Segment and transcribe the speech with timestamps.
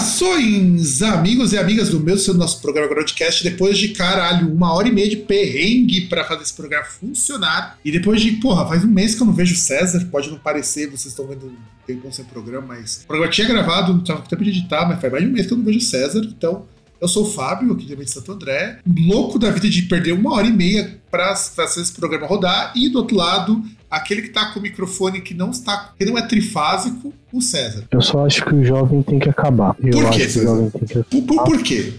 [0.00, 3.42] Saudações, amigos e amigas do meu, seu nosso programa Broadcast.
[3.42, 7.78] Depois de caralho, uma hora e meia de perrengue para fazer esse programa funcionar.
[7.82, 10.06] E depois de, porra, faz um mês que eu não vejo o César.
[10.10, 11.50] Pode não parecer, vocês estão vendo
[11.86, 15.00] tempo sem programa, mas o programa tinha gravado, não tava com tempo de editar, mas
[15.00, 16.20] faz mais de um mês que eu não vejo o César.
[16.24, 16.66] Então,
[17.00, 20.46] eu sou o Fábio, aqui de Santo André, louco da vida de perder uma hora
[20.46, 22.72] e meia para fazer esse programa rodar.
[22.76, 23.62] E do outro lado,
[23.96, 27.84] aquele que tá com o microfone que não está, que não é trifásico, o César.
[27.90, 29.74] Eu só acho que o jovem tem que acabar.
[29.82, 30.46] Eu Por acho quê, que o César?
[30.46, 31.92] jovem tem que Por, por, por quê?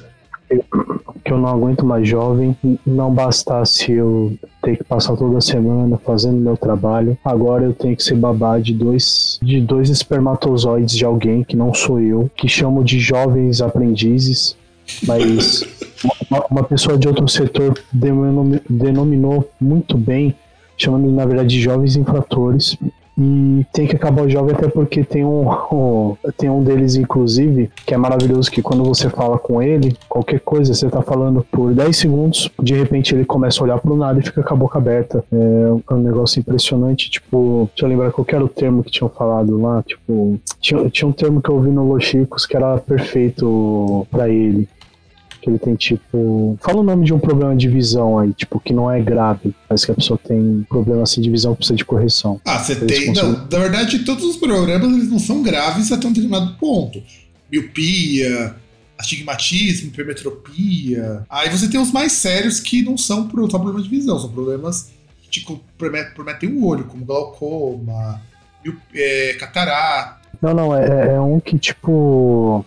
[1.24, 2.56] que eu não aguento mais jovem.
[2.86, 7.18] Não bastasse eu ter que passar toda semana fazendo meu trabalho.
[7.24, 11.74] Agora eu tenho que ser babá de dois, de dois espermatozoides de alguém que não
[11.74, 14.56] sou eu, que chamo de jovens aprendizes,
[15.06, 15.64] mas
[16.32, 20.34] uma, uma pessoa de outro setor denominou, denominou muito bem,
[20.78, 22.78] chamando na verdade de jovens infratores.
[23.20, 27.72] E tem que acabar o jovem até porque tem um, um- tem um deles, inclusive,
[27.84, 31.74] que é maravilhoso, que quando você fala com ele, qualquer coisa, você tá falando por
[31.74, 34.78] 10 segundos, de repente ele começa a olhar pro nada e fica com a boca
[34.78, 35.24] aberta.
[35.34, 39.60] É um negócio impressionante, tipo, deixa eu lembrar qual era o termo que tinham falado
[39.60, 44.06] lá, tipo, tinha, tinha um termo que eu ouvi no Los Chicos que era perfeito
[44.12, 44.68] pra ele.
[45.48, 46.58] Que ele tem, tipo.
[46.62, 49.86] Fala o nome de um problema de visão aí, tipo, que não é grave, mas
[49.86, 52.42] que a pessoa tem problema assim de visão que precisa de correção.
[52.46, 53.14] Ah, você tem.
[53.14, 57.02] Não, na verdade, todos os problemas eles não são graves até um determinado ponto.
[57.50, 58.56] Miopia,
[58.98, 61.24] astigmatismo, hipermetropia.
[61.30, 64.90] Aí você tem os mais sérios que não são só problemas de visão, são problemas
[65.24, 68.22] que te comprometem o olho, como glaucoma,
[68.66, 70.18] miop- é, catarata.
[70.42, 72.66] Não, não, é, é um que, tipo.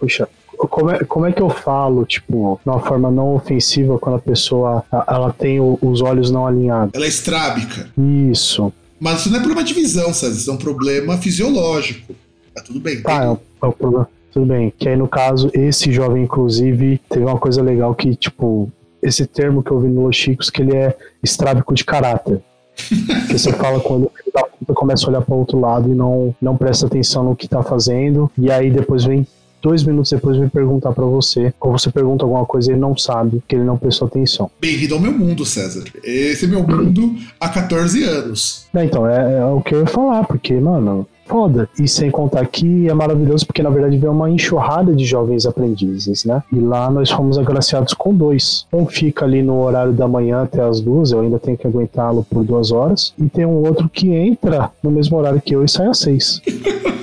[0.00, 4.16] Puxa, como é, como é que eu falo, tipo, de uma forma não ofensiva quando
[4.16, 6.92] a pessoa ela tem os olhos não alinhados?
[6.94, 7.88] Ela é estrábica.
[7.98, 8.72] Isso.
[8.98, 10.36] Mas isso não é problema de visão, César.
[10.36, 12.14] Isso é um problema fisiológico.
[12.54, 13.02] Tá tudo bem.
[13.02, 14.08] Tá, é o, é o problema.
[14.32, 14.72] Tudo bem.
[14.76, 18.70] Que aí, no caso, esse jovem, inclusive, teve uma coisa legal que, tipo,
[19.02, 22.40] esse termo que eu vi no Los Chicos, que ele é estrábico de caráter.
[22.76, 26.56] que você fala quando da puta começa a olhar para outro lado e não, não
[26.56, 29.26] presta atenção no que tá fazendo, e aí depois vem.
[29.66, 32.96] Dois minutos depois vem perguntar pra você, ou você pergunta alguma coisa e ele não
[32.96, 34.48] sabe, que ele não prestou atenção.
[34.60, 35.82] Bem-vindo ao meu mundo, César.
[36.04, 38.68] Esse é meu mundo há 14 anos.
[38.72, 41.68] Então, é, é o que eu ia falar, porque, mano, foda.
[41.80, 46.24] E sem contar que é maravilhoso, porque na verdade vem uma enxurrada de jovens aprendizes,
[46.24, 46.44] né?
[46.52, 48.66] E lá nós fomos agraciados com dois.
[48.72, 52.24] Um fica ali no horário da manhã até as duas, eu ainda tenho que aguentá-lo
[52.30, 53.12] por duas horas.
[53.18, 56.40] E tem um outro que entra no mesmo horário que eu e sai às seis.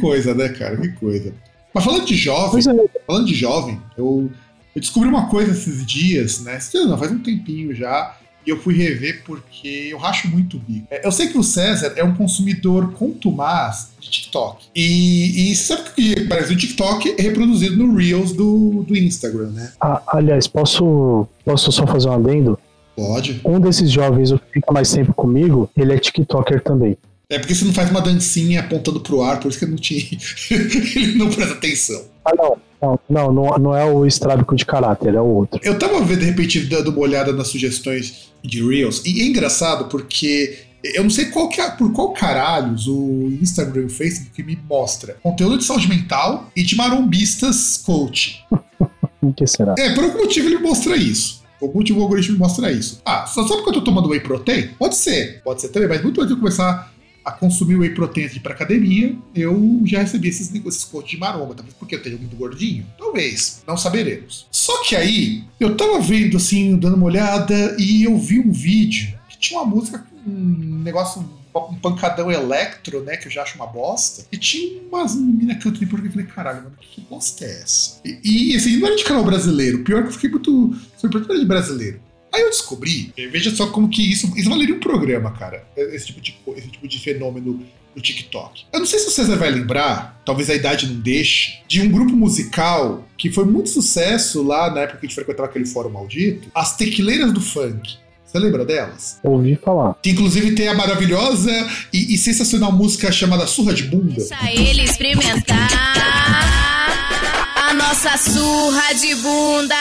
[0.00, 0.76] que coisa, né, cara?
[0.76, 1.32] Que coisa.
[1.72, 4.30] Mas falando de jovem, é, falando de jovem, eu,
[4.74, 6.58] eu descobri uma coisa esses dias, né?
[6.74, 8.16] Não, faz um tempinho já.
[8.46, 10.86] E eu fui rever porque eu racho muito o bico.
[10.90, 14.66] É, Eu sei que o César é um consumidor contumaz de TikTok.
[14.74, 19.72] E, e sabe que parece o TikTok é reproduzido no Reels do, do Instagram, né?
[19.78, 22.58] ah, aliás, posso, posso só fazer um adendo?
[22.96, 23.40] Pode.
[23.44, 26.96] Um desses jovens, o que fica mais tempo comigo, ele é TikToker também.
[27.30, 29.76] É porque você não faz uma dancinha apontando pro ar, por isso que eu não
[29.76, 30.02] tinha.
[30.50, 32.04] Ele não presta atenção.
[32.24, 32.58] Ah, não.
[33.08, 35.60] Não, não, não, é o estrábico de caráter, é o outro.
[35.62, 39.84] Eu tava vendo, de repente, dando uma olhada nas sugestões de Reels, e é engraçado
[39.84, 44.42] porque eu não sei qual que é, por qual caralhos o Instagram e o Facebook
[44.42, 48.44] me mostra conteúdo de saúde mental e de marombistas coach.
[49.22, 49.74] O que será?
[49.78, 51.42] É, por algum motivo ele mostra isso.
[51.58, 53.02] Por algum motivo o algoritmo me mostra isso.
[53.04, 54.68] Ah, só só porque eu tô tomando whey protein?
[54.78, 56.90] Pode ser, pode ser também, mas muito antes de eu começar
[57.24, 61.74] a consumir whey ir pra academia, eu já recebi esses negócios coach de maromba, talvez
[61.78, 62.86] porque eu tenho muito gordinho.
[62.98, 64.46] Talvez, não saberemos.
[64.50, 69.18] Só que aí, eu tava vendo assim, dando uma olhada, e eu vi um vídeo
[69.28, 71.24] que tinha uma música com um negócio
[71.54, 73.16] um pancadão electro, né?
[73.16, 74.24] Que eu já acho uma bosta.
[74.30, 76.14] E tinha umas meninas cantando em português.
[76.14, 78.00] Eu falei, caralho, mano, que bosta é essa?
[78.04, 79.82] E, e assim, não era de canal brasileiro.
[79.82, 82.00] Pior que eu fiquei muito era de brasileiro.
[82.32, 85.66] Aí eu descobri, veja só como que isso, isso valeria um programa, cara.
[85.76, 87.60] Esse tipo de, esse tipo de fenômeno
[87.94, 88.64] do TikTok.
[88.72, 91.90] Eu não sei se o César vai lembrar, talvez a idade não deixe, de um
[91.90, 95.90] grupo musical que foi muito sucesso lá na época que a gente frequentava aquele fórum
[95.90, 97.98] maldito, as Tequileiras do Funk.
[98.24, 99.18] Você lembra delas?
[99.24, 99.96] Ouvi falar.
[100.00, 101.50] Que inclusive tem a maravilhosa
[101.92, 104.14] e, e sensacional música chamada Surra de Bunda.
[104.14, 105.68] Deixa ele experimentar
[107.56, 109.74] a nossa surra de bunda.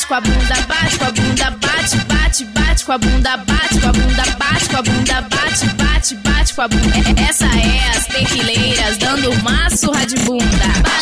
[0.00, 3.80] Bate com a bunda, bate com a bunda, bate, bate, bate com a bunda, bate
[3.80, 7.20] com a bunda, bate com a bunda, bate, bate, bate com a bunda.
[7.28, 10.46] Essa é as tequileiras dando uma surra de bunda.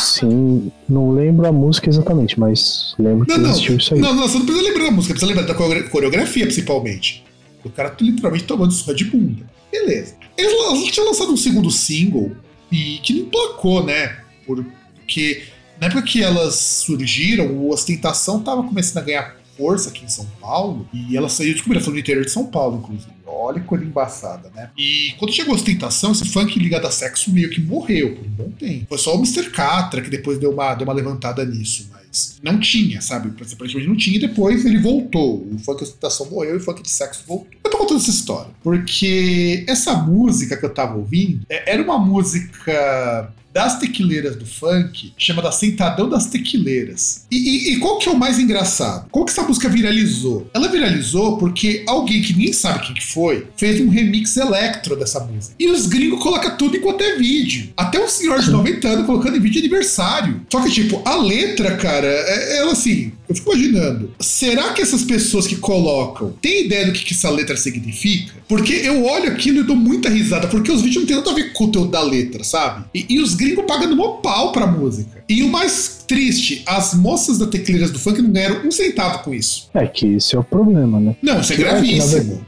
[0.00, 4.00] Sim, não lembro a música exatamente, mas lembro que Não, não, existiu isso aí.
[4.00, 7.24] não, não, você não precisa lembrar da música, precisa lembrar da core- coreografia, principalmente.
[7.64, 9.44] O cara tá literalmente tomando surra de bunda.
[9.70, 10.16] Beleza.
[10.36, 12.32] Eles, tinham lançado um segundo single
[12.72, 14.16] e que não emplacou, né?
[14.44, 15.44] Porque
[15.80, 20.25] na época que elas surgiram, o Ostentação tava começando a ganhar força aqui em São
[20.40, 23.10] Paulo e elas saíram de combinação no interior de São Paulo, inclusive.
[23.26, 24.70] Olha que coisa embaçada, né?
[24.78, 28.30] E quando chegou a ostentação, esse funk ligado a sexo meio que morreu por um
[28.30, 28.86] bom tempo.
[28.88, 29.50] Foi só o Mr.
[29.50, 33.31] Catra que depois deu uma, deu uma levantada nisso, mas não tinha, sabe?
[33.32, 35.46] Praticamente não tinha e depois ele voltou.
[35.52, 37.48] O funk ostentação morreu e o funk de sexo voltou.
[37.64, 41.98] Eu tô contando essa história porque essa música que eu tava ouvindo é- era uma
[41.98, 47.24] música das tequileiras do funk, chamada Sentadão das Tequileiras.
[47.30, 49.08] E, e- e qual que é o mais engraçado?
[49.10, 50.48] Como que essa música viralizou?
[50.54, 55.20] Ela viralizou porque alguém que nem sabe quem que foi, fez um remix electro dessa
[55.20, 55.54] música.
[55.58, 57.70] E os gringos colocam tudo enquanto é vídeo.
[57.76, 60.42] Até um senhor de 90 anos colocando em vídeo de aniversário.
[60.50, 65.02] Só que, tipo, a letra, cara, é, ela assim, eu fico imaginando, será que essas
[65.04, 68.34] pessoas que colocam têm ideia do que, que essa letra significa?
[68.48, 71.34] Porque eu olho aquilo e dou muita risada, porque os vídeos não tem nada a
[71.34, 72.84] ver com o conteúdo da letra, sabe?
[72.94, 75.23] E, e os gringos pagando mó pau pra música.
[75.29, 79.32] E o mais triste, as moças da Tecleiras do Funk não ganharam um centavo com
[79.32, 79.70] isso.
[79.73, 81.17] É que esse é o problema, né?
[81.23, 82.44] Não, isso é É gravíssimo.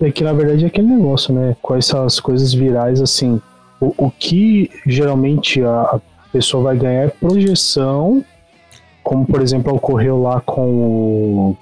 [0.00, 1.56] É que na verdade é aquele negócio, né?
[1.62, 3.40] Com essas coisas virais, assim,
[3.80, 6.00] o, o que geralmente a, a
[6.32, 8.24] pessoa vai ganhar é projeção,
[9.02, 11.56] como por exemplo ocorreu lá com o.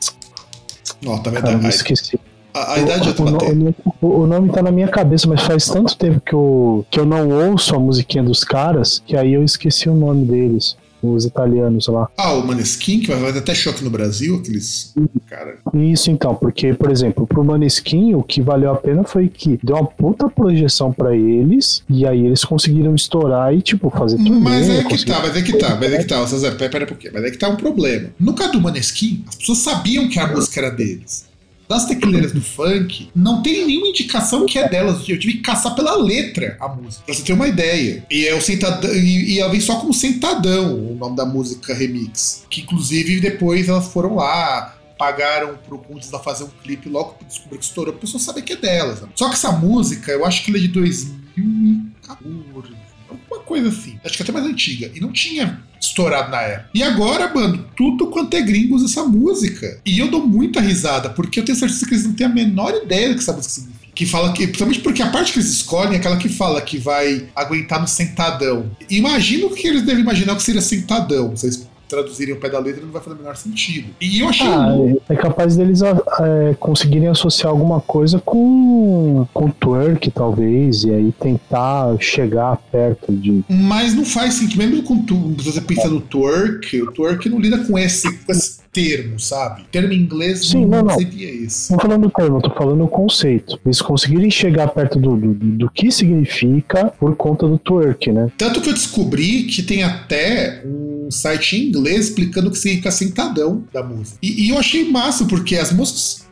[1.07, 1.43] Ó, tá vendo?
[1.43, 2.19] Caramba, A, esqueci.
[2.55, 5.43] A, a idade já tá o, no- o, o nome tá na minha cabeça, mas
[5.43, 9.33] faz tanto tempo que eu, que eu não ouço a musiquinha dos caras que aí
[9.35, 12.09] eu esqueci o nome deles, os italianos lá.
[12.17, 14.95] Ah, o Maneskin, que vai até choque no Brasil, aqueles.
[15.29, 15.57] Cara.
[15.75, 19.75] Isso então, porque, por exemplo, pro Maneskin, o que valeu a pena foi que deu
[19.77, 24.41] uma puta projeção pra eles, e aí eles conseguiram estourar e, tipo, fazer tudo.
[24.41, 26.87] Mas é que tá, mas é que tá, mas é que tá, César, pera, pera
[26.87, 27.13] pouquinho.
[27.15, 28.11] Mas é que tá um problema.
[28.21, 31.25] No caso do Maneskin, as pessoas sabiam que a música era deles.
[31.73, 35.09] Das tequileiras do funk, não tem nenhuma indicação que é delas.
[35.09, 38.05] Eu tive que caçar pela letra a música, pra você ter uma ideia.
[38.11, 41.73] E é o sentadão, e, e ela vem só como Sentadão, o nome da música
[41.73, 42.45] remix.
[42.51, 47.25] Que inclusive depois elas foram lá, pagaram pro Kundes lá fazer um clipe logo que
[47.25, 49.01] descobriu que estourou, pra pessoa saber que é delas.
[49.01, 49.09] né?
[49.15, 52.75] Só que essa música, eu acho que ela é de 2014,
[53.09, 53.99] alguma coisa assim.
[54.05, 54.93] Acho que até mais antiga.
[54.95, 56.71] E não tinha estourado na época.
[56.73, 59.81] E agora, mano, tudo quanto é gringo usa essa música.
[59.85, 62.75] E eu dou muita risada, porque eu tenho certeza que eles não têm a menor
[62.75, 63.83] ideia do que essa música significa.
[63.95, 66.79] Que fala que, principalmente porque a parte que eles escolhem é aquela que fala que
[66.79, 68.71] vai aguentar no sentadão.
[68.89, 71.31] Imagino que eles devem imaginar o que seria sentadão.
[71.31, 73.89] Vocês traduzirem o pé da letra não vai fazer o menor sentido.
[74.01, 75.03] E eu achei Ah, louco.
[75.09, 81.13] é capaz deles ah, é, conseguirem associar alguma coisa com, com twerk, talvez, e aí
[81.13, 83.45] tentar chegar perto de.
[83.49, 84.59] Mas não faz sentido.
[84.59, 88.62] Mesmo tu, se você pensa no twerk, o twerk não lida com esse, com esse
[88.73, 89.65] termo, sabe?
[89.71, 90.97] Termo em inglês Sim, não, não.
[90.97, 91.71] seria esse.
[91.71, 93.61] Não falando termo, eu tô falando o conceito.
[93.65, 98.33] Eles conseguirem chegar perto do, do, do que significa por conta do twerk, né?
[98.39, 102.91] Tanto que eu descobri que tem até um site em inglês explicando o que significa
[102.91, 104.17] sentadão da música.
[104.23, 106.23] E, e eu achei massa, porque as músicas.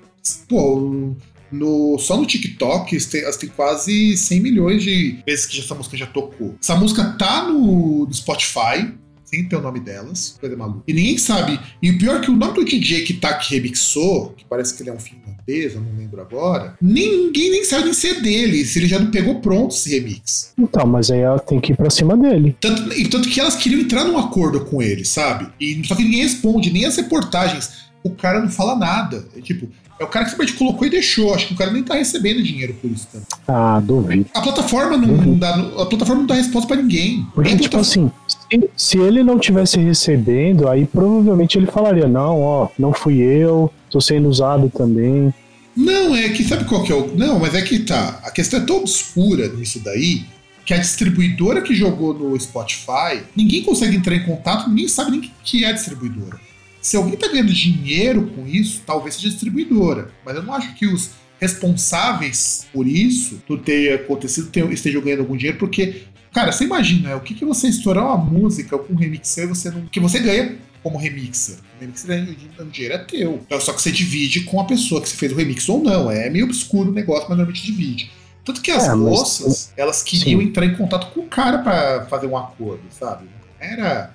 [0.48, 1.14] Pô,
[1.50, 6.06] no, só no TikTok elas têm quase 100 milhões de vezes que essa música já
[6.06, 6.54] tocou.
[6.62, 8.92] Essa música tá no, no Spotify.
[9.30, 10.82] Sem ter o nome delas, coisa maluca.
[10.88, 11.60] E ninguém sabe.
[11.80, 14.76] E o pior é que o nome do DJ que tá que remixou, que parece
[14.76, 18.20] que ele é um finlandês, eu não lembro agora, ninguém nem sabe nem se é
[18.20, 20.52] dele, se ele já não pegou pronto esse remix.
[20.58, 22.56] Então, mas aí ela tem que ir pra cima dele.
[22.60, 25.46] Tanto, e tanto que elas queriam entrar num acordo com ele, sabe?
[25.60, 27.88] E só que ninguém responde, nem as reportagens.
[28.02, 29.28] O cara não fala nada.
[29.36, 29.68] É tipo,
[30.00, 31.34] é o cara que simplesmente colocou e deixou.
[31.34, 33.26] Acho que o cara nem tá recebendo dinheiro por isso também.
[33.46, 34.24] Ah, duvido.
[34.32, 35.54] A plataforma não, não dá.
[35.54, 37.26] A plataforma não dá resposta pra ninguém.
[37.34, 42.68] Porque, tipo assim, se, se ele não tivesse recebendo, aí provavelmente ele falaria: não, ó,
[42.78, 45.34] não fui eu, tô sendo usado também.
[45.76, 47.14] Não, é que sabe qual que é o.
[47.14, 48.20] Não, mas é que tá.
[48.24, 50.24] A questão é tão obscura nisso daí
[50.64, 55.30] que a distribuidora que jogou no Spotify, ninguém consegue entrar em contato, ninguém sabe nem
[55.42, 56.38] que é a distribuidora.
[56.80, 60.10] Se alguém tá ganhando dinheiro com isso, talvez seja distribuidora.
[60.24, 61.10] Mas eu não acho que os
[61.40, 67.20] responsáveis por isso, tudo ter acontecido, estejam ganhando algum dinheiro, porque, cara, você imagina, o
[67.20, 69.86] que, que você estourar uma música com um remixer você não.
[69.86, 71.56] que você ganha como remixer.
[71.78, 73.40] O remixer o dinheiro é teu.
[73.46, 76.10] Então, só que você divide com a pessoa que você fez o remix ou não.
[76.10, 78.10] É meio obscuro o negócio, mas normalmente divide.
[78.44, 79.72] Tanto que as é, moças, mas...
[79.76, 80.46] elas queriam Sim.
[80.46, 83.26] entrar em contato com o cara para fazer um acordo, sabe?
[83.58, 84.14] Era.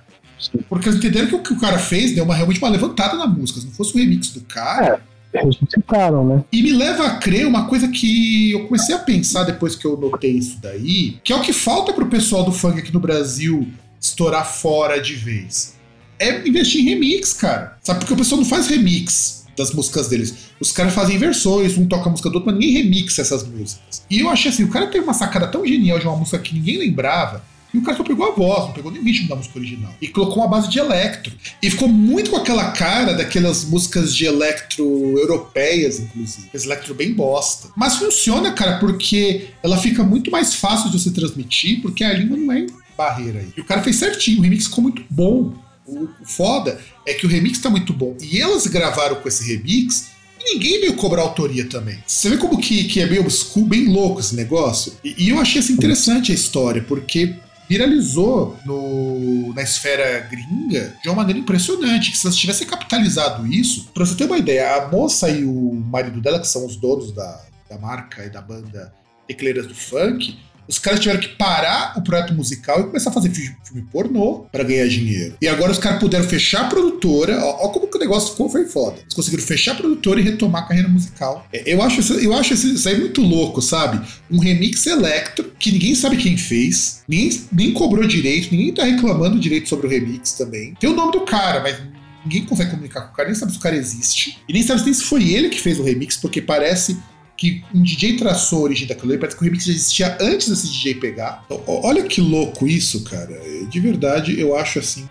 [0.69, 3.27] Porque eles entenderam que o que o cara fez deu uma, realmente uma levantada na
[3.27, 3.59] música.
[3.59, 5.01] Se não fosse o remix do cara.
[5.33, 6.43] É, ressuscitaram, né?
[6.51, 9.97] E me leva a crer uma coisa que eu comecei a pensar depois que eu
[9.97, 13.67] notei isso daí, que é o que falta pro pessoal do funk aqui no Brasil
[13.99, 15.75] estourar fora de vez.
[16.19, 17.77] É investir em remix, cara.
[17.83, 17.99] Sabe?
[17.99, 20.51] Porque o pessoal não faz remix das músicas deles.
[20.59, 24.03] Os caras fazem versões, um toca a música do outro, mas ninguém remixa essas músicas.
[24.09, 26.53] E eu achei assim, o cara teve uma sacada tão genial de uma música que
[26.53, 27.43] ninguém lembrava,
[27.75, 29.94] e o cara só pegou a voz, não pegou nem ritmo da música original.
[30.01, 31.34] E colocou uma base de electro.
[31.62, 34.86] E ficou muito com aquela cara daquelas músicas de electro
[35.20, 36.50] europeias, inclusive.
[36.53, 37.67] Esse electro bem bosta.
[37.75, 42.38] Mas funciona, cara, porque ela fica muito mais fácil de você transmitir, porque a língua
[42.38, 42.65] não é
[42.98, 43.50] barreira aí.
[43.58, 45.53] E o cara fez certinho, o remix ficou muito bom.
[45.86, 48.15] O, foda é que o remix tá muito bom.
[48.22, 51.98] E elas gravaram com esse remix e ninguém veio cobrar autoria também.
[52.08, 54.94] Você vê como que, que é bem obscuro, bem louco esse negócio?
[55.03, 57.36] E, e eu achei assim, interessante a história, porque
[57.69, 62.12] viralizou no, na esfera gringa de uma maneira impressionante.
[62.12, 65.74] Que se elas tivessem capitalizado isso, pra você ter uma ideia, a moça e o
[65.74, 68.93] marido dela, que são os donos da, da marca e da banda
[69.27, 73.29] Ecleiras do Funk, os caras tiveram que parar o projeto musical e começar a fazer
[73.29, 75.36] filme pornô para ganhar dinheiro.
[75.41, 77.39] E agora os caras puderam fechar a produtora.
[77.43, 78.97] Ó, ó, como que o negócio ficou, foi foda.
[78.99, 81.47] Eles conseguiram fechar a produtora e retomar a carreira musical.
[81.51, 84.05] É, eu acho, eu acho isso aí muito louco, sabe?
[84.29, 89.39] Um remix electro que ninguém sabe quem fez, ninguém, nem cobrou direito, ninguém tá reclamando
[89.39, 90.73] direito sobre o remix também.
[90.79, 91.77] Tem o nome do cara, mas
[92.23, 94.39] ninguém consegue comunicar com o cara, nem sabe se o cara existe.
[94.47, 96.97] E nem sabe se foi ele que fez o remix, porque parece
[97.37, 100.47] que um DJ traçou a origem daquilo ali, parece que o remix já existia antes
[100.47, 101.43] desse DJ pegar.
[101.45, 103.37] Então, olha que louco isso, cara.
[103.69, 105.07] De verdade, eu acho assim,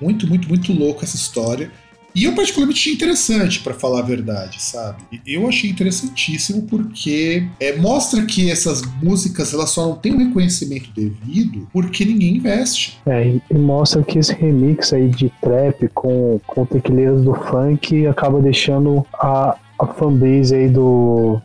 [0.00, 1.70] muito, muito, muito louco essa história.
[2.14, 5.02] E eu particularmente achei interessante, para falar a verdade, sabe?
[5.26, 10.18] Eu achei interessantíssimo porque é, mostra que essas músicas elas só não têm o um
[10.18, 13.00] reconhecimento devido porque ninguém investe.
[13.04, 18.40] É, e mostra que esse remix aí de trap com, com tequileiros do funk acaba
[18.40, 21.40] deixando a, a fanbase aí do,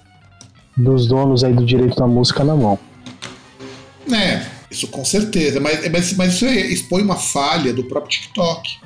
[0.78, 2.78] dos donos aí do direito da música na mão.
[4.12, 8.78] É, isso com certeza, mas, mas, mas isso expõe uma falha do próprio TikTok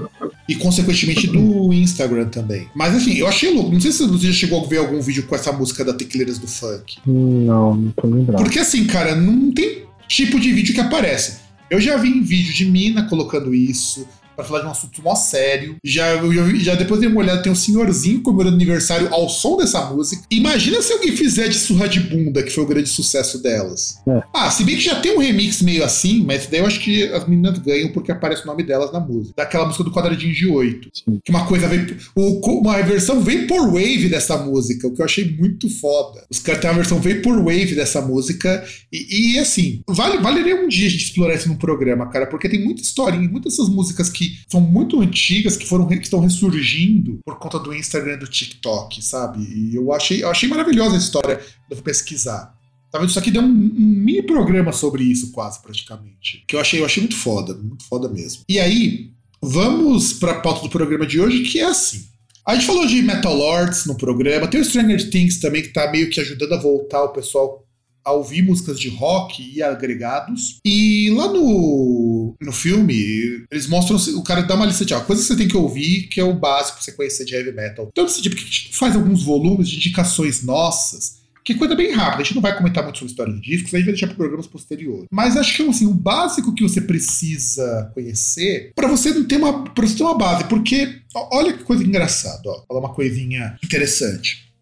[0.48, 2.68] e, consequentemente, do Instagram também.
[2.74, 3.72] Mas, assim, eu achei louco.
[3.72, 6.40] Não sei se você já chegou a ver algum vídeo com essa música da Tequileiras
[6.40, 6.98] do Funk.
[7.06, 8.42] Não, não tô lembrando.
[8.42, 11.40] Porque, assim, cara, não tem tipo de vídeo que aparece.
[11.70, 15.16] Eu já vi em vídeo de mina colocando isso, para falar de um assunto mó
[15.16, 15.76] sério.
[15.84, 19.86] Já, já, já depois dei uma olhada, tem um senhorzinho comemorando aniversário ao som dessa
[19.86, 20.24] música.
[20.30, 23.98] Imagina se alguém fizer de surra de bunda, que foi o grande sucesso delas.
[24.08, 24.24] É.
[24.34, 27.04] Ah, se bem que já tem um remix meio assim, mas daí eu acho que
[27.06, 29.34] as meninas ganham porque aparece o nome delas na música.
[29.38, 30.90] Daquela música do quadradinho de oito.
[31.24, 31.86] Que uma coisa vem.
[32.16, 36.26] Uma versão Vaporwave dessa música, o que eu achei muito foda.
[36.30, 38.64] Os caras têm uma versão Vaporwave dessa música.
[38.92, 42.50] E, e assim, vale, valeria um dia a gente explorar isso num programa, cara, porque
[42.50, 46.20] tem muita historinha, muitas dessas músicas que que são muito antigas, que foram que estão
[46.20, 49.44] ressurgindo por conta do Instagram e do TikTok, sabe?
[49.44, 51.40] E eu achei, eu achei maravilhosa a história,
[51.70, 52.56] eu vou pesquisar.
[52.92, 53.10] Tá vendo?
[53.10, 56.44] Isso aqui deu um, um, mini programa sobre isso, quase, praticamente.
[56.48, 58.44] Que eu achei, eu achei muito foda, muito foda mesmo.
[58.48, 59.10] E aí,
[59.42, 62.06] vamos pra pauta do programa de hoje, que é assim.
[62.46, 65.90] A gente falou de Metal Lords no programa, tem o Stranger Things também, que tá
[65.90, 67.66] meio que ajudando a voltar o pessoal
[68.04, 70.58] a ouvir músicas de rock e agregados.
[70.66, 75.26] E lá no, no filme, eles mostram, o cara dá uma lista de ó, coisas
[75.26, 77.90] que você tem que ouvir, que é o básico pra você conhecer de heavy metal.
[77.92, 81.92] Então, assim, tipo, a gente faz alguns volumes de indicações nossas, que é coisa bem
[81.92, 82.22] rápida.
[82.22, 84.16] A gente não vai comentar muito sobre história de discos, a gente vai deixar para
[84.16, 85.08] programas posteriores.
[85.12, 89.64] Mas acho que assim, o básico que você precisa conhecer para você não ter uma,
[89.64, 92.80] pra você ter uma base, porque olha que coisa engraçada, ó.
[92.80, 94.53] Uma coisinha interessante.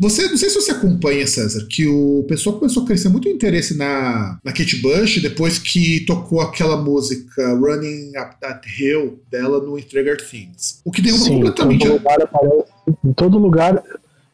[0.00, 3.76] Você, não sei se você acompanha, César, que o pessoal começou a crescer muito interesse
[3.76, 9.78] na, na Kate Bush depois que tocou aquela música Running Up That Hill dela no
[9.78, 10.80] Stranger Things.
[10.86, 11.82] O que deu Sim, completamente.
[11.82, 12.64] Todo lugar aparece,
[13.04, 13.84] em todo lugar.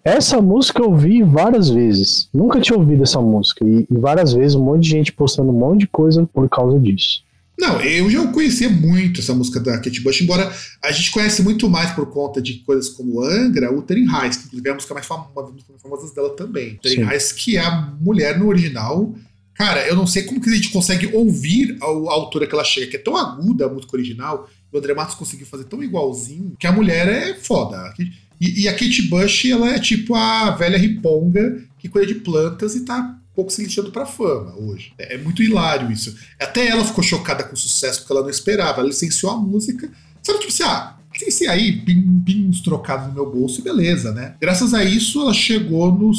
[0.05, 2.29] Essa música eu vi várias vezes.
[2.33, 3.65] Nunca tinha ouvido essa música.
[3.67, 6.79] E, e várias vezes um monte de gente postando um monte de coisa por causa
[6.79, 7.26] disso.
[7.59, 11.71] Não, eu já conhecia muito essa música da Kate Bush, embora a gente conhece muito
[11.71, 15.07] mais por conta de coisas como Angra, o Terin que inclusive é a música mais
[15.07, 16.77] famosa, mais famosas dela também.
[16.83, 19.15] Terin Reis, que é a mulher no original.
[19.55, 22.65] Cara, eu não sei como que a gente consegue ouvir a, a altura que ela
[22.65, 26.55] chega, que é tão aguda a música original, o André Matos conseguiu fazer tão igualzinho
[26.59, 27.95] que a mulher é foda.
[28.39, 32.75] E, e a Kate Bush, ela é tipo a velha riponga que cuida de plantas
[32.75, 34.93] e tá pouco se lixando pra fama hoje.
[34.99, 36.17] É, é muito hilário isso.
[36.41, 38.81] Até ela ficou chocada com o sucesso porque ela não esperava.
[38.81, 39.91] Ela licenciou a música.
[40.23, 44.13] Sabe, tipo assim, ah, licenciei aí, pim, pim, uns trocados no meu bolso e beleza,
[44.13, 44.35] né?
[44.41, 46.11] Graças a isso, ela chegou no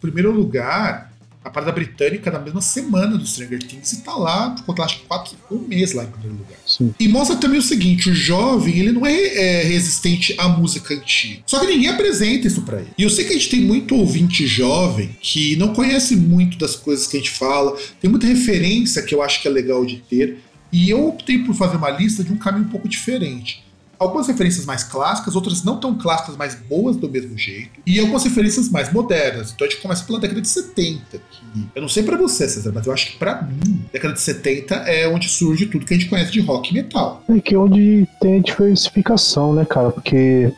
[0.00, 1.13] primeiro lugar
[1.44, 5.06] a parada britânica na mesma semana do Stranger Things e tá lá, ficou acho que
[5.06, 6.58] quatro, um mês lá em primeiro lugar.
[6.66, 6.94] Sim.
[6.98, 11.42] E mostra também o seguinte: o jovem, ele não é, é, resistente à música antiga.
[11.46, 12.90] Só que ninguém apresenta isso para ele.
[12.96, 16.74] E eu sei que a gente tem muito ouvinte jovem que não conhece muito das
[16.74, 19.98] coisas que a gente fala, tem muita referência que eu acho que é legal de
[19.98, 20.38] ter.
[20.72, 23.63] E eu optei por fazer uma lista de um caminho um pouco diferente
[24.04, 28.24] algumas referências mais clássicas, outras não tão clássicas, mas boas do mesmo jeito, e algumas
[28.24, 29.52] referências mais modernas.
[29.52, 32.72] Então a gente começa pela década de 70, que eu não sei para você, César,
[32.74, 35.96] mas eu acho que para mim, década de 70 é onde surge tudo que a
[35.96, 37.22] gente conhece de rock e metal.
[37.28, 39.90] É que é onde tem a diversificação, né, cara?
[39.90, 40.52] Porque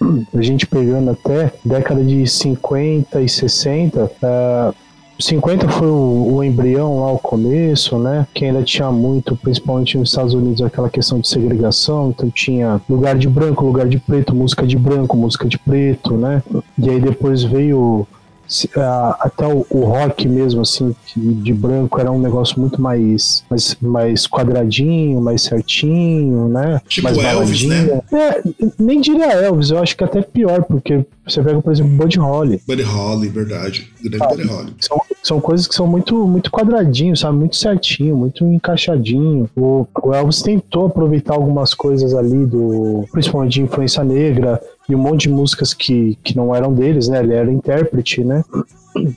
[0.34, 4.74] a gente pegando até década de 50 e 60, uh,
[5.20, 8.26] 50 foi o, o, embrião lá, o começo, né?
[8.32, 12.10] Que ainda tinha muito, principalmente nos Estados Unidos, aquela questão de segregação.
[12.10, 16.42] Então tinha lugar de branco, lugar de preto, música de branco, música de preto, né?
[16.78, 18.06] E aí depois veio
[19.20, 24.26] até o, o, rock mesmo, assim, de branco, era um negócio muito mais, mais, mais
[24.26, 26.80] quadradinho, mais certinho, né?
[26.88, 28.00] Tipo mais Elvis, né?
[28.12, 28.42] É,
[28.78, 32.60] nem diria Elvis, eu acho que até pior, porque você pega, por exemplo, Buddy Holly.
[32.66, 33.90] Buddy Holly, verdade.
[34.02, 34.74] Grande ah, Buddy Holly.
[34.80, 37.38] São, são coisas que são muito, muito quadradinhos, sabe?
[37.38, 39.48] Muito certinho, muito encaixadinho.
[39.56, 44.98] O, o Elvis tentou aproveitar algumas coisas ali do, principalmente de influência negra, e um
[44.98, 47.20] monte de músicas que, que não eram deles, né?
[47.20, 48.44] Ele era intérprete, né?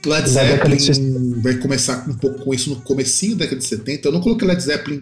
[0.05, 1.41] Led Zeppelin de...
[1.41, 4.07] vai começar um pouco com isso no comecinho da década de 70.
[4.07, 5.01] Eu não coloquei Led Zeppelin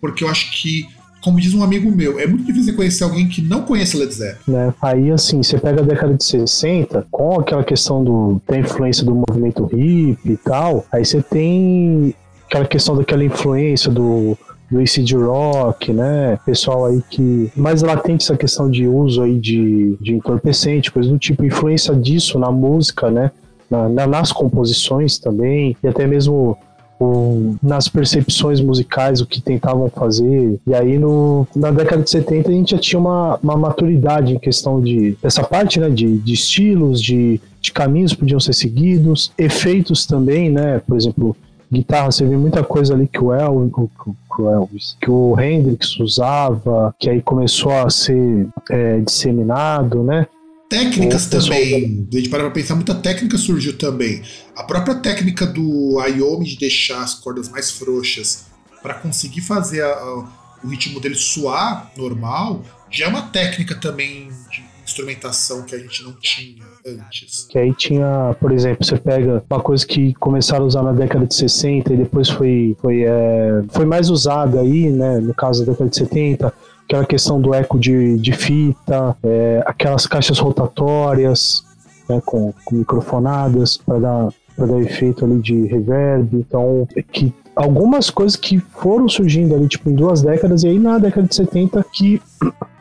[0.00, 0.86] porque eu acho que,
[1.22, 4.56] como diz um amigo meu, é muito difícil conhecer alguém que não conhece Led Zeppelin.
[4.56, 4.74] Né?
[4.80, 9.14] Aí, assim, você pega a década de 60, com aquela questão do, da influência do
[9.14, 12.14] movimento hip e tal, aí você tem
[12.46, 14.38] aquela questão daquela influência do
[14.70, 16.38] do acid rock, né?
[16.44, 21.18] Pessoal aí que mais latente essa questão de uso aí de, de entorpecente, coisa do
[21.18, 23.30] tipo, influência disso na música, né?
[23.70, 26.56] Na, na, nas composições também, e até mesmo
[26.98, 30.58] o, nas percepções musicais, o que tentavam fazer.
[30.66, 34.38] E aí no, na década de 70 a gente já tinha uma, uma maturidade em
[34.38, 35.88] questão de dessa parte, né?
[35.88, 40.80] De, de estilos, de, de caminhos que podiam ser seguidos, efeitos também, né?
[40.86, 41.36] Por exemplo,
[41.70, 45.98] guitarra, você vê muita coisa ali que o Elvis, que o, Elvis, que o Hendrix
[46.00, 50.26] usava, que aí começou a ser é, disseminado, né?
[50.68, 52.06] Técnicas também.
[52.12, 54.22] A gente para pra pensar, muita técnica surgiu também.
[54.54, 58.46] A própria técnica do Ayomi de deixar as cordas mais frouxas
[58.82, 60.28] para conseguir fazer a, a,
[60.62, 64.67] o ritmo dele suar normal, já é uma técnica também de
[64.98, 67.46] instrumentação que a gente não tinha antes.
[67.48, 71.26] Que aí tinha, por exemplo, você pega uma coisa que começaram a usar na década
[71.26, 75.72] de 60 e depois foi, foi, é, foi mais usada aí, né, no caso da
[75.72, 76.52] década de 70,
[76.84, 81.62] aquela questão do eco de, de fita, é, aquelas caixas rotatórias
[82.08, 88.10] né, com, com microfonadas para dar para dar efeito ali de reverb, então que algumas
[88.10, 91.86] coisas que foram surgindo ali tipo em duas décadas e aí na década de 70
[91.92, 92.20] que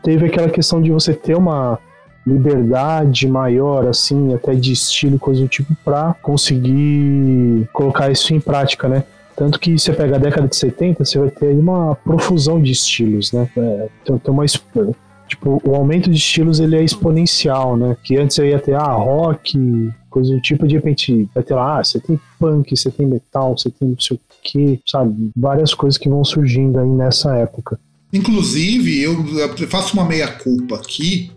[0.02, 1.78] teve aquela questão de você ter uma
[2.28, 8.90] liberdade maior, assim, até de estilo, coisa do tipo, para conseguir colocar isso em prática,
[8.90, 9.04] né?
[9.36, 12.72] Tanto que você pega a década de 70, você vai ter aí uma profusão de
[12.72, 13.48] estilos, né?
[13.56, 14.46] É, tem, tem uma
[15.28, 17.96] tipo, o aumento de estilos ele é exponencial, né?
[18.04, 21.80] Que antes eu ia ter ah, rock, coisa do tipo, de repente vai ter lá,
[21.80, 25.30] ah, você tem punk, você tem metal, você tem não sei o que, sabe?
[25.36, 27.80] Várias coisas que vão surgindo aí nessa época.
[28.12, 29.16] Inclusive, eu
[29.68, 31.30] faço uma meia-culpa aqui,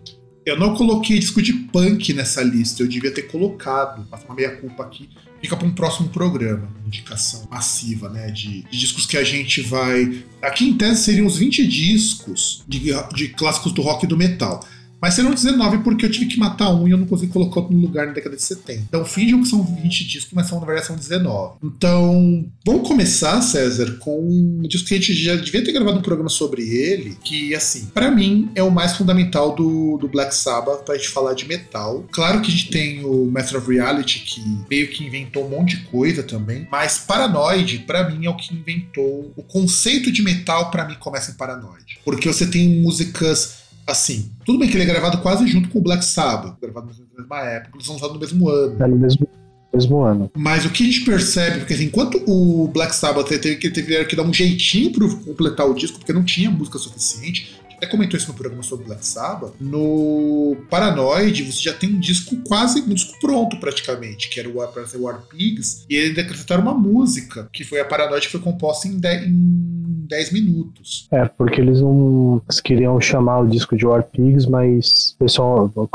[0.45, 4.07] eu não coloquei disco de punk nessa lista, eu devia ter colocado.
[4.09, 5.09] Faço uma meia-culpa aqui.
[5.39, 8.29] Fica para um próximo programa, indicação massiva, né?
[8.29, 10.23] De, de, discos que a gente vai.
[10.41, 14.65] Aqui em tese seriam uns 20 discos de, de clássicos do rock e do metal.
[15.01, 17.75] Mas serão 19 porque eu tive que matar um e eu não consegui colocar outro
[17.75, 18.83] no lugar na década de 70.
[18.87, 21.55] Então finjam que são 20 discos, mas são, na verdade são 19.
[21.63, 26.01] Então, vamos começar, César, com um disco que a gente já devia ter gravado um
[26.01, 30.83] programa sobre ele, que, assim, para mim é o mais fundamental do, do Black Sabbath
[30.83, 32.05] pra gente falar de metal.
[32.11, 35.77] Claro que a gente tem o Master of Reality, que meio que inventou um monte
[35.77, 39.31] de coisa também, mas Paranoid, para mim, é o que inventou.
[39.35, 41.99] O conceito de metal, para mim, começa em Paranoid.
[42.03, 43.60] Porque você tem músicas
[43.91, 47.19] assim, tudo bem que ele é gravado quase junto com o Black Sabbath, gravado na
[47.19, 48.83] mesma época, eles são lançados no mesmo ano.
[48.83, 49.27] É no mesmo
[49.73, 50.29] mesmo ano.
[50.35, 54.03] Mas o que a gente percebe, porque assim, enquanto o Black Sabbath teve que, teve
[54.05, 58.15] que dar um jeitinho para completar o disco, porque não tinha música suficiente, até comentou
[58.15, 62.93] isso no programa sobre Black Sabbath, no Paranoid você já tem um disco quase, um
[62.93, 67.63] disco pronto praticamente, que era o War, War Pigs, e eles acrescentaram uma música, que
[67.63, 71.07] foi a Paranoid, que foi composta em 10, em 10 minutos.
[71.11, 75.73] É, porque eles não eles queriam chamar o disco de War Pigs, mas o pessoal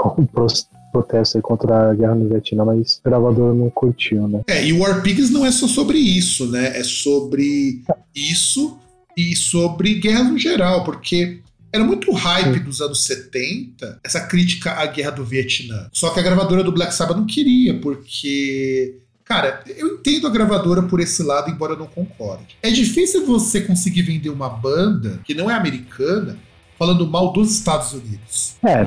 [0.93, 4.43] protesto contra a guerra no Vietnã, mas o gravador não curtiu, né?
[4.49, 6.77] É, e o War Pigs não é só sobre isso, né?
[6.77, 8.77] É sobre isso
[9.17, 11.41] e sobre guerra no geral, porque
[11.77, 15.89] era muito hype dos anos 70 essa crítica à guerra do Vietnã.
[15.93, 18.99] Só que a gravadora do Black Sabbath não queria, porque.
[19.25, 22.57] Cara, eu entendo a gravadora por esse lado, embora eu não concorde.
[22.63, 26.39] É difícil você conseguir vender uma banda que não é americana
[26.79, 28.55] falando mal dos Estados Unidos.
[28.65, 28.87] É,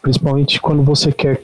[0.00, 1.42] principalmente quando você quer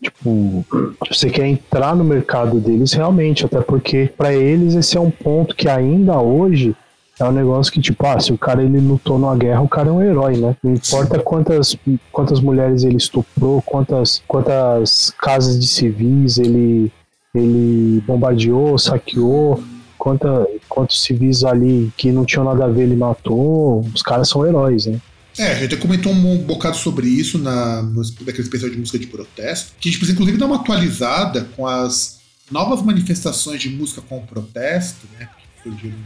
[0.00, 0.64] tipo,
[1.08, 5.56] você quer entrar no mercado deles realmente, até porque para eles esse é um ponto
[5.56, 6.76] que ainda hoje
[7.18, 9.88] é um negócio que, tipo, ah, se o cara ele lutou numa guerra, o cara
[9.88, 10.56] é um herói, né?
[10.62, 11.76] Não importa quantas,
[12.10, 16.90] quantas mulheres ele estuprou, quantas, quantas casas de civis ele,
[17.34, 19.62] ele bombardeou, saqueou,
[19.96, 24.44] quanta, quantos civis ali que não tinham nada a ver ele matou, os caras são
[24.44, 25.00] heróis, né?
[25.38, 29.72] É, a gente comentou um bocado sobre isso na, naquele especial de música de protesto,
[29.80, 34.24] que a gente precisa inclusive dar uma atualizada com as novas manifestações de música com
[34.26, 35.28] protesto, né?
[35.36, 35.96] Que surgiram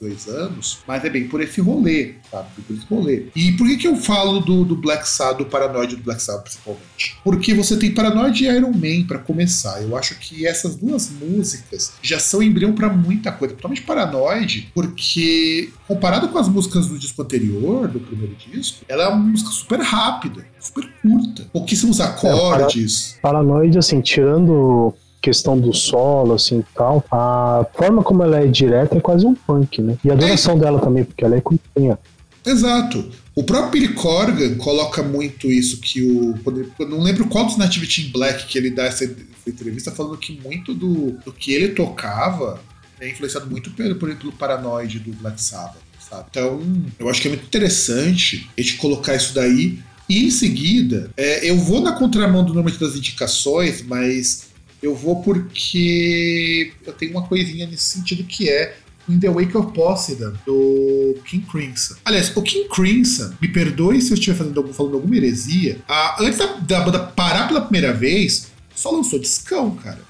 [0.00, 2.48] dois anos, mas é bem por esse rolê, sabe?
[2.66, 3.26] Por esse rolê.
[3.34, 6.44] E por que, que eu falo do, do Black Sabbath, do Paranoid do Black Sabbath
[6.44, 7.16] principalmente?
[7.24, 9.82] Porque você tem Paranoid e Iron Man para começar.
[9.82, 15.70] Eu acho que essas duas músicas já são embrião para muita coisa, principalmente Paranoid, porque
[15.88, 19.80] comparado com as músicas do disco anterior, do primeiro disco, ela é uma música super
[19.80, 23.16] rápida, super curta, pouquíssimos acordes.
[23.16, 24.94] É, Paranoid, assim, tirando
[25.26, 29.82] questão do solo, assim tal, a forma como ela é direta é quase um punk,
[29.82, 29.98] né?
[30.04, 30.60] E a duração é.
[30.60, 31.98] dela também, porque ela é curtinha.
[32.44, 33.04] Exato.
[33.34, 36.36] O próprio Billy Corgan coloca muito isso, que o.
[36.78, 39.04] Eu não lembro qual dos Nativity in Black que ele dá essa,
[39.44, 42.60] entrevista, falando que muito do, do que ele tocava
[43.00, 45.82] é influenciado muito pelo, pelo Paranoid do Black Sabbath.
[46.08, 46.26] Sabe?
[46.30, 46.62] Então,
[47.00, 49.80] eu acho que é muito interessante a gente colocar isso daí.
[50.08, 54.46] E em seguida, é, eu vou na contramão do número das indicações, mas
[54.86, 58.76] eu vou porque eu tenho uma coisinha nesse sentido que é
[59.08, 61.94] In the Wake of Poseidon, do King Crimson.
[62.04, 65.78] Aliás, o King Crimson, me perdoe se eu estiver fazendo, falando alguma heresia,
[66.18, 70.00] antes da, da banda parar pela primeira vez, só lançou discão, cara.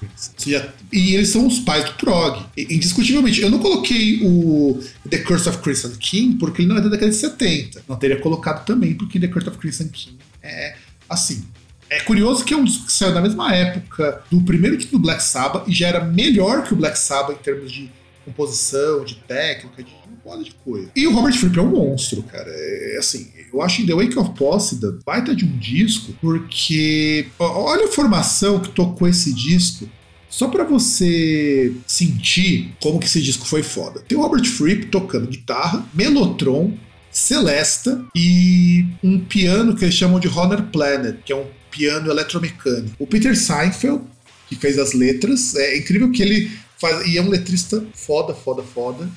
[0.45, 2.43] Já, e eles são os pais do prog.
[2.57, 3.41] Indiscutivelmente.
[3.41, 7.09] Eu não coloquei o The Curse of Crimson King porque ele não é da década
[7.09, 7.83] de 70.
[7.87, 10.75] Não teria colocado também porque The Curse of Crimson King é
[11.07, 11.45] assim.
[11.89, 14.99] É curioso que é um disco que saiu na mesma época do primeiro disco do
[14.99, 17.89] Black Sabbath e já era melhor que o Black Sabbath em termos de
[18.25, 20.91] composição, de técnica, de uma moda de coisa.
[20.93, 22.49] E o Robert Fripp é um monstro, cara.
[22.49, 27.91] É assim, eu acho The Wake of Poseidon baita de um disco, porque olha a
[27.91, 29.89] formação que tocou esse disco.
[30.29, 34.01] Só para você sentir como que esse disco foi foda.
[34.01, 36.73] Tem o Robert Fripp tocando guitarra, Melotron,
[37.09, 41.45] Celesta e um piano que eles chamam de Honor Planet, que é um
[41.77, 42.95] piano eletromecânico.
[42.97, 44.01] O Peter Seinfeld,
[44.49, 47.05] que fez as letras, é incrível que ele faz.
[47.07, 49.07] E é um letrista foda, foda, foda.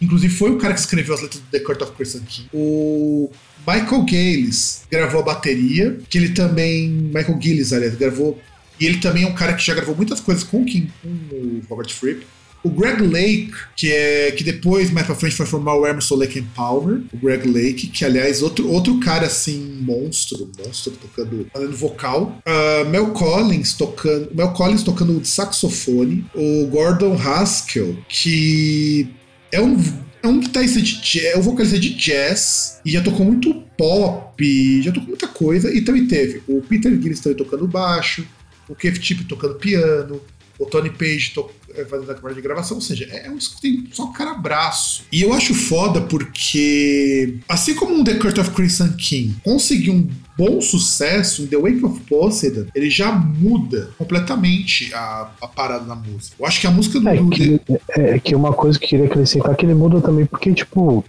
[0.00, 2.48] Inclusive foi o cara que escreveu as letras do The Court of Crimson King.
[2.52, 3.30] O
[3.66, 6.88] Michael Gales gravou a bateria, que ele também.
[6.88, 8.40] Michael Gillis, aliás, gravou.
[8.78, 11.08] E ele também é um cara que já gravou muitas coisas com o, King, com
[11.08, 12.26] o Robert Fripp.
[12.62, 16.38] O Greg Lake, que é que depois, mais pra frente, foi formar o Emerson Lake
[16.38, 17.00] and Palmer.
[17.12, 22.38] O Greg Lake, que aliás, outro, outro cara assim, monstro, monstro, tocando, fazendo vocal.
[22.46, 24.28] Uh, Mel Collins tocando.
[24.34, 26.24] Mel Collins tocando saxofone.
[26.34, 29.08] O Gordon Haskell, que
[29.50, 29.76] é um
[30.22, 34.82] é um guitarrista de jazz, é um vocalista de jazz e já tocou muito pop,
[34.82, 35.72] já tocou muita coisa.
[35.72, 38.26] E também teve o Peter Gillis também tocando baixo,
[38.68, 40.20] o Keith Chip tocando piano,
[40.58, 41.44] o Tony Page eh,
[41.88, 45.04] fazendo a câmera de gravação, ou seja, é um disco que tem só cara braço.
[45.12, 50.08] E eu acho foda porque, assim como o The Court of Crimson King conseguiu um
[50.36, 55.94] bom sucesso em The Wake of Poseidon, ele já muda completamente a, a parada da
[55.94, 56.36] música.
[56.38, 57.08] Eu acho que a música do.
[57.08, 60.00] É que, é, é que uma coisa que eu queria acrescentar é que ele muda
[60.00, 61.04] também porque, tipo,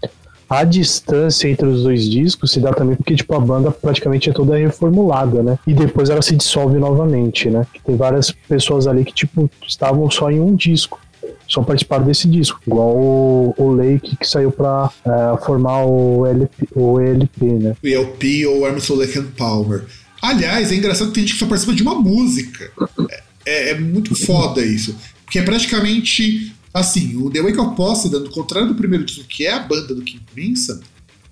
[0.52, 4.34] a distância entre os dois discos se dá também porque, tipo, a banda praticamente é
[4.34, 5.58] toda reformulada, né?
[5.66, 7.66] E depois ela se dissolve novamente, né?
[7.86, 11.00] Tem várias pessoas ali que, tipo, estavam só em um disco
[11.48, 16.68] só participaram desse disco, igual o, o Lake que saiu pra é, formar o, LP,
[16.74, 17.76] o ELP, né?
[17.84, 19.84] O ELP ou Emerson Lake and Palmer.
[20.22, 22.72] Aliás, é engraçado que tem gente que só participa de uma música.
[23.10, 24.96] É, É, é muito foda isso.
[25.26, 29.46] Porque é praticamente assim, o The Wake of Posse, ao contrário do primeiro disco, que
[29.46, 30.80] é a banda do King Crimson,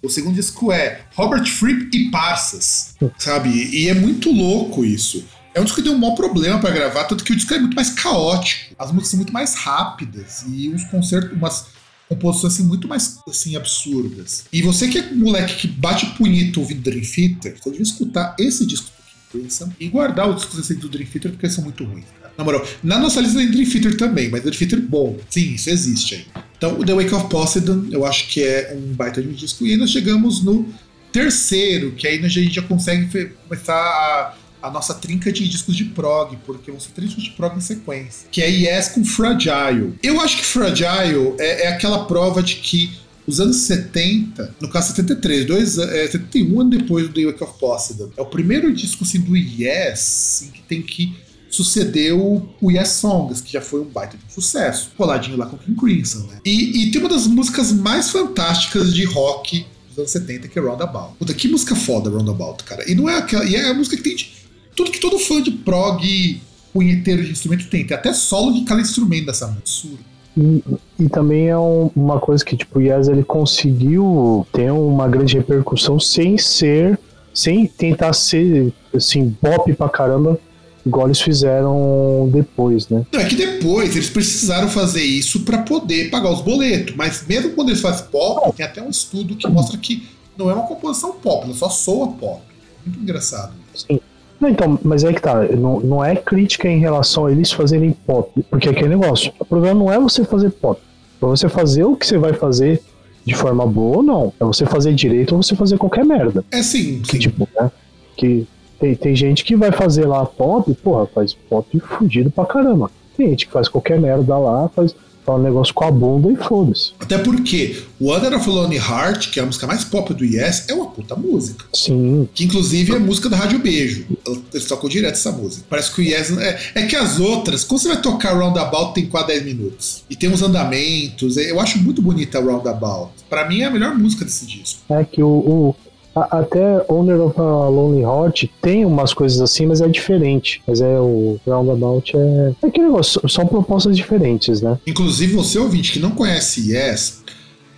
[0.01, 3.49] o segundo disco é Robert Fripp e Parsas, sabe?
[3.49, 5.25] E é muito louco isso.
[5.53, 7.59] É um disco que deu um maior problema para gravar, tanto que o disco é
[7.59, 8.75] muito mais caótico.
[8.77, 11.65] As músicas são muito mais rápidas e uns concertos, umas
[12.07, 14.45] composições assim, muito mais assim, absurdas.
[14.53, 18.65] E você que é moleque que bate punhito ouvindo Dream Theater, você devia escutar esse
[18.65, 22.05] disco do King Crimson e guardar os discos do Dream Theater porque são muito ruins.
[22.39, 25.17] Na moral, na nossa lista tem Dream Theater também, mas Dream Theater bom.
[25.29, 26.25] Sim, isso existe aí.
[26.57, 29.67] Então, o The Wake of Poseidon, eu acho que é um baita de um disco.
[29.67, 30.65] E aí nós chegamos no
[31.11, 35.85] terceiro, que aí a gente já consegue começar a a nossa trinca de discos de
[35.85, 39.93] prog, porque vão ser três discos de prog em sequência, que é Yes com Fragile.
[40.03, 42.91] Eu acho que Fragile é, é aquela prova de que
[43.25, 47.57] os anos 70, no caso 73, dois, é, 71 anos depois do The Wake of
[47.57, 51.15] Poseidon, é o primeiro disco assim, do Yes que tem que
[51.49, 55.79] suceder o, Yes Songs, que já foi um baita de sucesso, coladinho lá com King
[55.79, 56.39] Crimson, né?
[56.45, 60.61] E, e tem uma das músicas mais fantásticas de rock dos anos 70, que é
[60.61, 61.15] Roundabout.
[61.17, 62.89] Puta, que música foda Roundabout, cara.
[62.89, 63.43] E não é aquela.
[63.45, 64.31] E é a música que tem de
[64.75, 66.41] tudo que todo fã de prog
[66.73, 67.85] punheteiro de instrumento tem.
[67.85, 69.97] Tem até solo de cada instrumento dessa música.
[70.37, 70.63] E,
[70.99, 75.35] e, também é um, uma coisa que, tipo, o Yes ele conseguiu ter uma grande
[75.35, 76.97] repercussão sem ser,
[77.33, 80.39] sem tentar ser, assim, pop pra caramba,
[80.85, 83.05] igual eles fizeram depois, né?
[83.11, 87.51] Não, é que depois eles precisaram fazer isso para poder pagar os boletos, mas mesmo
[87.51, 91.13] quando eles fazem pop, tem até um estudo que mostra que não é uma composição
[91.13, 92.41] pop, ela só soa pop.
[92.85, 93.53] Muito engraçado.
[93.75, 93.99] Sim.
[94.39, 97.91] Não, então, mas é que tá, não, não é crítica em relação a eles fazerem
[97.91, 100.79] pop, porque é aquele negócio, o problema não é você fazer pop,
[101.21, 102.81] é você fazer o que você vai fazer
[103.25, 106.43] de forma boa ou não, é você fazer direito ou você fazer qualquer merda.
[106.51, 107.69] É sim, que, tipo, né,
[108.15, 108.47] que
[108.79, 112.89] tem, tem gente que vai fazer lá pop, porra, faz pop fudido pra caramba.
[113.17, 114.95] Tem gente que faz qualquer merda lá, faz
[115.35, 116.91] um negócio com a bunda e foda-se.
[116.99, 120.73] Até porque Wonder of Lonely Heart, que é a música mais pop do Yes, é
[120.73, 121.65] uma puta música.
[121.73, 122.27] Sim.
[122.33, 124.05] Que inclusive é música da Rádio Beijo.
[124.53, 125.65] Eles tocam direto essa música.
[125.69, 126.37] Parece que o Yes.
[126.37, 130.03] É, é que as outras, quando você vai tocar Roundabout, tem quase 10 minutos.
[130.09, 131.37] E tem uns andamentos.
[131.37, 133.11] Eu acho muito bonita a Roundabout.
[133.29, 134.81] Pra mim é a melhor música desse disco.
[134.89, 135.75] É que o, o
[136.15, 140.61] até Owner of a Lonely Heart tem umas coisas assim, mas é diferente.
[140.67, 142.53] Mas é o Roundabout é.
[142.61, 144.79] É aquele negócio, são propostas diferentes, né?
[144.85, 147.23] Inclusive, você ouvinte que não conhece Yes,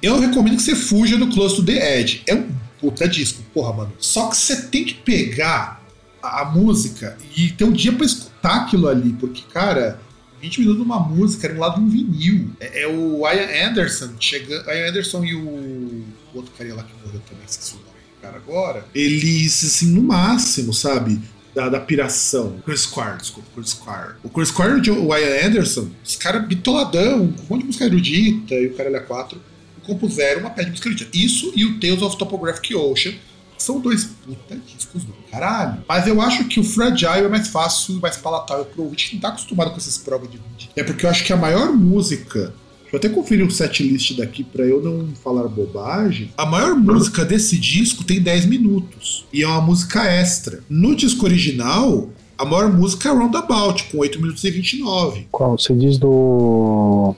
[0.02, 2.24] eu recomendo que você fuja do Close to the Edge.
[2.26, 3.94] É um puta disco, porra, mano.
[4.00, 5.84] Só que você tem que pegar
[6.22, 10.00] a, a música e ter um dia para escutar aquilo ali, porque, cara.
[10.42, 12.50] 20 minutos de uma música, era um lado de um vinil.
[12.60, 16.92] É, é o Ian Anderson, chega, Ian Anderson e o, o outro cara lá que
[17.06, 17.91] morreu também, esqueci o nome
[18.22, 21.20] cara agora, eles, assim, no máximo, sabe?
[21.54, 22.62] Da, da piração.
[22.64, 24.16] Chris Squire, desculpa, Chris Squire.
[24.24, 28.56] O Chris Squire e o Ian Anderson, os caras bitoladão, um monte de música erudita
[28.56, 29.42] e o cara é quatro,
[29.84, 31.10] compuseram uma pé de música erudita.
[31.18, 33.14] Isso e o Tales of Topographic Ocean,
[33.58, 35.84] são dois puta discos do caralho.
[35.88, 39.22] Mas eu acho que o Fragile é mais fácil, mais palatável pro ouvinte que não
[39.22, 40.70] tá acostumado com esses provas de vídeo.
[40.76, 42.54] É porque eu acho que a maior música
[42.92, 46.30] Vou até conferir o setlist daqui para eu não falar bobagem.
[46.38, 50.60] A maior música desse disco tem 10 minutos e é uma música extra.
[50.70, 55.28] No disco original, a maior música é Roundabout, com 8 minutos e 29.
[55.32, 55.58] Qual?
[55.58, 57.16] Você diz do.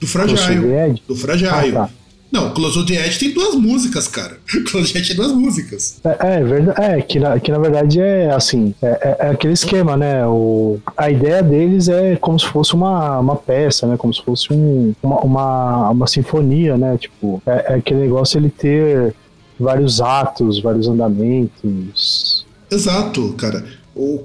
[0.00, 1.02] Do Fragile.
[1.06, 1.50] Do Fragile.
[1.50, 1.90] Ah, tá.
[2.30, 4.38] Não, Close the Edge tem duas músicas, cara.
[4.70, 6.00] Close the Edge tem duas músicas.
[6.04, 6.80] É, é verdade.
[6.80, 10.24] É, que na, que na verdade é assim, é, é, é, aquele esquema, né?
[10.26, 13.96] O, a ideia deles é como se fosse uma, uma peça, né?
[13.96, 16.96] Como se fosse um, uma, uma, uma sinfonia, né?
[16.98, 19.14] Tipo, é, é aquele negócio ele ter
[19.58, 22.46] vários atos, vários andamentos.
[22.70, 23.64] Exato, cara.
[23.94, 24.22] O,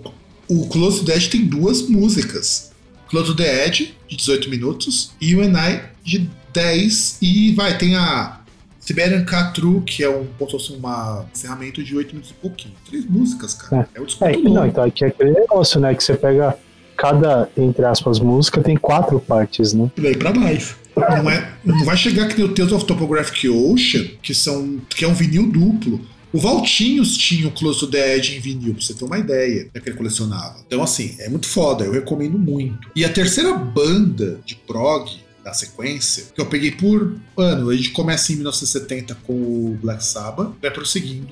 [0.47, 2.71] o Close to the Edge tem duas músicas.
[3.09, 7.95] Close to the Edge, de 18 minutos, e o I, de 10 e vai, tem
[7.95, 8.39] a
[8.79, 12.73] Siberian Catru, que é um, assim, uma encerramento de 8 minutos e pouquinho.
[12.87, 13.87] Três músicas, cara.
[13.93, 15.93] É, é o desconto é, Não, então aqui é aquele negócio, né?
[15.93, 16.55] Que você pega
[16.95, 19.91] cada, entre aspas, música tem quatro partes, né?
[19.97, 20.77] E daí pra baixo.
[20.95, 25.03] Não, é, não vai chegar que nem o Tales of Topographic Ocean, que, são, que
[25.03, 25.99] é um vinil duplo.
[26.31, 29.69] O Valtinhos tinha o Close to the Edge em vinil, pra você ter uma ideia,
[29.73, 30.57] é que ele colecionava.
[30.65, 32.89] Então, assim, é muito foda, eu recomendo muito.
[32.95, 35.09] E a terceira banda de prog
[35.45, 37.69] da sequência, que eu peguei por ano.
[37.69, 41.31] A gente começa em 1970 com o Black Sabbath, vai prosseguindo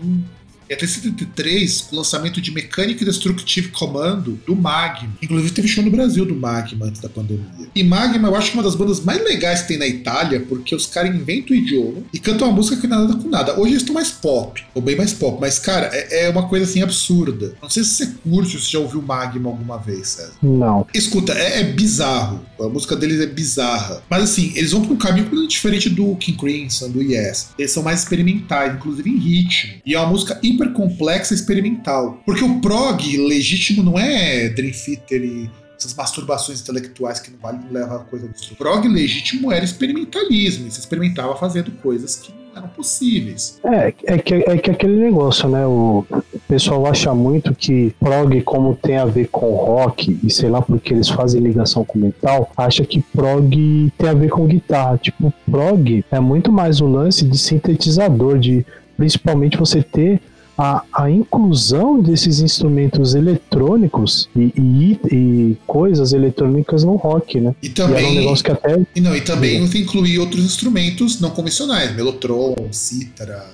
[0.73, 5.13] E até 73, o lançamento de Mechanic Destructive Commando do Magma.
[5.21, 7.45] Inclusive teve show no Brasil do Magma antes da pandemia.
[7.75, 10.39] E Magma eu acho que é uma das bandas mais legais que tem na Itália,
[10.39, 13.29] porque os caras inventam o idioma e cantam uma música que não é nada com
[13.29, 13.59] nada.
[13.59, 16.65] Hoje eles estão mais pop, ou bem mais pop, mas cara, é, é uma coisa
[16.65, 17.53] assim absurda.
[17.61, 20.33] Não sei se você curte, se você já ouviu Magma alguma vez, César.
[20.41, 20.87] Não.
[20.91, 22.43] Escuta, é, é bizarro.
[22.59, 24.01] A música deles é bizarra.
[24.09, 27.49] Mas assim, eles vão pra um caminho completamente diferente do King Crimson, do Yes.
[27.59, 29.73] Eles são mais experimentais, inclusive em ritmo.
[29.85, 32.21] E é uma música hiper complexa e experimental.
[32.25, 35.49] Porque o prog legítimo não é Dream Theater e
[35.83, 38.55] essas masturbações intelectuais que não vale não leva a coisa do.
[38.55, 43.59] Prog legítimo era experimentalismo, e se experimentava fazendo coisas que não eram possíveis.
[43.63, 45.65] É, é que, é que aquele negócio, né?
[45.65, 46.05] O
[46.47, 50.93] pessoal acha muito que prog, como tem a ver com rock, e sei lá porque
[50.93, 54.97] eles fazem ligação com metal, acha que prog tem a ver com guitarra.
[54.97, 60.21] Tipo, prog é muito mais um lance de sintetizador, de principalmente você ter
[60.57, 67.55] a, a inclusão desses instrumentos eletrônicos e, e, e coisas eletrônicas no rock, né?
[67.61, 68.79] E também, e um negócio que até...
[68.95, 73.45] e não, e também você incluir outros instrumentos não convencionais, melotron, cítara,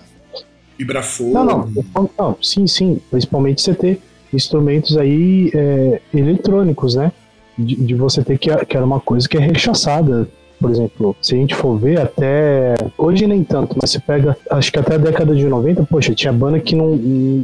[0.78, 1.34] vibrafone.
[1.34, 4.02] Não, não, não, sim, sim, principalmente você ter
[4.34, 7.12] instrumentos aí é, eletrônicos, né?
[7.58, 11.36] De, de, você ter que, que era uma coisa que é rechaçada por exemplo, se
[11.36, 12.76] a gente for ver até.
[12.98, 14.38] Hoje nem tanto, mas você pega.
[14.50, 17.00] Acho que até a década de 90, poxa, tinha banda que não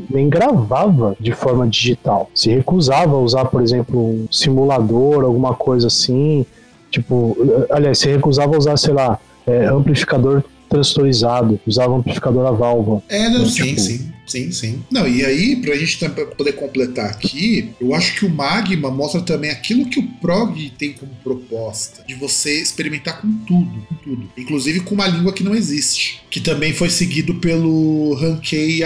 [0.09, 2.29] nem gravava de forma digital.
[2.33, 6.45] Se recusava a usar, por exemplo, um simulador, alguma coisa assim.
[6.91, 7.37] Tipo,
[7.69, 13.01] aliás, se recusava a usar, sei lá, é, amplificador transistorizado, usava amplificador a válvula.
[13.09, 14.15] É, não, sim, tipo, sim.
[14.25, 14.83] Sim, sim.
[14.91, 15.97] Não, e aí, pra gente
[16.35, 20.93] poder completar aqui, eu acho que o Magma mostra também aquilo que o Prog tem
[20.93, 24.29] como proposta, de você experimentar com tudo, com tudo.
[24.35, 26.23] Inclusive com uma língua que não existe.
[26.29, 28.83] Que também foi seguido pelo Hankei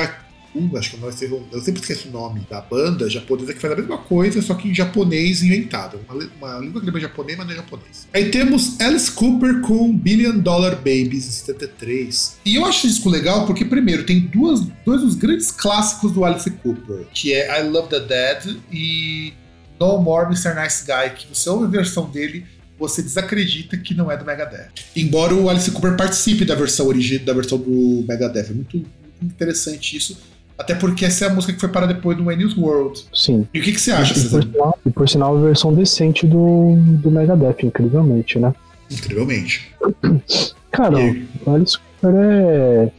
[0.53, 1.31] Uh, acho que não ser.
[1.31, 4.69] Eu sempre esqueço o nome da banda japonesa que faz a mesma coisa, só que
[4.69, 5.99] em japonês inventado.
[6.09, 8.07] Uma, uma língua que lembra japonês, mas não é japonês.
[8.13, 12.39] Aí temos Alice Cooper com Billion Dollar Babies em 73.
[12.45, 16.49] E eu acho isso legal porque, primeiro, tem duas, dois dos grandes clássicos do Alice
[16.49, 19.33] Cooper, que é I Love the Dead e
[19.79, 20.59] No More Mr.
[20.59, 22.45] Nice Guy, que você ouve a versão dele
[22.79, 24.69] você desacredita que não é do Megadeth.
[24.95, 28.47] Embora o Alice Cooper participe da versão original da versão do Megadeth.
[28.49, 30.17] É muito, muito interessante isso.
[30.59, 33.05] Até porque essa é a música que foi para depois do Wayne's World.
[33.13, 33.47] Sim.
[33.53, 36.27] E o que, que você acha, e, por sinal, e por sinal, a versão decente
[36.27, 38.53] do, do Megadeth, incrivelmente, né?
[38.91, 39.71] Incrivelmente.
[40.69, 40.97] Cara,
[41.45, 42.91] o Alice Cooper é.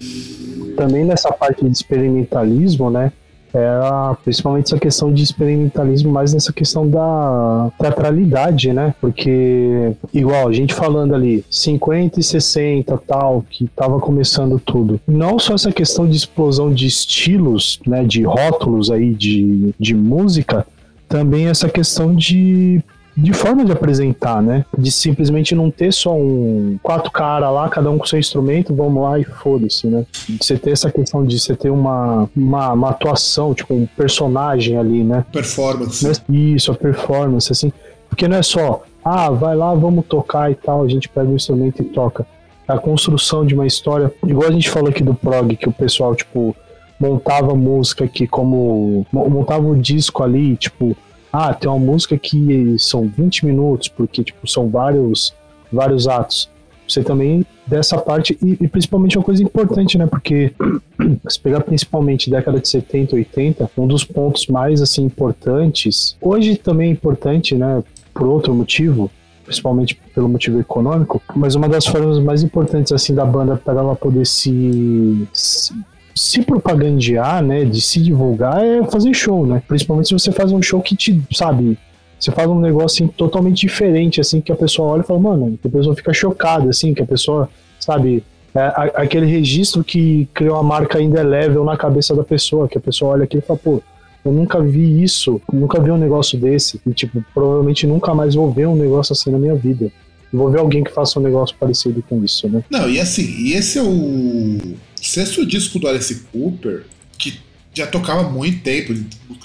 [0.75, 3.13] Também nessa parte de experimentalismo, né?
[3.53, 8.95] Era principalmente essa questão de experimentalismo, mais nessa questão da teatralidade, né?
[9.01, 15.01] Porque, igual, a gente falando ali, 50 e 60 tal, que tava começando tudo.
[15.07, 18.05] Não só essa questão de explosão de estilos, né?
[18.05, 20.67] De rótulos aí de, de música,
[21.09, 22.83] também essa questão de
[23.21, 24.65] de forma de apresentar, né?
[24.77, 29.03] De simplesmente não ter só um quatro caras lá, cada um com seu instrumento, vamos
[29.03, 30.07] lá e foda-se, né?
[30.41, 35.05] Você ter essa questão de você ter uma, uma, uma atuação, tipo um personagem ali,
[35.05, 35.25] né?
[35.33, 36.07] Performance.
[36.07, 37.73] É isso, a performance, assim.
[38.09, 41.37] Porque não é só, ah, vai lá, vamos tocar e tal, a gente pega o
[41.37, 42.27] instrumento e toca.
[42.67, 46.15] A construção de uma história, igual a gente falou aqui do prog, que o pessoal,
[46.15, 46.55] tipo,
[46.99, 49.07] montava música aqui como.
[49.13, 50.97] montava o disco ali, tipo
[51.33, 55.35] ah, tem uma música que são 20 minutos, porque tipo, são vários,
[55.73, 56.49] vários atos.
[56.87, 60.07] Você também, dessa parte, e, e principalmente uma coisa importante, né?
[60.07, 60.53] Porque
[61.29, 66.89] se pegar principalmente década de 70, 80, um dos pontos mais assim importantes, hoje também
[66.89, 67.83] é importante, né?
[68.13, 69.09] Por outro motivo,
[69.45, 73.95] principalmente pelo motivo econômico, mas uma das formas mais importantes assim da banda para ela
[73.95, 75.73] poder se, se
[76.21, 79.63] se propagandear, né, de se divulgar é fazer show, né?
[79.67, 81.79] Principalmente se você faz um show que te, sabe,
[82.19, 85.59] você faz um negócio assim, totalmente diferente, assim, que a pessoa olha e fala, mano,
[85.61, 88.23] que a pessoa fica chocada, assim, que a pessoa, sabe,
[88.55, 88.61] é,
[88.97, 93.25] aquele registro que criou a marca indelével na cabeça da pessoa, que a pessoa olha
[93.25, 93.83] aqui e fala, pô,
[94.23, 98.53] eu nunca vi isso, nunca vi um negócio desse, e, tipo, provavelmente nunca mais vou
[98.53, 99.91] ver um negócio assim na minha vida.
[100.31, 102.63] Vou ver alguém que faça um negócio parecido com isso, né?
[102.71, 104.59] Não, e assim, e esse é o
[105.09, 106.85] sexto disco do Alice Cooper,
[107.19, 107.39] que
[107.73, 108.93] já tocava há muito tempo,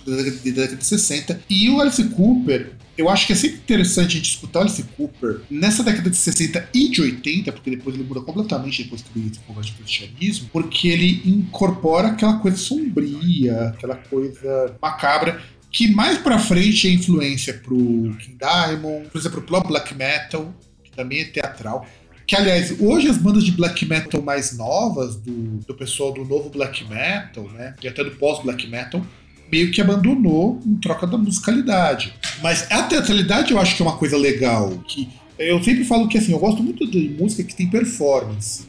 [0.05, 1.41] da década de 60.
[1.49, 4.83] E o Alice Cooper, eu acho que é sempre interessante a gente escutar o Alice
[4.97, 9.19] Cooper nessa década de 60 e de 80, porque depois ele muda completamente depois que
[9.19, 15.41] ele conversa de cristianismo, porque ele incorpora aquela coisa sombria, aquela coisa macabra
[15.75, 21.19] que mais pra frente é influência pro King Diamond, influência pro Black Metal, que também
[21.19, 21.85] é teatral.
[22.27, 26.49] Que, aliás, hoje as bandas de black metal mais novas, do, do pessoal do novo
[26.49, 27.75] black metal, né?
[27.83, 29.05] E até do pós-black metal,
[29.51, 32.13] meio que abandonou em troca da musicalidade.
[32.41, 34.69] Mas a teatralidade eu acho que é uma coisa legal.
[34.87, 35.07] que
[35.37, 38.67] Eu sempre falo que assim, eu gosto muito de música que tem performance.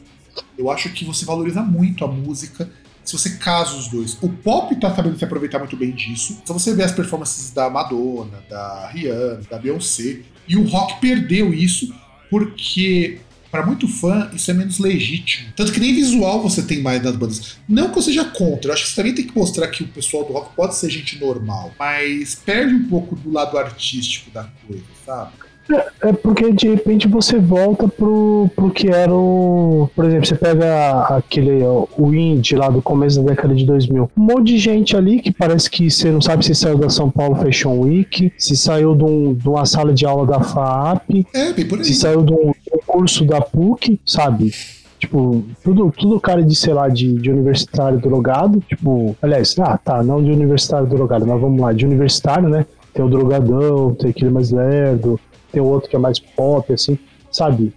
[0.57, 2.69] Eu acho que você valoriza muito a música
[3.03, 4.17] se você casa os dois.
[4.21, 6.41] O pop tá sabendo se aproveitar muito bem disso.
[6.45, 11.53] Se você vê as performances da Madonna, da Rihanna, da Beyoncé, e o rock perdeu
[11.53, 11.93] isso
[12.29, 13.19] porque
[13.51, 15.47] para muito fã, isso é menos legítimo.
[15.55, 17.57] Tanto que nem visual você tem mais das bandas.
[17.67, 19.87] Não que eu seja contra, eu acho que você também tem que mostrar que o
[19.87, 24.47] pessoal do rock pode ser gente normal, mas perde um pouco do lado artístico da
[24.67, 25.31] coisa, sabe?
[25.69, 29.89] É, é porque de repente você volta pro, pro que era o.
[29.93, 31.61] Por exemplo, você pega aquele.
[31.97, 34.09] O indie lá do começo da década de 2000.
[34.17, 37.11] Um monte de gente ali que parece que você não sabe se saiu da São
[37.11, 41.51] Paulo Fashion Week, se saiu de, um, de uma sala de aula da FAAP, É,
[41.51, 41.83] bem por aí.
[41.83, 42.53] se saiu de um
[42.97, 44.51] curso da PUC, sabe?
[44.97, 48.59] Tipo, tudo, tudo cara de, sei lá, de, de universitário drogado.
[48.67, 52.65] Tipo, aliás, ah, tá, não de universitário drogado, mas vamos lá, de universitário, né?
[52.91, 55.19] Tem o drogadão, tem aquele mais lerdo,
[55.51, 56.97] tem o outro que é mais pop, assim,
[57.31, 57.71] sabe?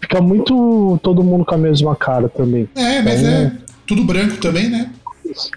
[0.00, 2.66] Fica muito todo mundo com a mesma cara também.
[2.74, 3.52] É, mas Então, é
[3.86, 4.90] tudo branco também, né?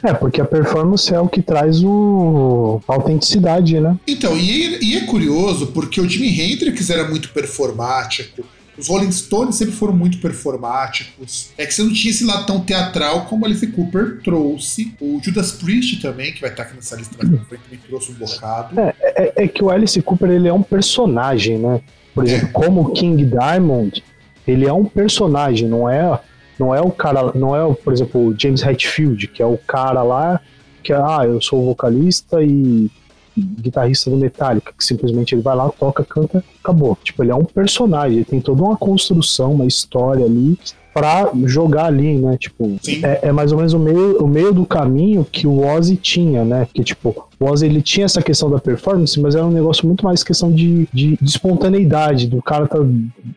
[0.04, 3.98] É, porque a performance é o que traz o a autenticidade, né?
[4.08, 8.44] Então, e, é- e é curioso porque o Jimi Hendrix era muito performático.
[8.78, 11.50] Os Rolling Stones sempre foram muito performáticos.
[11.58, 14.94] É que você não tinha esse lado tão teatral como Alice Cooper trouxe.
[15.02, 18.12] O Judas Priest também, que vai estar aqui nessa lista mais pra frente, também trouxe
[18.12, 18.80] um bocado.
[18.80, 21.82] É, é, é que o Alice Cooper ele é um personagem, né?
[22.14, 24.04] Por exemplo, como o King Diamond,
[24.48, 26.20] ele é um personagem, não é,
[26.60, 30.02] não é o cara, não é, por exemplo, o James Hetfield, que é o cara
[30.04, 30.42] lá
[30.88, 32.90] que é, ah, eu sou vocalista e
[33.38, 36.98] guitarrista do Metallica, que simplesmente ele vai lá, toca, canta, acabou.
[37.04, 40.58] Tipo, ele é um personagem, ele tem toda uma construção, uma história ali
[40.98, 42.36] pra jogar ali, né?
[42.40, 45.96] Tipo, é, é mais ou menos o meio, o meio do caminho que o Ozzy
[45.96, 46.68] tinha, né?
[46.74, 50.04] Que, tipo, o Ozzy ele tinha essa questão da performance, mas era um negócio muito
[50.04, 52.80] mais questão de, de, de espontaneidade, do cara tá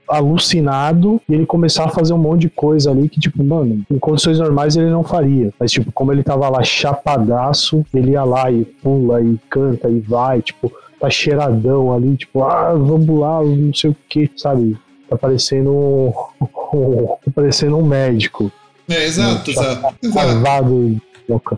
[0.09, 3.99] alucinado e ele começar a fazer um monte de coisa ali que, tipo, mano, em
[3.99, 5.53] condições normais ele não faria.
[5.61, 10.01] Mas, tipo, como ele tava lá chapadaço, ele ia lá e pula e canta e
[10.01, 14.79] vai, tipo, tá cheiradão ali, tipo, ah, vamos lá, não sei o que, sabe?
[15.11, 15.71] Tá parecendo
[16.73, 18.51] um, tá parecendo um médico.
[18.89, 19.97] É, exato, exato.
[20.03, 21.03] exato.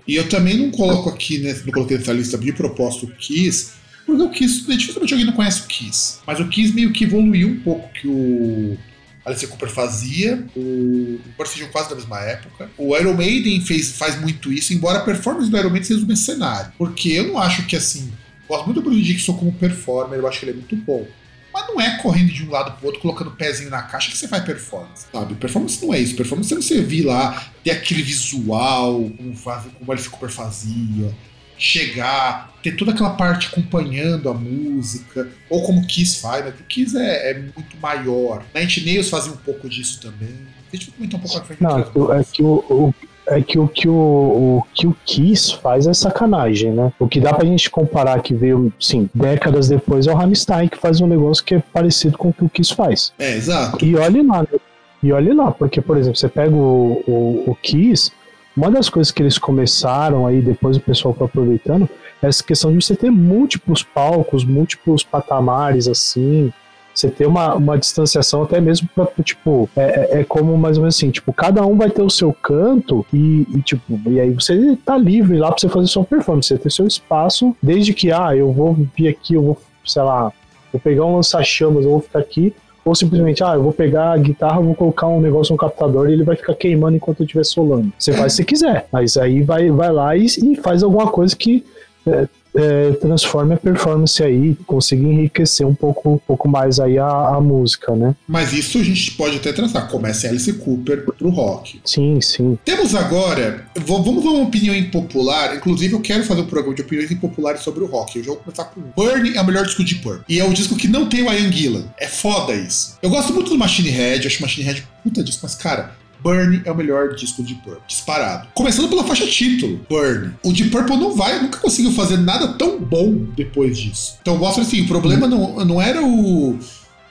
[0.06, 3.72] E eu também não coloco aqui, né, não coloquei nessa lista de propósito o Kiss,
[4.04, 6.18] porque o Kiss, dificilmente alguém não conhece o Kiss.
[6.26, 8.76] Mas o Kiss meio que evoluiu um pouco que o
[9.24, 12.70] Alice Cooper fazia, o embora sejam quase da mesma época.
[12.76, 16.16] O Iron Maiden fez, faz muito isso, embora a performance do Iron Maiden seja um
[16.16, 16.72] cenário.
[16.76, 18.12] Porque eu não acho que assim.
[18.48, 21.06] Gosto muito do Bruce Dixon como performer, eu acho que ele é muito bom.
[21.52, 24.16] Mas não é correndo de um lado pro outro, colocando o pezinho na caixa que
[24.16, 25.34] você faz performance, sabe?
[25.34, 26.16] Performance não é isso.
[26.16, 31.14] Performance é você vir lá, ter aquele visual, como, faz, como Alice Cooper fazia,
[31.58, 36.52] chegar, ter toda aquela parte acompanhando a música, ou como Kiss faz, né?
[36.58, 38.44] O Kiss é, é muito maior.
[38.54, 40.34] Nine Nails fazia um pouco disso também.
[40.72, 41.62] A gente comentar um pouco pra frente.
[41.62, 42.94] Não, é que, é que o, o-
[43.26, 46.92] é que o que o, o que o Kiss faz é sacanagem, né?
[46.98, 50.76] O que dá pra gente comparar que veio, sim, décadas depois é o Rammstein que
[50.76, 53.12] faz um negócio que é parecido com o que o Kiss faz.
[53.18, 53.84] É, exato.
[53.84, 54.58] E olhe lá, né?
[55.02, 58.12] E olhe lá, porque, por exemplo, você pega o, o, o Kiss,
[58.56, 61.88] uma das coisas que eles começaram aí, depois o pessoal foi aproveitando,
[62.22, 66.52] é essa questão de você ter múltiplos palcos, múltiplos patamares, assim,
[66.94, 70.82] você ter uma, uma distanciação até mesmo pra, tipo, é, é- é como mais ou
[70.82, 74.30] menos assim, tipo, cada um vai ter o seu canto e, e, tipo, e aí
[74.30, 78.12] você tá livre lá pra você fazer sua performance, você ter seu espaço, desde que,
[78.12, 80.32] ah, eu vou vir aqui, eu vou, sei lá,
[80.72, 82.52] vou pegar um lança-chamas, eu vou ficar aqui,
[82.84, 86.12] ou simplesmente, ah, eu vou pegar a guitarra, vou colocar um negócio no captador e
[86.14, 87.92] ele vai ficar queimando enquanto eu estiver solando.
[87.98, 91.64] Você faz se quiser, mas aí vai, vai lá e, e faz alguma coisa que
[92.06, 97.08] é, é, transforme a performance aí, consiga enriquecer um pouco, um pouco mais aí a,
[97.08, 98.14] a música, né?
[98.26, 99.88] Mas isso a gente pode até traçar.
[99.88, 101.80] Começa Alice Cooper pro rock.
[101.84, 102.58] Sim, sim.
[102.64, 105.56] Temos agora, vamos dar uma opinião impopular.
[105.56, 108.18] Inclusive, eu quero fazer um programa de opiniões impopulares sobre o rock.
[108.18, 110.24] Eu já vou começar com Burn é o melhor disco de Purple.
[110.28, 111.84] E é o disco que não tem o Ian Gillan.
[111.98, 112.96] É foda isso.
[113.02, 116.01] Eu gosto muito do Machine Head, acho Machine Head puta disco, mas cara.
[116.22, 118.48] Burn é o melhor disco de Purple, disparado.
[118.54, 120.34] Começando pela faixa título, Burn.
[120.44, 124.18] O de Purple não vai, nunca conseguiu fazer nada tão bom depois disso.
[124.22, 126.58] Então mostra assim, o problema não, não era o,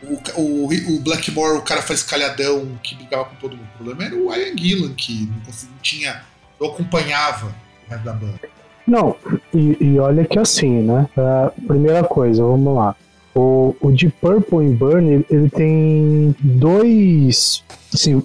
[0.03, 3.67] o, o, o Blackmore, o cara faz calhadão que brigava com todo mundo.
[3.75, 6.21] O problema era o Ian Gillan, que não, conseguia, não tinha.
[6.59, 7.47] não acompanhava
[7.87, 8.39] o resto da banda.
[8.87, 9.15] Não,
[9.53, 11.07] e, e olha que assim, né?
[11.17, 12.95] Ah, primeira coisa, vamos lá.
[13.33, 17.63] O, o Deep Purple em Burn, ele, ele tem dois.
[17.93, 18.21] Assim,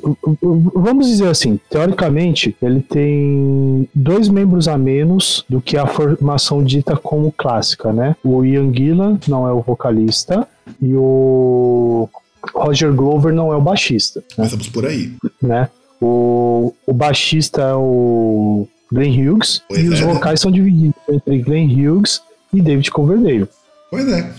[0.74, 6.96] vamos dizer assim, teoricamente, ele tem dois membros a menos do que a formação dita
[6.96, 8.14] como clássica, né?
[8.22, 10.46] O Ian Gillan não é o vocalista
[10.80, 12.08] e o
[12.54, 14.20] Roger Glover não é o baixista.
[14.20, 14.26] Né?
[14.36, 15.12] Começamos por aí.
[15.42, 15.68] Né?
[16.00, 20.14] O, o baixista é o Glenn Hughes Pois e os é, né?
[20.14, 22.20] vocais são divididos entre Glenn Hughes
[22.52, 23.48] e David Coverdale.
[23.90, 24.32] Pois é.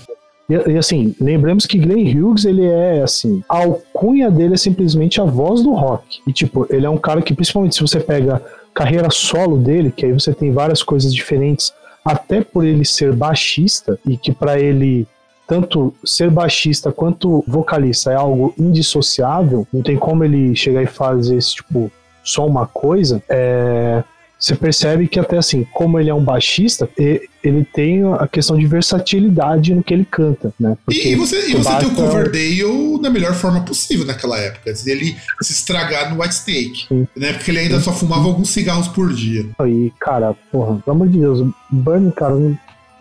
[0.49, 5.19] E, e, assim, lembramos que Glenn Hughes, ele é assim, a alcunha dele é simplesmente
[5.19, 6.21] a voz do rock.
[6.25, 8.41] E tipo, ele é um cara que principalmente se você pega
[8.73, 11.73] carreira solo dele, que aí você tem várias coisas diferentes,
[12.05, 15.05] até por ele ser baixista e que para ele
[15.47, 21.37] tanto ser baixista quanto vocalista é algo indissociável, não tem como ele chegar e fazer
[21.37, 21.91] esse tipo
[22.23, 24.03] só uma coisa, é,
[24.39, 28.67] você percebe que até assim, como ele é um baixista, ele tem a questão de
[28.67, 30.77] versatilidade no que ele canta, né?
[30.89, 34.69] E, e você, e você tem o é- Coverdale da melhor forma possível naquela época,
[34.69, 37.07] antes dele se estragar no White Snake, Sim.
[37.15, 37.33] né?
[37.33, 39.45] Porque ele ainda só fumava alguns cigarros por dia.
[39.65, 42.57] E, cara, porra, pelo amor de Deus, Burn, cara, não,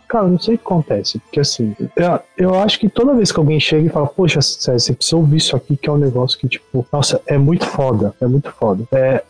[0.08, 1.18] cara, não sei o que acontece.
[1.18, 4.78] Porque assim, eu, eu acho que toda vez que alguém chega e fala, poxa, César,
[4.78, 8.14] você precisa ouvir isso aqui, que é um negócio que, tipo, nossa, é muito foda,
[8.20, 8.84] é muito foda.
[8.92, 9.22] É.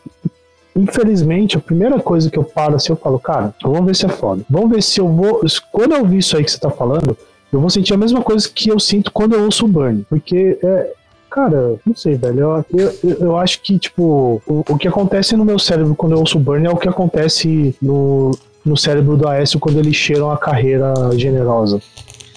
[0.77, 4.09] Infelizmente, a primeira coisa que eu paro assim, eu falo, cara, vamos ver se é
[4.09, 4.45] foda.
[4.49, 5.41] Vamos ver se eu vou.
[5.73, 7.17] Quando eu ouvir isso aí que você tá falando,
[7.53, 10.05] eu vou sentir a mesma coisa que eu sinto quando eu ouço o Burn.
[10.09, 10.93] Porque é,
[11.37, 12.41] Cara, não sei, velho.
[12.41, 12.65] Eu,
[13.05, 16.39] eu, eu acho que, tipo, o, o que acontece no meu cérebro quando eu ouço
[16.39, 18.31] o Burn é o que acontece no,
[18.65, 21.79] no cérebro do Aécio quando eles cheiram a carreira generosa.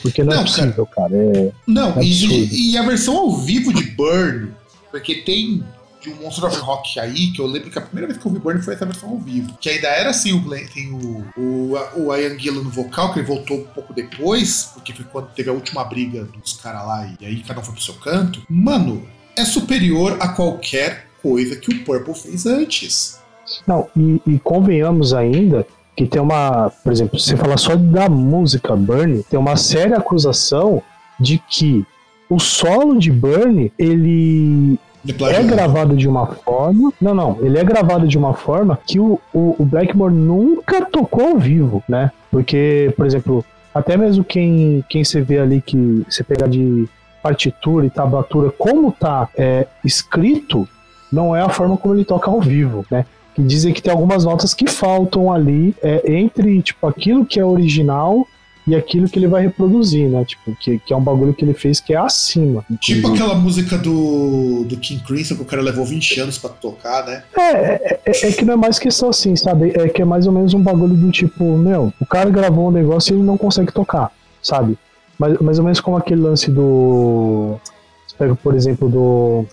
[0.02, 1.16] Porque não, Não, é possível, cara.
[1.16, 4.50] É, Não, É e, e a versão ao vivo de Burn,
[4.92, 5.64] porque tem
[6.02, 8.32] de um Monster of Rock aí, que eu lembro que a primeira vez que eu
[8.32, 9.54] vi Burn foi essa versão ao vivo.
[9.60, 13.20] Que ainda era assim, o Glenn, tem o, o, o Ian Gillan no vocal, que
[13.20, 17.14] ele voltou um pouco depois, porque foi quando teve a última briga dos caras lá,
[17.20, 18.42] e aí cada um foi pro seu canto.
[18.50, 23.20] Mano, é superior a qualquer coisa que o Purple fez antes.
[23.68, 28.74] Não, e, e convenhamos ainda que tem uma, por exemplo, você falar só da música
[28.74, 30.82] Burn, tem uma séria acusação
[31.20, 31.86] de que
[32.30, 36.92] o solo de Burn, ele é gravado de uma forma.
[37.00, 37.38] Não, não.
[37.42, 41.84] Ele é gravado de uma forma que o, o, o Blackmore nunca tocou ao vivo,
[41.88, 42.12] né?
[42.30, 46.88] Porque, por exemplo, até mesmo quem, quem você vê ali que você pegar de
[47.22, 50.68] partitura e tablatura, como tá é, escrito,
[51.12, 53.06] não é a forma como ele toca ao vivo, né?
[53.36, 57.46] Que dizem que tem algumas notas que faltam ali é, entre tipo aquilo que é
[57.46, 58.28] original
[58.70, 60.24] e aquilo que ele vai reproduzir, né?
[60.24, 62.64] Tipo, que, que é um bagulho que ele fez que é acima.
[62.80, 63.24] Tipo inclusive.
[63.24, 67.24] aquela música do, do King Crimson que o cara levou 20 anos pra tocar, né?
[67.36, 69.72] É, é, é- é que não é mais questão assim, sabe?
[69.76, 72.72] É que é mais ou menos um bagulho do tipo, meu, o cara gravou um
[72.72, 74.12] negócio e ele não consegue tocar,
[74.42, 74.78] sabe?
[75.18, 77.58] Mais, mais ou menos como aquele lance do.
[78.08, 79.46] Você pega, por exemplo, do.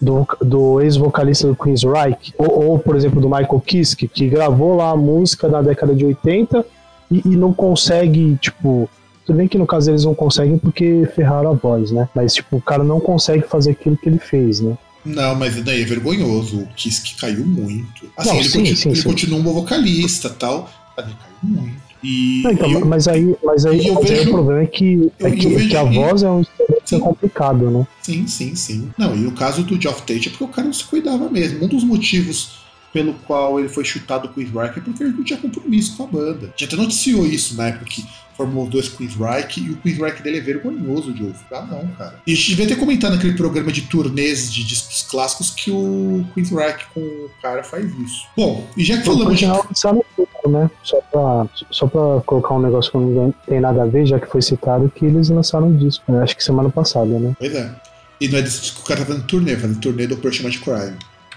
[0.00, 4.76] Do, do ex-vocalista do Queen's Reich, ou, ou, por exemplo, do Michael Kiske, que gravou
[4.76, 6.64] lá a música na década de 80
[7.12, 8.88] e, e não consegue, tipo.
[9.24, 12.08] Tudo bem que no caso eles não conseguem porque ferraram a voz, né?
[12.12, 14.76] Mas, tipo, o cara não consegue fazer aquilo que ele fez, né?
[15.04, 16.60] Não, mas daí é vergonhoso.
[16.62, 18.10] O Kiss caiu muito.
[18.16, 19.02] Assim, Não, ele, sim, continu- sim, ele sim.
[19.08, 21.82] continua um bom vocalista e tal, mas ele caiu muito.
[22.02, 23.92] E Não, então, eu- mas aí, mas aí, vejo-
[24.28, 26.40] o problema é que, é eu- que, eu vejo que a que- voz é um
[26.40, 26.98] instrumento Sim.
[26.98, 27.86] complicado, né?
[28.02, 28.90] Sim, sim, sim.
[28.98, 31.64] Não, e no caso do Geoff Tate é porque o cara não se cuidava mesmo.
[31.64, 32.60] Um dos motivos
[32.92, 35.96] pelo qual ele foi chutado com o Chris Reich é porque ele não tinha compromisso
[35.96, 36.52] com a banda.
[36.56, 38.04] Já até noticiou isso na época que
[38.36, 41.44] formou dois Chris Reich e o Chris Reich dele é vergonhoso de ouvir.
[41.52, 42.20] Ah, não, cara.
[42.26, 46.24] E a gente devia ter comentado naquele programa de turnês de discos clássicos que o
[46.34, 48.26] Chris Reich com o cara faz isso.
[48.36, 50.70] Bom, e já que Por falamos lançaram tudo, né?
[50.82, 54.26] Só pra, só pra colocar um negócio que não tem nada a ver, já que
[54.26, 56.22] foi citado, que eles lançaram um disco, né?
[56.22, 57.34] acho que semana passada, né?
[57.38, 57.74] Pois é.
[58.20, 60.96] E não é desse que o cara tá fazendo turnê, fazendo turnê do Persimmon Crime.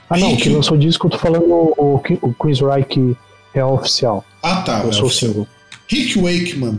[0.10, 3.18] Ah, não, que lançou disco, eu tô falando o, o, Chris Reich
[3.54, 4.24] é oficial.
[4.44, 4.82] Ah, tá.
[4.84, 5.48] eu é sou o single.
[5.88, 6.78] Rick Wakeman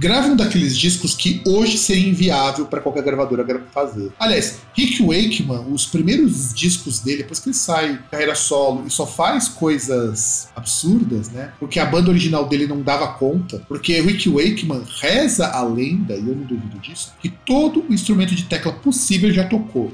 [0.00, 4.10] grava um daqueles discos que hoje seria inviável para qualquer gravadora gra- fazer.
[4.18, 9.06] Aliás, Rick Wakeman, os primeiros discos dele, depois que ele sai carreira solo e só
[9.06, 11.52] faz coisas absurdas, né?
[11.60, 13.62] Porque a banda original dele não dava conta.
[13.68, 18.34] Porque Rick Wakeman reza a lenda, e eu não duvido disso, que todo o instrumento
[18.34, 19.92] de tecla possível já tocou,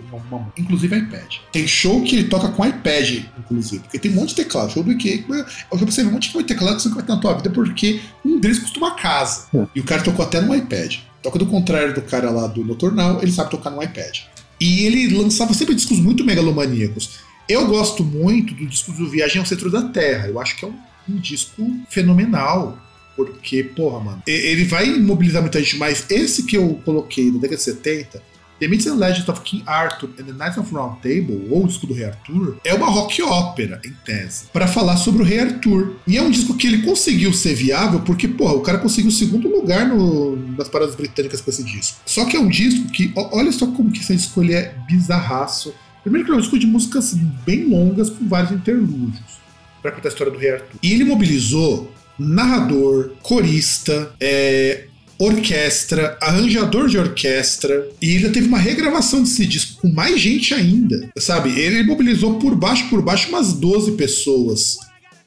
[0.56, 1.34] inclusive iPad.
[1.52, 4.70] Tem show que ele toca com iPad, inclusive, porque tem um monte de teclado.
[4.72, 7.18] Show do Wakeman, eu já vê um monte de teclado que você vai ter na
[7.18, 9.46] tua vida, porque um deles custa uma casa.
[9.54, 9.66] É.
[9.74, 10.96] E o cara tocou até no iPad.
[11.22, 14.20] Toca do contrário do cara lá do Noturnal, ele sabe tocar no iPad.
[14.60, 17.18] E ele lançava sempre discos muito megalomaníacos.
[17.48, 20.28] Eu gosto muito do disco do Viagem ao Centro da Terra.
[20.28, 20.78] Eu acho que é um,
[21.08, 22.78] um disco fenomenal.
[23.14, 27.56] Porque, porra, mano, ele vai mobilizar muita gente, mas esse que eu coloquei na década
[27.56, 28.22] de 70,
[28.58, 31.86] The and Legends of King Arthur and the Knights of Round Table, ou o disco
[31.86, 35.96] do Rei Arthur, é uma rock ópera, em tese, para falar sobre o Rei Arthur.
[36.06, 39.12] E é um disco que ele conseguiu ser viável porque, porra, o cara conseguiu o
[39.12, 41.98] segundo lugar no, nas paradas britânicas com esse disco.
[42.06, 45.74] Só que é um disco que, olha só como que esse disco é bizarraço.
[46.02, 49.36] Primeiro que é um disco de músicas bem longas com vários interlúdios
[49.82, 50.78] para contar a história do Rei Arthur.
[50.82, 54.86] E ele mobilizou narrador, corista, é,
[55.18, 61.10] orquestra, arranjador de orquestra, e ele teve uma regravação desse disco com mais gente ainda,
[61.18, 61.58] sabe?
[61.58, 64.78] Ele mobilizou por baixo por baixo umas 12 pessoas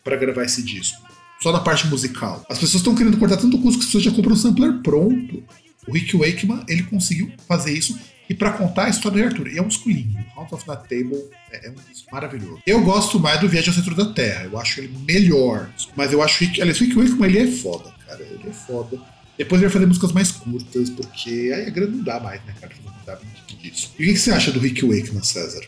[0.04, 0.98] para gravar esse disco.
[1.42, 2.46] Só na parte musical.
[2.50, 5.44] As pessoas estão querendo cortar tanto custo que as pessoas já compram um sampler pronto.
[5.88, 7.98] O Rick Wakeman, ele conseguiu fazer isso
[8.30, 9.48] e para contar a história Rei Arthur.
[9.48, 10.16] E é um disco lindo.
[10.36, 11.20] House of the Table
[11.52, 12.62] é, é, um disco maravilhoso.
[12.66, 14.46] Eu gosto mais do Viagem ao Centro da Terra.
[14.46, 15.68] Eu acho ele melhor.
[15.96, 18.22] Mas eu acho que, aliás, o Rick Wakeman, ele é foda, cara.
[18.22, 19.02] Ele é foda.
[19.40, 22.54] Depois ele vai fazer músicas mais curtas, porque aí a grana não dá mais, né,
[22.60, 22.74] cara?
[22.86, 23.94] Não dá muito disso.
[23.98, 25.62] E o que você acha do Rick Wakeman, César?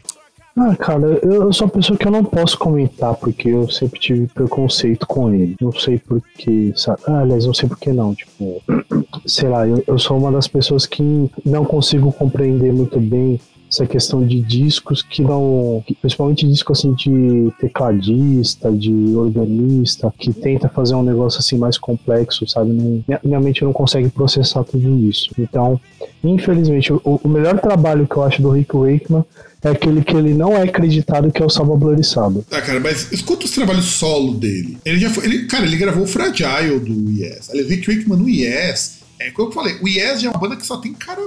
[0.58, 4.28] Ah, cara, eu sou uma pessoa que eu não posso comentar porque eu sempre tive
[4.28, 5.56] preconceito com ele.
[5.62, 7.02] Não sei porquê, sabe?
[7.08, 8.14] Ah, aliás, não sei porquê não.
[8.14, 8.62] Tipo,
[9.26, 11.02] sei lá, eu, eu sou uma das pessoas que
[11.46, 13.40] não consigo compreender muito bem
[13.72, 15.84] essa questão de discos que não.
[16.02, 22.46] Principalmente disco assim de tecladista, de organista, que tenta fazer um negócio assim mais complexo,
[22.48, 22.74] sabe?
[22.74, 25.32] Não, minha mente não consegue processar tudo isso.
[25.40, 25.80] Então,
[26.22, 29.24] infelizmente, o, o melhor trabalho que eu acho do Rick Wakeman
[29.64, 32.44] é aquele que ele não é acreditado que é o Salva Blurissado.
[32.52, 34.78] Ah, cara, mas escuta os trabalhos solo dele.
[34.84, 35.24] Ele já foi.
[35.24, 37.50] Ele, cara, ele gravou o Fragile do Yes.
[37.50, 39.00] Aliás, Rick Wakeman no Yes.
[39.20, 41.22] É como eu falei, o Yes já é uma banda que só tem cara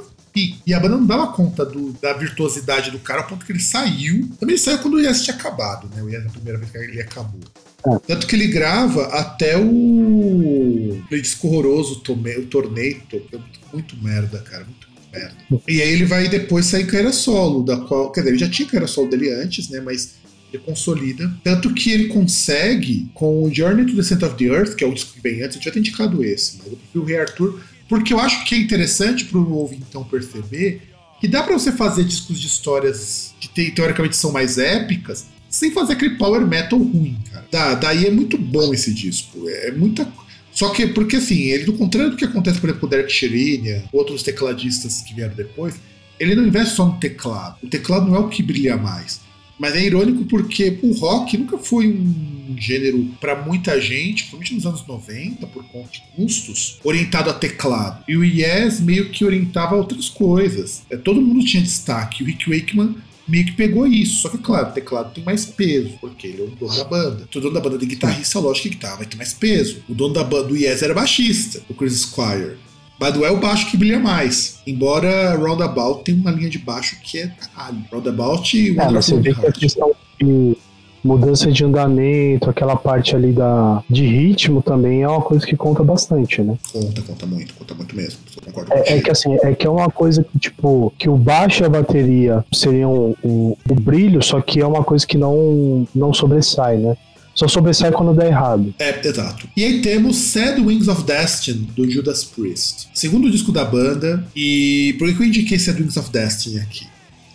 [0.67, 3.61] e a banda não dava conta do, da virtuosidade do cara, ao ponto que ele
[3.61, 4.29] saiu.
[4.41, 6.03] Também ele saiu quando o Yes tinha acabado, né?
[6.03, 7.41] O Yes, a primeira vez que ele acabou.
[7.87, 7.99] É.
[8.07, 11.03] Tanto que ele grava até o.
[11.07, 13.41] Aquele disco horroroso, o Torneito, que é
[13.73, 14.65] muito merda, cara.
[14.65, 15.37] Muito merda.
[15.69, 18.11] E aí ele vai depois sair carreira solo, da qual.
[18.11, 19.81] Quer dizer, ele já tinha carreira solo dele antes, né?
[19.81, 20.15] Mas
[20.53, 21.33] ele consolida.
[21.45, 24.87] Tanto que ele consegue, com o Journey to the Center of the Earth, que é
[24.87, 27.21] o disco que vem antes, eu já tinha indicado esse, mas eu prefiro o Rei
[27.21, 27.61] Arthur
[27.95, 30.83] porque eu acho que é interessante para o ouvintão perceber
[31.21, 35.93] que dá para você fazer discos de histórias que teoricamente são mais épicas sem fazer
[35.93, 37.47] aquele power metal ruim, cara.
[37.53, 39.49] Da, daí é muito bom esse disco.
[39.49, 40.13] É muita.
[40.51, 43.13] Só que, porque assim, ele, do contrário do que acontece, por exemplo, com o Derek
[43.13, 45.77] Sherinian, outros tecladistas que vieram depois,
[46.19, 47.59] ele não investe só no teclado.
[47.63, 49.21] O teclado não é o que brilha mais.
[49.59, 54.67] Mas é irônico porque o rock nunca foi um gênero para muita gente, principalmente nos
[54.67, 58.05] anos 90, por conta de custos, orientado a teclado.
[58.09, 60.83] E o Yes meio que orientava a outras coisas.
[60.91, 62.23] É, todo mundo tinha destaque.
[62.23, 62.97] O Rick Wakeman
[63.27, 64.21] meio que pegou isso.
[64.21, 67.29] Só que, claro, o teclado tem mais peso, porque ele é o dono da banda.
[67.35, 69.83] O dono da banda de guitarrista, lógico que guitarra vai ter mais peso.
[69.89, 72.57] O dono da banda do Yes era baixista, o Chris Squire.
[72.99, 74.61] Mas não é o baixo que brilha mais.
[74.67, 77.85] Embora Roundabout tenha uma linha de baixo que é caralho.
[77.91, 80.57] Roundabout e é, você vê que a questão de
[81.05, 85.85] mudança de andamento, aquela parte ali da, de ritmo também é uma coisa que conta
[85.85, 86.57] bastante, né?
[86.73, 88.21] Conta, conta muito, conta muito mesmo.
[88.43, 91.63] concordo é, é, que assim, é que é uma coisa que, tipo, que o baixo
[91.63, 96.15] e a bateria seriam o, o brilho, só que é uma coisa que não, não
[96.15, 96.97] sobressai, né?
[97.35, 98.75] Só sobressai quando dá errado.
[98.79, 99.49] É, exato.
[99.57, 102.89] E aí temos Sad Wings of Destiny, do Judas Priest.
[102.95, 104.27] Segundo disco da banda.
[104.37, 106.87] E por que eu indiquei Sad Wings of Destiny aqui?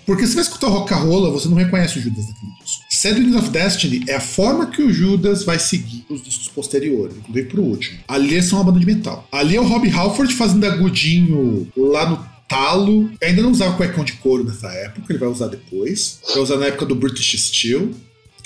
[0.06, 2.84] Porque se você vai escutar rolla, você não reconhece o Judas naquele disco.
[2.90, 7.16] Sad Wings of Destiny é a forma que o Judas vai seguir os discos posteriores,
[7.18, 8.00] inclusive pro último.
[8.08, 9.28] Ali eles são uma banda de metal.
[9.32, 13.12] Ali é o Rob Halford fazendo agudinho lá no talo.
[13.22, 16.20] Ainda não usava cuecão de couro nessa época, ele vai usar depois.
[16.34, 17.92] Vai usar na época do British Steel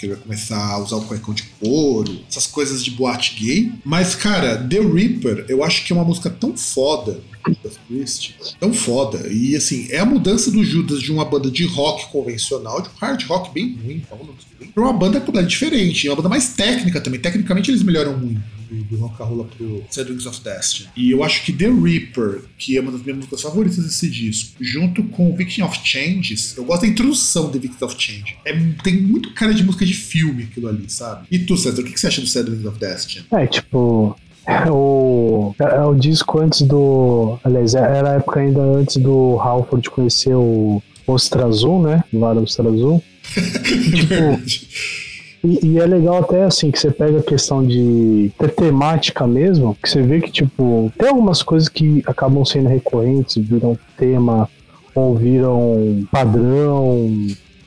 [0.03, 3.71] que ele vai começar a usar o cuecão de couro, essas coisas de boate gay.
[3.85, 8.73] Mas, cara, The Reaper, eu acho que é uma música tão foda Judas Priest, tão
[8.73, 9.27] foda.
[9.29, 12.93] E assim, é a mudança do Judas de uma banda de rock convencional, de um
[12.99, 14.03] hard rock bem ruim,
[14.73, 17.19] pra uma banda completamente diferente, uma banda mais técnica também.
[17.19, 18.41] Tecnicamente eles melhoram muito
[18.73, 20.89] do, do rock and roll pro Wings of Destiny.
[20.95, 24.55] E eu acho que The Reaper, que é uma das minhas músicas favoritas desse disco,
[24.59, 28.37] junto com Victim of Changes, eu gosto da introdução de Victim of Change.
[28.45, 28.53] É,
[28.83, 31.27] tem muito cara de música de filme aquilo ali, sabe?
[31.29, 33.25] E tu, César, o que, que você acha do Wings of Destiny?
[33.31, 34.15] É, tipo,
[34.45, 37.39] é o, é, é o disco antes do.
[37.43, 42.03] Aliás, era a época ainda antes do Halford conhecer o Ostra Azul, né?
[42.11, 43.03] O Lara Ostra Azul.
[43.95, 44.83] tipo.
[45.43, 49.75] E, e, é legal até assim que você pega a questão de ter temática mesmo,
[49.81, 54.49] que você vê que, tipo, tem algumas coisas que acabam sendo recorrentes, viram tema
[54.95, 57.11] ou viram padrão,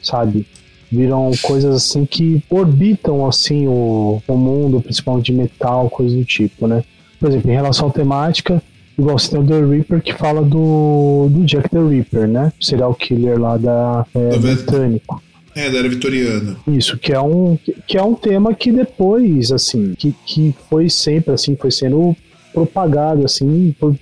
[0.03, 0.47] sabe?
[0.91, 6.67] Viram coisas assim que orbitam assim o, o mundo, principalmente de metal, coisas do tipo,
[6.67, 6.83] né?
[7.19, 8.63] por exemplo, em relação à temática,
[8.99, 12.53] igual você tem o The Reaper que fala do, do Jack the Ripper, né?
[12.61, 15.23] Serial killer lá da é, britânico.
[15.57, 16.55] É, da era vitoriana.
[16.69, 21.33] Isso, que é um, que é um tema que depois, assim, que, que foi sempre,
[21.33, 22.15] assim, foi sendo
[22.53, 23.97] propagado, assim, por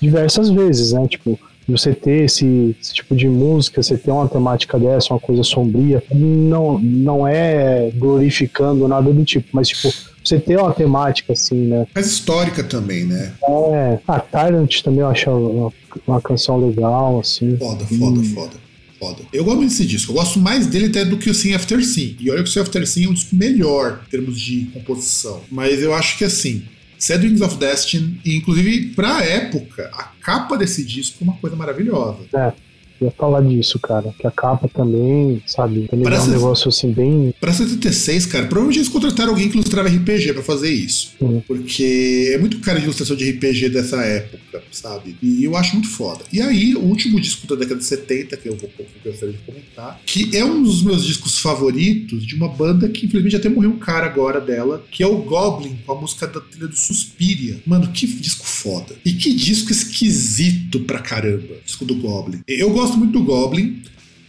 [0.00, 1.04] diversas vezes, né?
[1.08, 1.36] Tipo,
[1.66, 6.00] você ter esse, esse, tipo de música, você ter uma temática dessa, uma coisa sombria,
[6.12, 9.92] não, não é glorificando nada do tipo, mas tipo,
[10.22, 11.88] você ter uma temática assim, né?
[11.92, 13.32] Mas histórica também, né?
[13.72, 13.98] É.
[14.06, 15.72] A Tyrant também eu acho uma,
[16.06, 17.56] uma canção legal, assim.
[17.56, 18.24] Foda, foda, hum.
[18.32, 18.63] foda
[19.04, 19.24] foda.
[19.32, 20.12] Eu gosto muito desse disco.
[20.12, 22.16] Eu gosto mais dele até do que o Sim After Sim.
[22.18, 25.42] E olha que o Sim After Sim é um disco melhor em termos de composição.
[25.50, 26.62] Mas eu acho que assim,
[26.98, 32.20] Sad Wings of Destiny, inclusive pra época, a capa desse disco é uma coisa maravilhosa.
[32.34, 32.52] É
[33.00, 34.14] ia falar disso, cara.
[34.18, 35.86] Que a capa também, sabe?
[35.88, 37.34] Também Parece, é um negócio assim bem.
[37.40, 41.14] Pra 76, cara, provavelmente eles contrataram alguém que ilustrava RPG pra fazer isso.
[41.46, 45.16] Porque é muito cara de ilustração de RPG dessa época, sabe?
[45.22, 46.24] E eu acho muito foda.
[46.32, 49.34] E aí, o último disco da década de 70, que eu vou que eu gostaria
[49.34, 53.48] de comentar, que é um dos meus discos favoritos de uma banda que infelizmente até
[53.48, 56.76] morreu um cara agora dela, que é o Goblin, com a música da trilha do
[56.76, 57.60] Suspiria.
[57.66, 58.94] Mano, que disco foda.
[59.04, 62.40] E que disco esquisito pra caramba, disco do Goblin.
[62.46, 63.82] Eu gosto gosto muito do Goblin.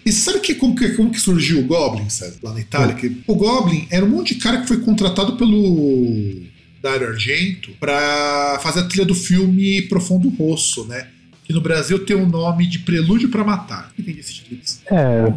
[0.05, 2.95] E sabe que, como, que, como que surgiu o Goblin, César, lá na Itália?
[2.95, 6.41] Que o Goblin era um monte de cara que foi contratado pelo
[6.81, 11.07] Dario Argento para fazer a trilha do filme Profundo Rosso, né?
[11.43, 13.91] Que no Brasil tem o nome de Prelúdio para Matar.
[13.91, 14.59] O que tem título?
[14.91, 15.33] É,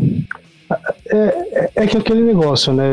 [1.07, 2.85] é, é, que aquele negócio, né?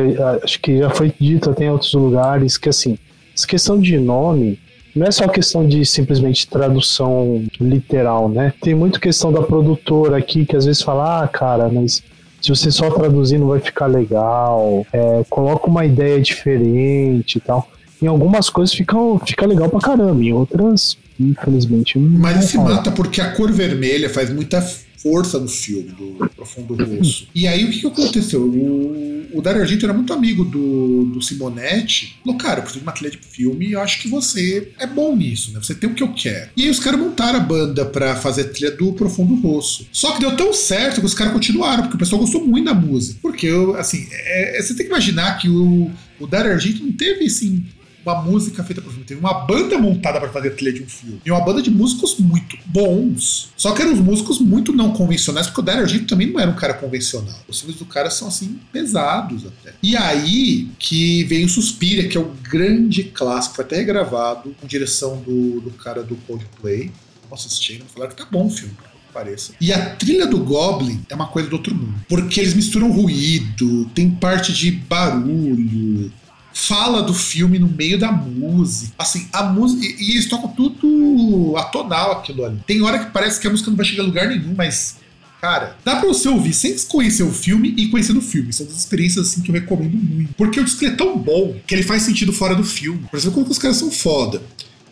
[0.44, 2.98] Acho que já foi dito até em outros lugares que, assim,
[3.36, 4.58] essa questão de nome
[4.96, 8.54] não é só questão de simplesmente tradução literal, né?
[8.62, 12.02] Tem muito questão da produtora aqui que às vezes fala, ah, cara, mas
[12.42, 17.68] se você só traduzir não vai ficar legal, é, coloca uma ideia diferente e tal.
[18.02, 21.98] Em algumas coisas fica, fica legal pra caramba, em outras, infelizmente.
[21.98, 24.62] Mas se mata porque a cor vermelha faz muita
[25.06, 27.28] força no filme do Profundo Rosso.
[27.36, 28.42] e aí o que, que aconteceu?
[28.42, 32.18] O, o Dario Argento era muito amigo do, do Simonetti.
[32.24, 34.88] Falou, cara, eu preciso de uma trilha de filme e eu acho que você é
[34.88, 35.60] bom nisso, né?
[35.62, 36.50] Você tem o que eu quero.
[36.58, 39.88] E aí os caras montaram a banda pra fazer a trilha do Profundo Rosso.
[39.92, 42.74] Só que deu tão certo que os caras continuaram, porque o pessoal gostou muito da
[42.74, 43.20] música.
[43.22, 43.48] Porque,
[43.78, 47.64] assim, é, é, você tem que imaginar que o, o Dario Argento não teve, assim,
[48.06, 49.06] uma música feita por filme.
[49.06, 51.22] Teve uma banda montada para fazer a trilha de um filme.
[51.26, 53.50] E uma banda de músicos muito bons.
[53.58, 56.50] Só que eram uns músicos muito não convencionais, porque o Dario Argento também não era
[56.50, 57.40] um cara convencional.
[57.48, 59.74] Os filmes do cara são, assim, pesados até.
[59.82, 64.68] E aí que vem o Suspira, que é o grande clássico, foi até regravado, com
[64.68, 66.92] direção do, do cara do Coldplay.
[67.30, 68.76] Nossa, assistindo, falaram que tá bom o filme
[69.16, 69.54] pareça.
[69.62, 71.96] E a trilha do Goblin é uma coisa do outro mundo.
[72.10, 76.12] Porque eles misturam ruído, tem parte de barulho,
[76.56, 78.94] fala do filme no meio da música.
[78.98, 79.86] Assim, a música.
[79.86, 82.60] E, eles tocam tudo atonal aquilo ali.
[82.66, 85.04] Tem hora que parece que a música não vai chegar a lugar nenhum, mas.
[85.42, 88.52] Cara, dá pra você ouvir sem conhecer o filme e conhecer o filme.
[88.52, 90.34] São duas experiências assim que eu recomendo muito.
[90.34, 93.06] Porque o disco é tão bom que ele faz sentido fora do filme.
[93.12, 94.42] Por exemplo, como os caras são foda.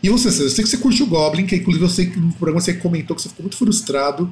[0.03, 2.33] E você, eu sei que você curte o Goblin, que inclusive eu sei que no
[2.33, 4.29] programa você comentou que você ficou muito frustrado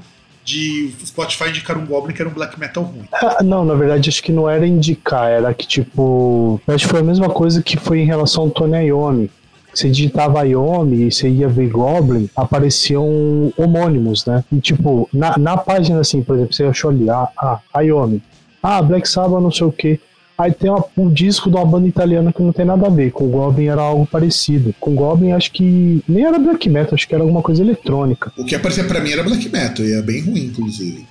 [0.52, 3.06] de Spotify indicar um Goblin que era um black metal ruim.
[3.14, 6.60] Ah, não, na verdade acho que não era indicar, era que tipo.
[6.68, 9.30] Acho que foi a mesma coisa que foi em relação ao Tony Iommi.
[9.74, 14.43] Você digitava Iommi e você ia ver Goblin, apareciam homônimos, né?
[14.52, 17.30] E tipo, na, na página assim, por exemplo, você achou ali, ah,
[17.74, 18.22] ah Iommi.
[18.62, 19.99] Ah, Black Sabbath, não sei o que.
[20.42, 23.12] Aí tem uma, um disco de uma banda italiana que não tem nada a ver.
[23.12, 24.74] Com o Goblin era algo parecido.
[24.80, 28.32] Com o Goblin acho que nem era black metal, acho que era alguma coisa eletrônica.
[28.36, 31.06] O que aparecia para mim era black metal, e é bem ruim, inclusive.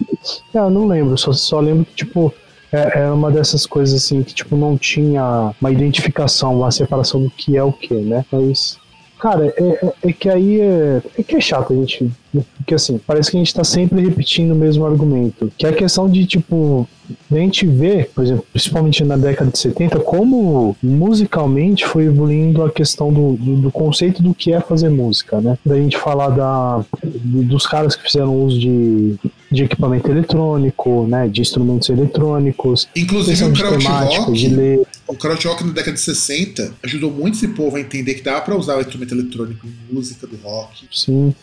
[0.53, 2.35] É, eu não lembro, só, só lembro que, tipo,
[2.73, 7.31] é, é, uma dessas coisas assim que, tipo, não tinha uma identificação, uma separação do
[7.31, 8.25] que é o que, né?
[8.33, 8.81] Mas
[9.21, 12.11] Cara, é, é, é, que aí é, é que é chato a gente.
[12.57, 15.53] Porque assim, parece que a gente tá sempre repetindo o mesmo argumento.
[15.57, 16.89] Que é a questão de, tipo,
[17.31, 22.71] a gente vê, por exemplo, principalmente na década de 70, como musicalmente foi evoluindo a
[22.71, 25.59] questão do, do, do conceito do que é fazer música, né?
[25.65, 29.17] Da gente falar da, dos caras que fizeram uso de,
[29.51, 31.29] de equipamento eletrônico, né?
[31.29, 32.89] De instrumentos eletrônicos.
[32.95, 34.87] Inclusive o krautrock, de ler.
[35.07, 38.57] o krautrock na década de 60 ajudou muito esse povo a entender que dava para
[38.57, 40.87] usar o instrumento eletrônico em música do rock.
[40.93, 41.35] Sim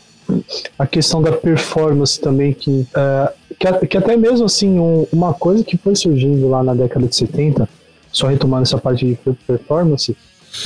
[0.78, 5.64] a questão da performance também, que, uh, que, que, até mesmo assim, um, uma coisa
[5.64, 7.68] que foi surgindo lá na década de 70,
[8.12, 10.16] só retomando essa parte de performance,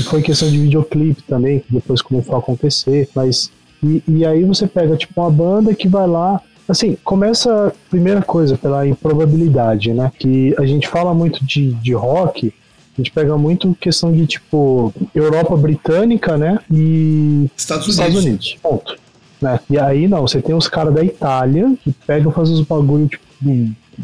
[0.06, 3.52] foi questão de videoclipe também, que depois começou a acontecer, mas
[3.84, 6.42] e, e aí você pega tipo uma banda que vai lá
[6.72, 10.12] assim, começa primeira coisa pela improbabilidade, né?
[10.18, 12.54] Que a gente fala muito de, de rock,
[12.98, 16.60] A gente pega muito questão de, tipo, Europa britânica, né?
[16.72, 18.26] E Estados Estados Unidos.
[18.26, 18.58] Unidos.
[18.62, 18.98] Ponto.
[19.42, 19.60] Né?
[19.70, 23.24] E aí, não, você tem os caras da Itália que pegam fazer os bagulho, tipo,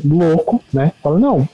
[0.03, 0.91] louco, né?
[1.03, 1.47] Fala, não,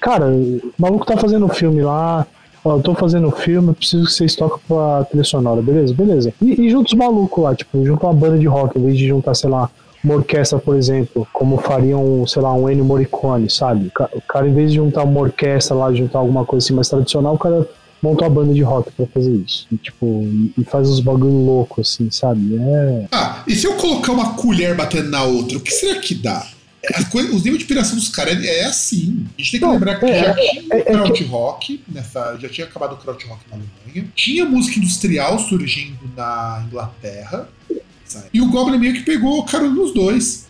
[0.00, 2.26] cara, o maluco tá fazendo filme lá,
[2.64, 5.94] ó, eu tô fazendo filme, preciso que vocês toquem pra trilha sonora, beleza?
[5.94, 6.32] Beleza.
[6.42, 9.06] E, e junta os malucos lá, tipo, junta uma banda de rock, em vez de
[9.06, 9.70] juntar, sei lá,
[10.02, 13.90] uma orquestra, por exemplo, como fariam, sei lá, um Ennio Morricone, sabe?
[14.14, 17.34] O cara, em vez de juntar uma orquestra lá, juntar alguma coisa assim mais tradicional,
[17.34, 17.68] o cara
[18.02, 19.66] monta uma banda de rock pra fazer isso.
[19.72, 20.22] E, tipo,
[20.56, 22.56] e, faz uns bagulho louco, assim, sabe?
[22.56, 23.06] É.
[23.12, 26.46] Ah, e se eu colocar uma colher batendo na outra, o que será que dá?
[26.82, 29.26] É, as coi- os níveis de piração dos caras é, é assim.
[29.36, 32.36] A gente tem que Não, lembrar que é, já é, tinha é- o Rock, nessa,
[32.40, 34.08] já tinha acabado o Kraut Rock na Alemanha.
[34.14, 37.48] Tinha música industrial surgindo na Inglaterra.
[38.04, 38.26] sabe?
[38.32, 40.46] E o Goblin meio que pegou carona nos dois.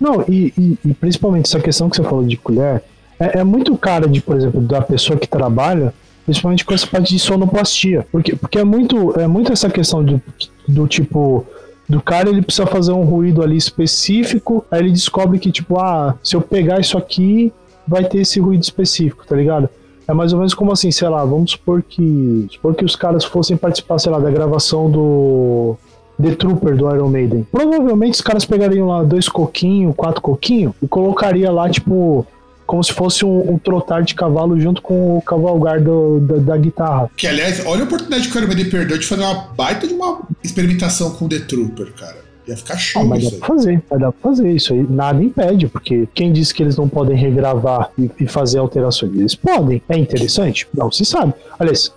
[0.00, 2.82] Não, e, e- e principalmente essa questão que você falou de colher,
[3.18, 5.94] é, é muito cara de, por exemplo, da pessoa que trabalha,
[6.28, 8.06] principalmente com essa parte de sonoplastia.
[8.12, 10.20] Porque, porque é, muito, é muito essa questão do,
[10.68, 11.46] do tipo.
[11.88, 16.14] Do cara, ele precisa fazer um ruído ali específico, aí ele descobre que, tipo, ah,
[16.22, 17.50] se eu pegar isso aqui,
[17.86, 19.70] vai ter esse ruído específico, tá ligado?
[20.06, 22.46] É mais ou menos como assim, sei lá, vamos supor que.
[22.50, 25.78] Supor que os caras fossem participar, sei lá, da gravação do.
[26.20, 27.46] The Trooper do Iron Maiden.
[27.50, 32.26] Provavelmente os caras pegariam lá dois coquinhos, quatro coquinhos e colocaria lá, tipo,
[32.68, 36.56] como se fosse um, um trotar de cavalo junto com o cavalgar do- da, da
[36.58, 37.10] guitarra.
[37.16, 40.20] Que, aliás, olha a oportunidade que o Iron perdeu de fazer uma baita de uma
[40.44, 42.28] experimentação com o The Trooper, cara.
[42.46, 44.86] Ia ficar Ah, show mas dá pra fazer, mas dá pra fazer isso aí.
[44.88, 49.14] Nada impede, porque quem disse que eles não podem regravar e, e fazer alterações?
[49.14, 49.82] Eles podem.
[49.88, 50.66] É interessante?
[50.74, 51.32] Não se sabe.
[51.58, 51.90] Aliás,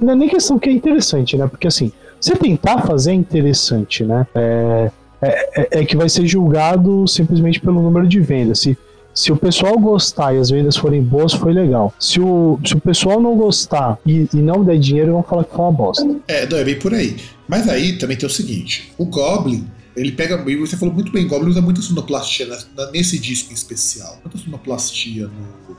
[0.00, 1.46] não é nem questão que é interessante, né?
[1.46, 4.26] Porque assim, você tentar fazer é interessante, né?
[4.34, 4.90] É,
[5.22, 5.28] é,
[5.62, 8.60] é- é que vai ser julgado simplesmente pelo número de vendas.
[8.60, 8.76] Se,
[9.18, 11.92] se o pessoal gostar e as vendas forem boas, foi legal.
[11.98, 15.50] Se o, se o pessoal não gostar e, e não der dinheiro, vão falar que
[15.50, 16.08] foi uma bosta.
[16.28, 17.16] É, não, é bem por aí.
[17.48, 19.66] Mas aí também tem o seguinte: o Goblin,
[19.96, 20.40] ele pega.
[20.48, 22.46] E você falou muito bem, Goblin usa muita sonoplastia
[22.92, 24.20] nesse disco em especial.
[24.22, 25.28] Muita sonoplastia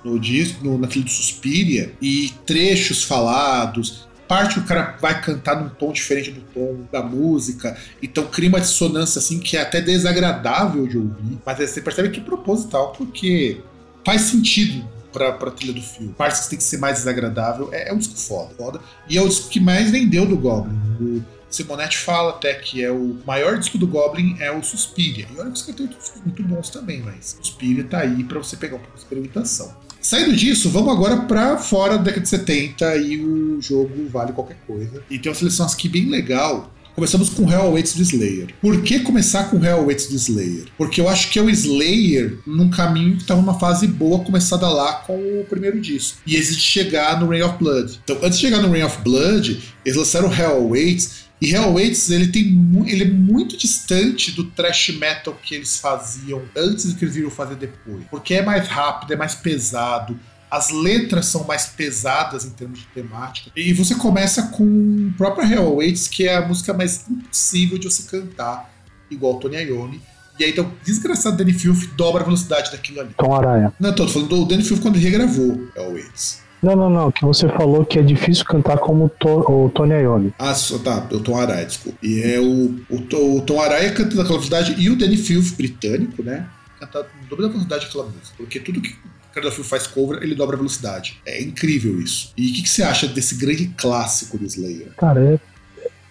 [0.04, 4.09] no, no disco, no, na do Suspiria, e trechos falados.
[4.30, 8.62] Parte o cara vai cantar num tom diferente do tom da música, então cria uma
[8.62, 13.60] dissonância assim que é até desagradável de ouvir, mas você percebe que é proposital, porque
[14.06, 16.14] faz sentido pra, pra trilha do filme.
[16.14, 17.70] Partes que tem que ser mais desagradável.
[17.72, 18.80] É, é um disco foda, foda.
[19.10, 20.78] E é o disco que mais vendeu do Goblin.
[21.00, 25.28] O Simonetti fala até que é o maior disco do Goblin é o Suspiria.
[25.34, 28.38] E olha que os caras outros discos muito bons também, mas Suspiria tá aí pra
[28.38, 29.76] você pegar um pouco de experimentação.
[30.02, 34.58] Saindo disso, vamos agora pra fora da década de 70 e o jogo vale qualquer
[34.66, 35.04] coisa.
[35.10, 36.74] E tem uma seleção aqui bem legal.
[36.96, 38.50] Começamos com Hell Awaits do Slayer.
[38.62, 40.66] Por que começar com Hell Awaits do Slayer?
[40.78, 44.68] Porque eu acho que é o Slayer num caminho que estava numa fase boa, começada
[44.68, 46.18] lá com o primeiro disco.
[46.26, 48.00] E eles de chegar no Rain of Blood.
[48.04, 51.29] Então, antes de chegar no Rain of Blood, eles lançaram Hell Awaits.
[51.42, 52.46] E Hell Awaits, ele, tem,
[52.86, 57.30] ele é muito distante do thrash metal que eles faziam antes do que eles viram
[57.30, 58.04] fazer depois.
[58.12, 60.20] Porque é mais rápido, é mais pesado.
[60.52, 63.52] As letras são mais pesadas em termos de temática.
[63.56, 67.90] E você começa com o próprio Hell Awaits, que é a música mais impossível de
[67.90, 68.70] você cantar,
[69.10, 70.02] igual Tony Iommi.
[70.40, 73.14] E aí, então, desgraçado Danny Filth dobra a velocidade daquilo ali.
[73.18, 73.74] Tom Aranha.
[73.80, 76.42] Não, tô falando do Danny Filth quando ele regravou Hell Awaits.
[76.62, 77.12] Não, não, não.
[77.12, 80.34] Que você falou que é difícil cantar como o, To- o Tony Iommi.
[80.38, 80.54] Ah,
[80.84, 81.98] tá, o Tom Araya, desculpa.
[82.04, 86.22] E é o, o, o Tom Araya canta naquela velocidade e o Danny Filth, britânico,
[86.22, 86.48] né?
[86.80, 88.36] Canta no dobro da velocidade daquela música.
[88.38, 91.22] Porque tudo que o cara da faz cover, ele dobra a velocidade.
[91.26, 92.34] É incrível isso.
[92.38, 94.90] E o que, que você acha desse grande clássico do Slayer?
[94.98, 95.40] Cara,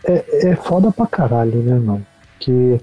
[0.04, 2.06] é, é, é foda pra caralho, né, mano?
[2.38, 2.80] Que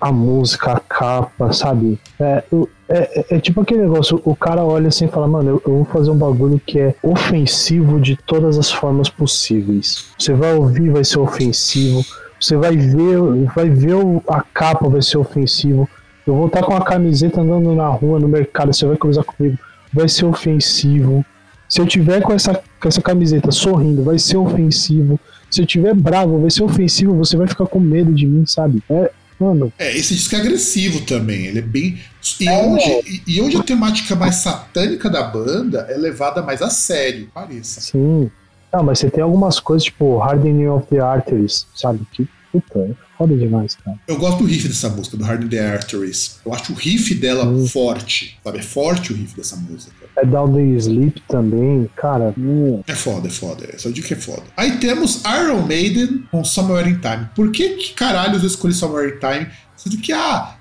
[0.00, 1.98] a música, a capa, sabe?
[2.18, 2.42] É,
[2.88, 5.76] é, é- é tipo aquele negócio, o cara olha assim e fala, mano, eu, eu
[5.76, 10.06] vou fazer um bagulho que é ofensivo de todas as formas possíveis.
[10.18, 12.04] Você vai ouvir, vai ser ofensivo.
[12.40, 13.18] Você vai ver,
[13.54, 13.94] vai ver
[14.28, 15.88] a capa, vai ser ofensivo.
[16.26, 19.58] Eu vou estar com a camiseta andando na rua, no mercado, você vai cruzar comigo,
[19.92, 21.24] vai ser ofensivo.
[21.68, 25.18] Se eu tiver com essa, com essa camiseta sorrindo, vai ser ofensivo.
[25.50, 28.82] Se eu tiver bravo, vai ser ofensivo, você vai ficar com medo de mim, sabe?
[28.90, 31.46] É, mano, É, esse disco é agressivo também.
[31.46, 31.98] Ele é bem.
[32.40, 36.68] E onde, e- e onde a temática mais satânica da banda é levada mais a
[36.70, 37.80] sério, pareça.
[37.80, 38.30] sim.
[38.70, 42.00] Não, mas você tem algumas coisas, tipo Hardening of the Arteries, sabe?
[42.12, 43.96] Que puta, é foda demais, cara.
[44.06, 46.38] Eu gosto do riff dessa música, do Hard in the Arteries.
[46.44, 47.66] Eu acho o riff dela Hum.
[47.66, 48.58] forte, sabe?
[48.58, 49.97] É forte o riff dessa música.
[50.20, 52.34] É Down the Sleep também, cara.
[52.36, 53.66] hum, É foda, é foda.
[53.92, 54.42] Digo que é foda.
[54.56, 57.28] Aí temos Iron Maiden com Somewhere in Time.
[57.36, 59.46] Por que, que caralho eu escolhi Somewhere in Time?
[59.76, 60.56] Sendo que, ah,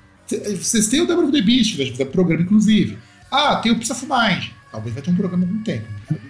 [0.61, 2.97] vocês têm o Devil of the Beast, vai fazer programa inclusive.
[3.31, 4.45] Ah, tem o Peace of Mind.
[4.71, 5.87] Talvez vai ter um programa com tempo.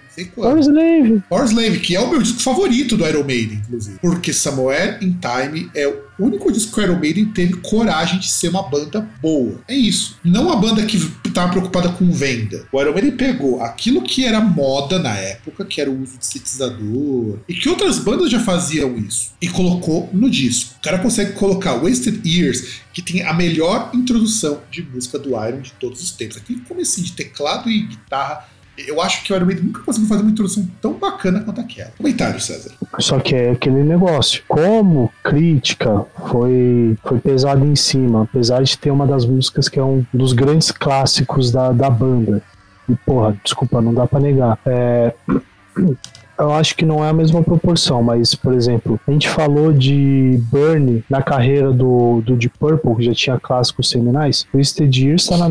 [0.08, 0.60] sei Power quando.
[0.62, 1.22] Slave.
[1.28, 3.98] Power Slave, que é o meu disco favorito do Iron Maiden, inclusive.
[4.00, 8.28] Porque Somewhere in Time é o único disco que o Iron Maiden teve coragem de
[8.28, 9.60] ser uma banda boa.
[9.68, 10.16] É isso.
[10.24, 10.96] Não uma banda que
[11.26, 12.66] estava preocupada com venda.
[12.72, 16.26] O Iron Maiden pegou aquilo que era moda na época, que era o uso de
[16.26, 20.74] sintetizador, e que outras bandas já faziam isso, e colocou no disco.
[20.78, 25.60] O cara consegue colocar Wasted Years, que tem a melhor introdução de música do Iron
[25.60, 26.36] de todos os tempos.
[26.36, 28.48] Aquele comecinho de teclado e guitarra.
[28.86, 31.90] Eu acho que o Iron Maiden nunca conseguiu fazer uma introdução tão bacana quanto aquela.
[31.96, 32.70] Comentário, César.
[32.98, 34.42] Só que é aquele negócio.
[34.46, 37.18] Como crítica foi, foi
[37.66, 41.72] em cima, apesar de ter uma das músicas que é um dos grandes clássicos da,
[41.72, 42.42] da banda.
[42.88, 44.58] E, porra, desculpa, não dá pra negar.
[44.64, 45.12] É,
[46.38, 50.40] eu acho que não é a mesma proporção, mas, por exemplo, a gente falou de
[50.52, 54.46] Burn na carreira do, do Deep Purple, que já tinha clássicos seminais.
[54.52, 55.50] O Years tá na,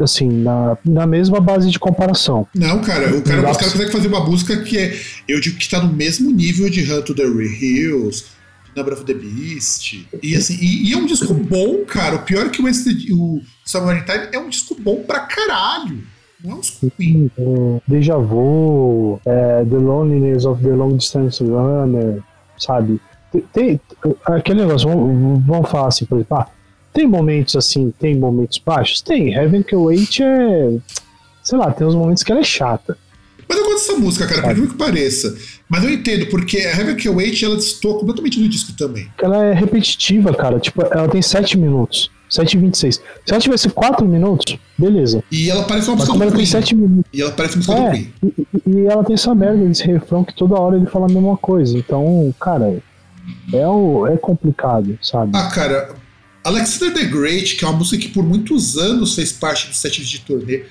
[0.00, 2.46] assim, na, na mesma base de comparação.
[2.54, 4.98] Não, cara, o cara, dá os caras conseguem fazer uma música que é.
[5.28, 8.24] Eu digo que tá no mesmo nível de Hunt to the Hills,
[8.76, 10.06] Number of the Beast.
[10.22, 12.16] E assim, e, e é um disco bom, cara.
[12.16, 15.98] O pior é que o, Wasted- o Summer Time é um disco bom pra caralho.
[16.42, 17.30] Não é um disco ruim.
[17.38, 22.20] É, Deja Vu, é, The Loneliness of the Long Distance Runner,
[22.58, 23.00] sabe?
[23.32, 23.80] Tem, tem-
[24.26, 26.48] aquele negócio, vamos, vamos falar assim, por exemplo, ah,
[26.94, 29.02] tem momentos assim, tem momentos baixos?
[29.02, 29.34] Tem.
[29.34, 30.78] Heaven Can Wait é.
[31.42, 32.96] Sei lá, tem uns momentos que ela é chata.
[33.46, 35.36] Mas eu gosto dessa música, cara, por que pareça.
[35.68, 39.06] Mas eu entendo, porque a Heaven Can Wait ela destoa completamente do disco também.
[39.22, 40.58] Ela é repetitiva, cara.
[40.58, 42.10] Tipo, ela tem 7 minutos.
[42.30, 42.94] 7 e 26.
[42.96, 45.22] Se ela tivesse 4 minutos, beleza.
[45.30, 46.46] E ela parece uma Mas música como do ela tem Queen.
[46.62, 47.04] 7 minutos.
[47.12, 50.34] E ela parece música É, e, e- e ela tem essa merda desse refrão que
[50.34, 51.76] toda hora ele fala a mesma coisa.
[51.76, 52.78] Então, cara,
[53.52, 55.32] é, o, é complicado, sabe?
[55.34, 55.90] Ah, cara,
[56.44, 60.06] Alexander the Great, que é uma música que por muitos anos fez parte dos sets
[60.06, 60.64] de turnê,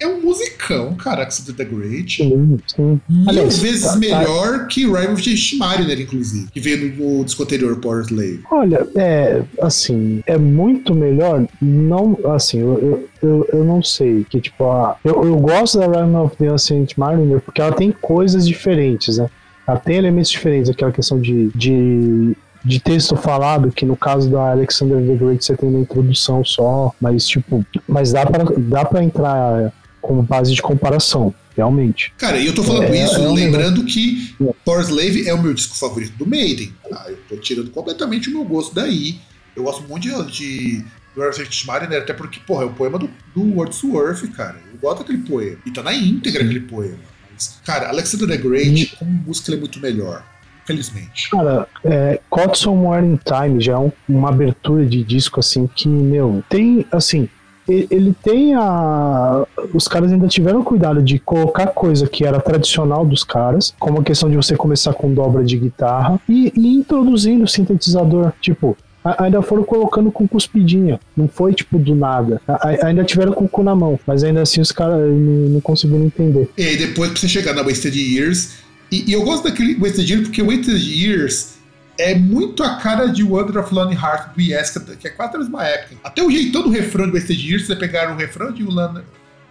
[0.00, 2.16] é um musicão, cara, Alexander the Great.
[2.22, 3.00] Sim, sim.
[3.08, 7.18] Mil Aliás, vezes tá- tá- melhor que Rhyme of the Mariner, inclusive, que veio no,
[7.18, 8.40] no disco anterior, Power Slave.
[8.50, 11.46] Olha, é assim, é muito melhor.
[11.60, 14.24] Não, assim, eu, eu, eu, eu não sei.
[14.30, 17.90] Que tipo, a, eu, eu gosto da Rhyme of the Ancient Mariner porque ela tem
[17.90, 19.28] coisas diferentes, né?
[19.66, 22.34] Ela tem elementos diferentes, aquela questão de, de,
[22.68, 26.94] de texto falado, que no caso da Alexander the Great você tem na introdução só,
[27.00, 32.12] mas tipo, mas dá pra, dá pra entrar como base de comparação, realmente.
[32.18, 35.54] Cara, e eu tô falando É, isso é lembrando que Power Slave é o meu
[35.54, 36.72] disco favorito do Maiden.
[36.88, 37.06] Tá?
[37.08, 39.18] Eu tô tirando completamente o meu gosto daí.
[39.56, 40.84] Eu gosto muito de, de
[41.16, 44.60] do Mariner, até porque, porra, é o poema do, do Wordsworth, cara.
[44.72, 45.58] Eu gosto daquele poema.
[45.64, 46.98] E tá na íntegra aquele poema.
[47.32, 50.24] Mas, cara, Alexander the Great, como música, ele é muito melhor.
[50.68, 51.30] Felizmente.
[51.30, 52.20] Cara, é,
[52.52, 57.26] Somewhere in Time já é um- uma abertura de disco assim que, meu, tem assim.
[57.66, 59.44] Ele tem a.
[59.74, 64.02] Os caras ainda tiveram cuidado de colocar coisa que era tradicional dos caras, como a
[64.02, 68.32] questão de você começar com dobra de guitarra e, e introduzindo o sintetizador.
[68.40, 68.74] Tipo,
[69.18, 70.98] ainda foram colocando com cuspidinha.
[71.16, 72.40] Não foi tipo do nada.
[72.82, 73.98] Ainda tiveram com o cu na mão.
[74.06, 76.48] Mas ainda assim os caras não, não conseguiram entender.
[76.56, 78.66] E aí depois pra você chegar na Wasted Years.
[78.90, 81.54] E, e eu gosto daquele Wasted Years porque Wasted Years
[81.98, 85.10] é muito a cara de Wonder of Lonely Heart do Yes, que é- que é
[85.10, 85.96] quase a mesma época.
[86.04, 89.02] Até o jeitão do refrão de Wasted Years, se você pegar o refrão de Wonder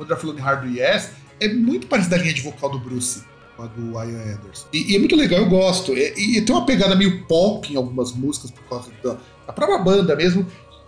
[0.09, 1.09] of Lonely Heart do Yes,
[1.39, 3.23] é muito parecido da linha de vocal do Bruce.
[3.57, 4.67] Com a do Ian Anderson.
[4.71, 5.91] E, e é muito legal, eu gosto.
[5.97, 9.17] E, e tem uma pegada meio pop em algumas músicas, por causa da,
[9.47, 10.45] da própria banda mesmo.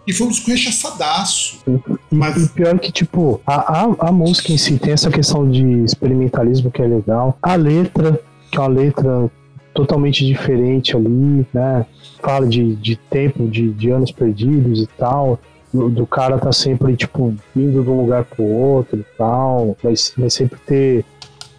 [0.08, 1.60] E foi um disco rechaçadaço.
[1.68, 5.50] E, Mas- e pior que, tipo, a, a, a música em si tem essa questão
[5.50, 7.38] de experimentalismo que é legal.
[7.42, 8.20] A letra,
[8.52, 9.30] que é uma letra
[9.74, 11.86] totalmente diferente ali, né?
[12.22, 15.40] Fala de, de tempo, de, de anos perdidos e tal.
[15.72, 19.78] Do, do cara tá sempre, tipo, indo de um lugar pro outro e tal.
[19.84, 21.06] Vai, vai sempre ter,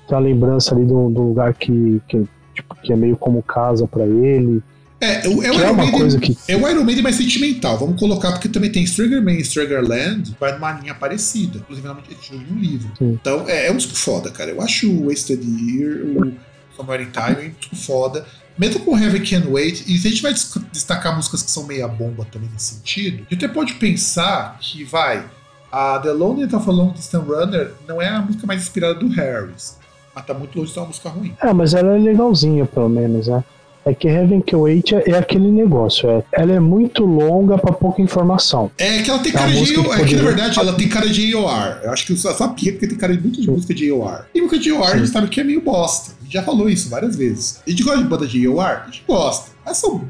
[0.09, 2.24] ter uma lembrança ali do, do lugar que, que,
[2.55, 4.61] tipo, que é meio como casa pra ele.
[5.01, 7.16] É, o- é o é Iron uma Maiden- coisa que É o Iron Maiden mais
[7.16, 11.57] sentimental, vamos colocar, porque também tem Strungerman e Strungerland, vai numa linha parecida.
[11.59, 11.88] Inclusive,
[12.20, 12.91] tinha um livro.
[12.99, 13.16] Sim.
[13.18, 14.51] Então, é, é um disco foda, cara.
[14.51, 16.32] Eu acho o Wasted Year, o
[16.81, 18.24] Somewhere in Time, um disco foda.
[18.59, 21.64] Mesmo com Heaven Can Wait, e se a gente vai des- destacar músicas que são
[21.66, 25.24] meia bomba também nesse sentido, a gente até pode pensar que, vai,
[25.72, 29.09] a The Loneliness of a Long Distance Runner não é a música mais inspirada do
[29.09, 29.78] Harris,
[30.14, 31.35] mas tá muito longe de ser uma música ruim.
[31.43, 33.43] É, mas ela é legalzinha, pelo menos, né?
[33.83, 37.72] É que Heaven Can Wait é, é aquele negócio, é, ela é muito longa pra
[37.72, 38.70] pouca informação.
[38.76, 40.01] É que ela tem É cara de AOR.
[40.01, 41.78] É que na verdade ela tem cara de AOR.
[41.83, 44.26] Eu acho que eu só sabia porque tem cara de muito de música de AOR.
[44.35, 46.12] E música de AOR a gente sabe que é meio bosta.
[46.31, 47.61] Já falou isso várias vezes.
[47.66, 48.62] A gente gosta de banda de AOR?
[48.62, 49.51] A gente gosta.
[49.64, 50.01] Mas são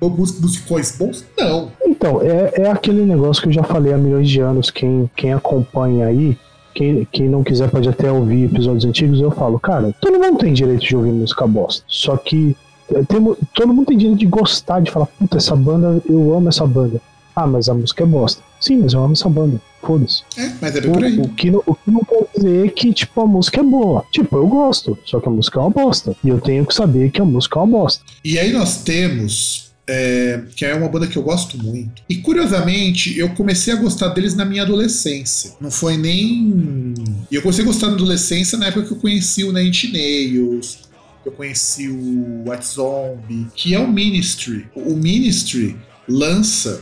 [0.00, 1.24] musicões bons?
[1.38, 1.70] Não.
[1.84, 5.32] Então, é, é aquele negócio que eu já falei há milhões de anos, quem, quem
[5.32, 6.36] acompanha aí,
[6.74, 10.52] quem, quem não quiser pode até ouvir episódios antigos, eu falo, cara, todo mundo tem
[10.52, 11.84] direito de ouvir música bosta.
[11.86, 12.56] Só que
[12.90, 16.48] eh, tem, todo mundo tem direito de gostar, de falar, puta, essa banda, eu amo
[16.48, 17.00] essa banda.
[17.34, 18.42] Ah, mas a música é bosta.
[18.60, 19.60] Sim, mas eu amo essa banda.
[19.86, 20.22] Foda-se.
[20.36, 21.18] É, mas é bem por aí.
[21.18, 24.04] O, o, que, não- o que não quer dizer que, tipo, a música é boa.
[24.10, 26.16] Tipo, eu gosto, só que a música é uma bosta.
[26.24, 28.04] E eu tenho que saber que a música é uma bosta.
[28.24, 29.64] E aí nós temos.
[29.88, 32.02] é, que é uma banda que eu gosto muito.
[32.08, 35.52] E curiosamente, eu comecei a gostar deles na minha adolescência.
[35.60, 36.92] Não foi nem.
[37.30, 40.78] E eu comecei a gostar na adolescência na época que eu conheci o Nine Nails,
[41.24, 44.66] eu conheci o White Zombie, que é o Ministry.
[44.74, 45.76] O Ministry
[46.08, 46.80] lança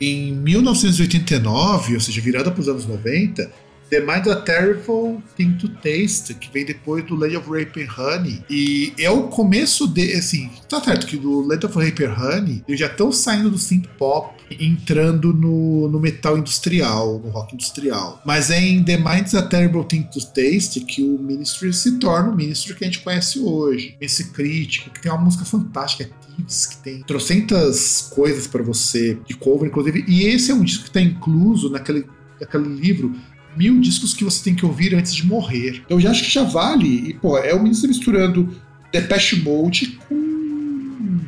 [0.00, 3.50] em 1989, ou seja, virada para os anos 90,
[3.94, 7.88] The Mind a Terrible Thing to Taste, que vem depois do Land of Rape and
[7.96, 8.42] Honey.
[8.50, 10.14] E é o começo de.
[10.14, 13.56] Assim, tá certo que do Land of Rape and Honey eles já estão saindo do
[13.56, 18.20] synth pop entrando no, no metal industrial, no rock industrial.
[18.26, 22.30] Mas é em The Mind's a Terrible Thing to Taste que o Ministry se torna
[22.30, 23.96] o Ministry que a gente conhece hoje.
[24.00, 29.16] Esse crítico, que tem uma música fantástica, é Thieves, que tem trocentas coisas pra você
[29.24, 30.04] de cover, inclusive.
[30.08, 32.04] E esse é um disco que tá incluso naquele,
[32.40, 33.14] naquele livro
[33.56, 35.82] mil discos que você tem que ouvir antes de morrer.
[35.88, 37.10] Eu já acho que já vale.
[37.10, 38.54] E, pô, é o Ministry misturando
[38.92, 40.24] Depeche Mode com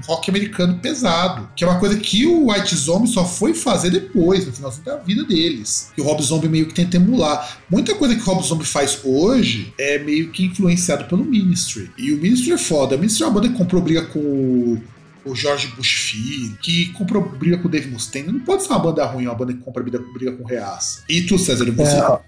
[0.07, 1.49] rock americano pesado.
[1.57, 4.97] Que é uma coisa que o White Zombie só foi fazer depois, no finalzinho da
[4.97, 5.91] vida deles.
[5.95, 7.59] Que o Rob Zombie meio que tenta emular.
[7.71, 11.91] Muita coisa que o Rob Zombie faz hoje é meio que influenciado pelo Ministry.
[11.99, 12.97] E o Ministry é foda.
[12.97, 14.83] O Ministry é uma banda que comprou briga com o
[15.27, 18.33] o George Bush Filho, que comprou briga com o Dave Mustaine.
[18.33, 21.03] Não pode ser uma banda ruim, uma banda que compra briga, briga com Reaça.
[21.09, 21.97] E tu, César, você...
[21.97, 22.19] É,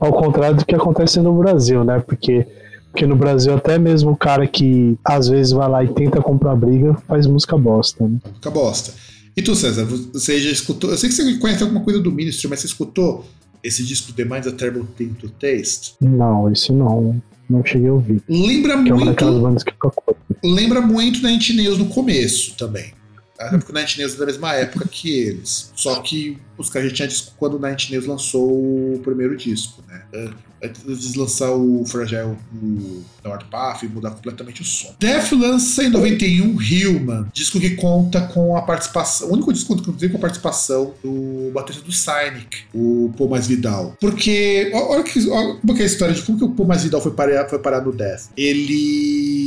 [0.00, 2.00] ao contrário do que acontece no Brasil, né?
[2.00, 2.46] Porque,
[2.90, 6.56] porque no Brasil, até mesmo o cara que às vezes vai lá e tenta comprar
[6.56, 8.18] briga faz música bosta, né?
[8.34, 8.92] Fica bosta.
[9.36, 10.90] E tu, César, você já escutou?
[10.90, 13.24] Eu sei que você conhece alguma coisa do Ministry, mas você escutou
[13.62, 15.94] esse disco The Mind's a Terrible Thing to Taste?
[16.00, 17.20] Não, esse não.
[17.48, 18.22] Não cheguei a ouvir.
[18.28, 20.02] Lembra Que é uma daquelas muito, bandas que curta.
[20.44, 22.92] lembra muito da Nails no começo também.
[23.38, 23.50] Tá?
[23.50, 25.70] Porque o Nine é da mesma época que eles.
[25.76, 30.02] Só que os caras já tinham disco quando o Nine lançou o primeiro disco, né?
[30.60, 34.92] Antes de lançar o Fragile no North Path e mudar completamente o som.
[34.98, 39.28] Def lança em 91 Human, disco que conta com a participação.
[39.28, 43.46] O único disco que conta com a participação do baterista do Cynic, o Paul Mais
[43.46, 43.96] Vidal.
[44.00, 46.82] Porque, olha, que, olha como que é a história de como que o Paul Mais
[46.82, 48.30] Vidal foi parar, foi parar no Death.
[48.36, 49.37] Ele.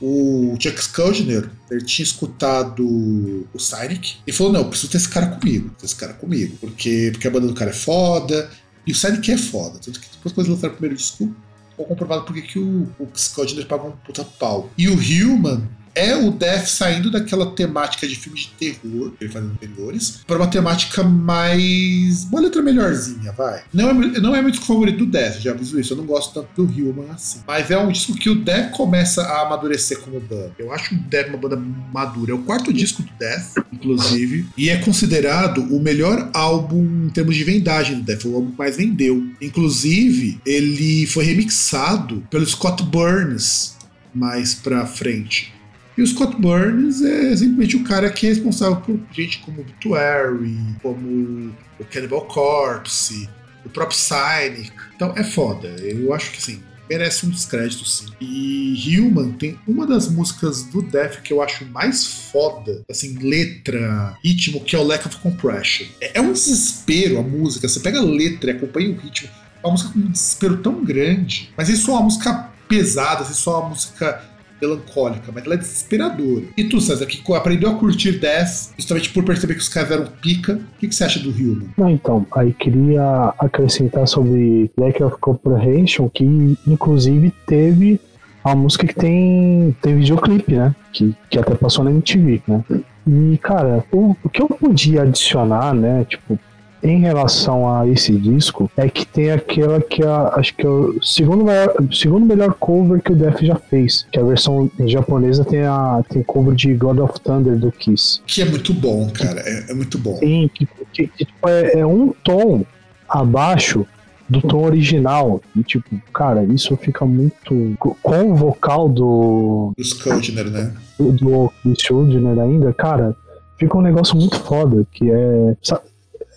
[0.00, 5.08] O Chuck Schuldiner, ele tinha escutado o Cynic e falou: Não, eu preciso ter esse
[5.08, 8.50] cara comigo, ter esse cara comigo, porque, porque a banda do cara é foda.
[8.86, 9.78] E o Cynic é foda.
[9.78, 11.34] Tanto que depois eles lançaram o primeiro disco,
[11.70, 14.70] ficou comprovado porque que o, o Schuldiner pagou um puta pau.
[14.78, 19.32] E o Human é o Death saindo daquela temática de filme de terror que ele
[19.32, 22.24] faz anteriores para uma temática mais.
[22.24, 23.62] uma letra melhorzinha, vai.
[23.72, 25.92] Não é, não é meu disco favorito do Death, já aviso isso.
[25.92, 27.40] Eu não gosto tanto do Human assim.
[27.46, 30.52] Mas é um disco que o Death começa a amadurecer como banda.
[30.58, 31.56] Eu acho o Death uma banda
[31.92, 32.32] madura.
[32.32, 37.36] É o quarto disco do Death, inclusive, e é considerado o melhor álbum em termos
[37.36, 38.22] de vendagem do Death.
[38.22, 39.26] Foi o álbum que mais vendeu.
[39.40, 43.76] Inclusive, ele foi remixado pelo Scott Burns
[44.14, 45.52] mais pra frente.
[45.98, 50.56] E o Scott Burns é simplesmente o cara que é responsável por gente como Obituary,
[50.80, 53.28] como o Cannibal Corpse,
[53.66, 54.70] o próprio Cynic.
[54.94, 55.66] Então é foda.
[55.80, 58.06] Eu acho que assim, merece um descrédito sim.
[58.20, 64.16] E Human tem uma das músicas do Death que eu acho mais foda, assim, letra,
[64.24, 65.88] ritmo, que é o Lack of Compression.
[66.00, 67.68] É é um desespero a música.
[67.68, 69.28] Você pega a letra e acompanha o ritmo.
[69.64, 71.52] É uma música com um desespero tão grande.
[71.56, 76.44] Mas isso é uma música pesada, isso é uma música melancólica, mas ela é desesperadora.
[76.56, 80.06] E tu, César, que aprendeu a curtir Death, justamente por perceber que os caras eram
[80.06, 81.68] pica, o que, que você acha do Human?
[81.76, 86.24] Não, então, aí queria acrescentar sobre Lack of Comprehension, que
[86.66, 88.00] inclusive teve
[88.42, 90.74] a música que tem, tem videoclipe, né?
[90.92, 92.64] Que, que até passou na MTV, né?
[93.06, 96.04] E, cara, o, o que eu podia adicionar, né?
[96.04, 96.38] Tipo,
[96.82, 101.02] em relação a esse disco, é que tem aquela que é, acho que é o
[101.02, 104.06] segundo melhor, segundo melhor cover que o Def já fez.
[104.12, 108.20] Que a versão japonesa tem a tem cover de God of Thunder do Kiss.
[108.26, 109.40] Que é muito bom, cara.
[109.44, 110.16] É, é muito bom.
[110.16, 112.64] Sim, que, que- que, tipo, é, é um tom
[113.08, 113.86] abaixo
[114.28, 115.40] do tom original.
[115.56, 117.74] E, tipo, cara, isso fica muito.
[117.78, 119.72] Com o vocal do.
[119.76, 120.72] O Scoldner, né?
[120.98, 123.16] do, do Chris Schuldiner ainda, cara,
[123.58, 124.86] fica um negócio muito foda.
[124.92, 125.56] Que é.
[125.62, 125.80] sa-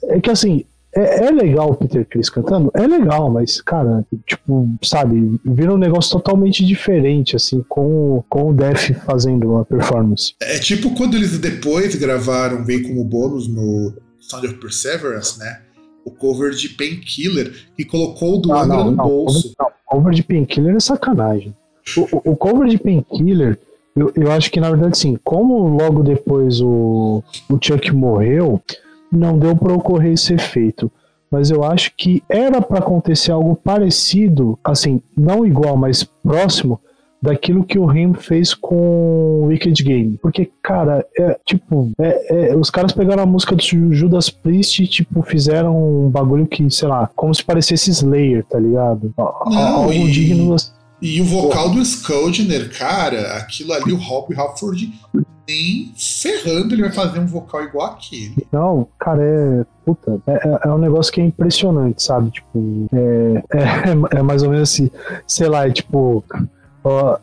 [0.03, 0.65] É que assim.
[0.94, 2.69] É, é legal o Peter Chris cantando?
[2.73, 8.49] É legal, mas, cara, tipo, sabe, vira um negócio totalmente diferente, assim, com, o- com
[8.49, 10.34] o Def fazendo a performance.
[10.41, 15.61] É tipo quando eles depois gravaram Vem como bônus no Sound of Perseverance, né?
[16.03, 19.53] o cover de Painkiller, que colocou o do Angra não, no não, bolso.
[19.57, 21.56] não, cover de Painkiller é sacanagem.
[21.95, 23.57] O, o- o cover de Painkiller,
[23.95, 28.61] eu, eu acho que na verdade sim, como logo depois o, o Chuck morreu,
[29.12, 30.92] não deu para ocorrer esse efeito.
[31.30, 36.80] Mas eu acho que era para acontecer algo parecido, assim, não igual, mas próximo
[37.22, 40.18] daquilo que o Rim fez com o Wicked Game.
[40.22, 44.82] Porque, cara, é tipo, é- é- os caras pegaram a música do Ju- Judas Priest
[44.84, 49.14] e, tipo, fizeram um bagulho que, sei lá, como se parecesse Slayer, tá ligado?
[49.18, 49.26] Não,
[49.56, 50.56] Algo e- digno.
[51.02, 54.92] E o vocal do Scoldner, cara, aquilo ali, o Rob Halford,
[55.52, 58.48] nem ferrando ele vai fazer um vocal igual aquele.
[58.52, 59.65] Não, cara, é.
[59.86, 62.32] Puta, é, é- é um negócio que é impressionante, sabe?
[62.32, 63.60] Tipo, é, é,
[64.19, 64.90] é mais ou menos assim,
[65.28, 66.23] sei lá, é tipo.
[66.84, 67.18] ó,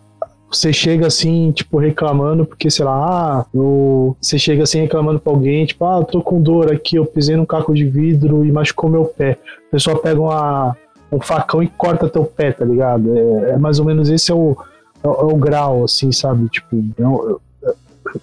[0.50, 2.92] você chega assim, tipo, reclamando, porque, sei lá,
[3.40, 6.96] ah, eu, você chega assim reclamando pra alguém, tipo, ah, eu tô com dor aqui,
[6.96, 9.36] eu pisei num caco de vidro e machucou meu pé.
[9.68, 10.74] A pessoa pega uma,
[11.12, 13.14] um facão e corta teu pé, tá ligado?
[13.16, 14.56] É, é mais ou menos esse é o,
[15.04, 16.48] é, o- é o grau, assim, sabe?
[16.48, 17.36] Tipo, um- é-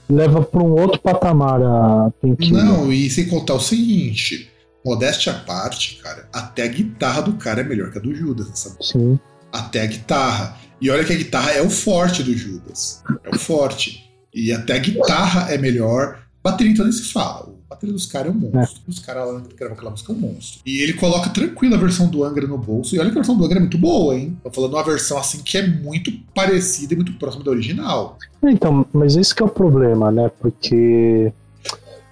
[0.10, 2.64] leva pra um outro patamar a Painkiller.
[2.64, 4.50] Não, e sem contar o seguinte,
[4.86, 8.48] modéstia à parte, cara, até a guitarra do cara é melhor que a do Judas,
[8.54, 8.76] sabe?
[8.82, 9.20] Sim.
[9.52, 10.58] Até a guitarra.
[10.82, 13.02] E olha que a guitarra é o forte do Judas.
[13.24, 14.04] É o forte.
[14.34, 16.20] E até a guitarra é melhor.
[16.46, 17.48] Bateria então nem se fala.
[17.48, 18.82] O bateria dos caras é um monstro.
[18.88, 20.62] Os caras lá que gravam aquela música é um monstro.
[20.64, 22.96] E ele coloca tranquilo a versão do Angra no bolso.
[22.96, 24.38] E olha que a versão do Angra é muito boa, hein?
[24.44, 28.20] Tô falando uma versão assim que é muito parecida e muito próxima da original.
[28.44, 30.30] Então, mas esse que é o problema, né?
[30.40, 31.34] Porque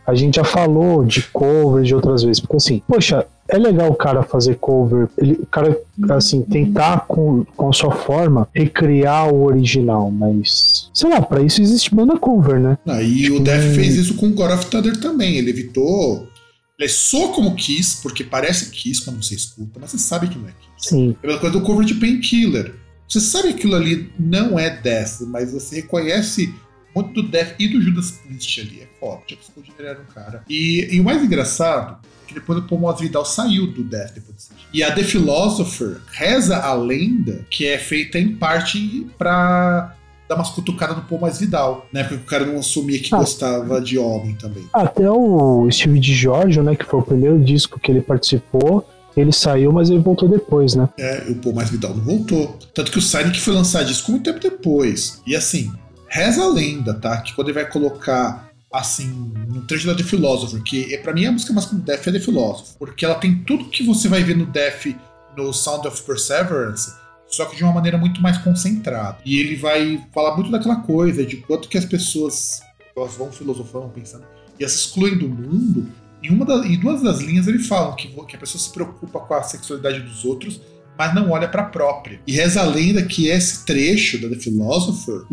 [0.08, 2.40] a gente já falou de cover de outras vezes.
[2.40, 7.46] Porque assim, poxa, é legal o cara fazer cover, ele, o cara, assim, tentar com,
[7.56, 12.60] com a sua forma recriar o original, mas sei lá, pra isso existe banda cover,
[12.60, 12.78] né?
[12.88, 15.38] Aí o Def fez isso com o God of Thunder também.
[15.38, 16.28] Ele evitou.
[16.80, 20.50] Ele soa como Kiss, porque parece Kiss quando você escuta, mas você sabe que não
[20.50, 20.90] é Kiss.
[20.90, 21.16] Sim.
[21.22, 22.74] É a mesma coisa do cover de Painkiller.
[23.08, 26.52] Você sabe que aquilo ali não é Death, mas você reconhece
[26.96, 28.82] muito do Death e do Judas Priest ali.
[28.82, 29.38] É forte.
[29.40, 30.44] A Scoldner era um cara.
[30.50, 34.50] E, e o mais engraçado é que depois o Paul Masvidal saiu do Death depois.
[34.74, 39.96] E a The Philosopher reza a lenda que é feita em parte pra
[40.28, 41.86] dar umas cutucadas no Paul Masvidal.
[41.92, 43.18] Na época que o cara não assumia que Ah.
[43.20, 44.64] gostava de homem também.
[44.74, 49.72] Até o Steve DiGiorgio, né, que foi o primeiro disco que ele participou, ele saiu,
[49.72, 50.90] mas ele voltou depois, né?
[50.98, 52.58] É, o Paul Masvidal não voltou.
[52.74, 55.22] Tanto que o Silent foi lançar disco muito tempo depois.
[55.28, 55.72] E assim,
[56.08, 57.18] reza a lenda, tá?
[57.22, 61.28] Que quando ele vai colocar, assim, no trecho da The Philosopher, que é, pra mim
[61.28, 62.76] a música mais como Death é The Philosopher.
[62.80, 64.88] Porque ela tem tudo que você vai ver no Death,
[65.38, 66.92] no Sound of Perseverance,
[67.28, 69.20] só que de uma maneira muito mais concentrada.
[69.24, 72.62] E ele vai falar muito daquela coisa, de quanto que as pessoas
[72.98, 74.26] elas vão filosofando, pensando,
[74.60, 75.88] e elas excluem do mundo.
[76.24, 79.20] Em, uma das, em duas das linhas ele fala que, que a pessoa se preocupa
[79.20, 80.62] com a sexualidade dos outros,
[80.98, 82.20] mas não olha pra própria.
[82.26, 85.26] E reza a lenda que esse trecho da The Philosopher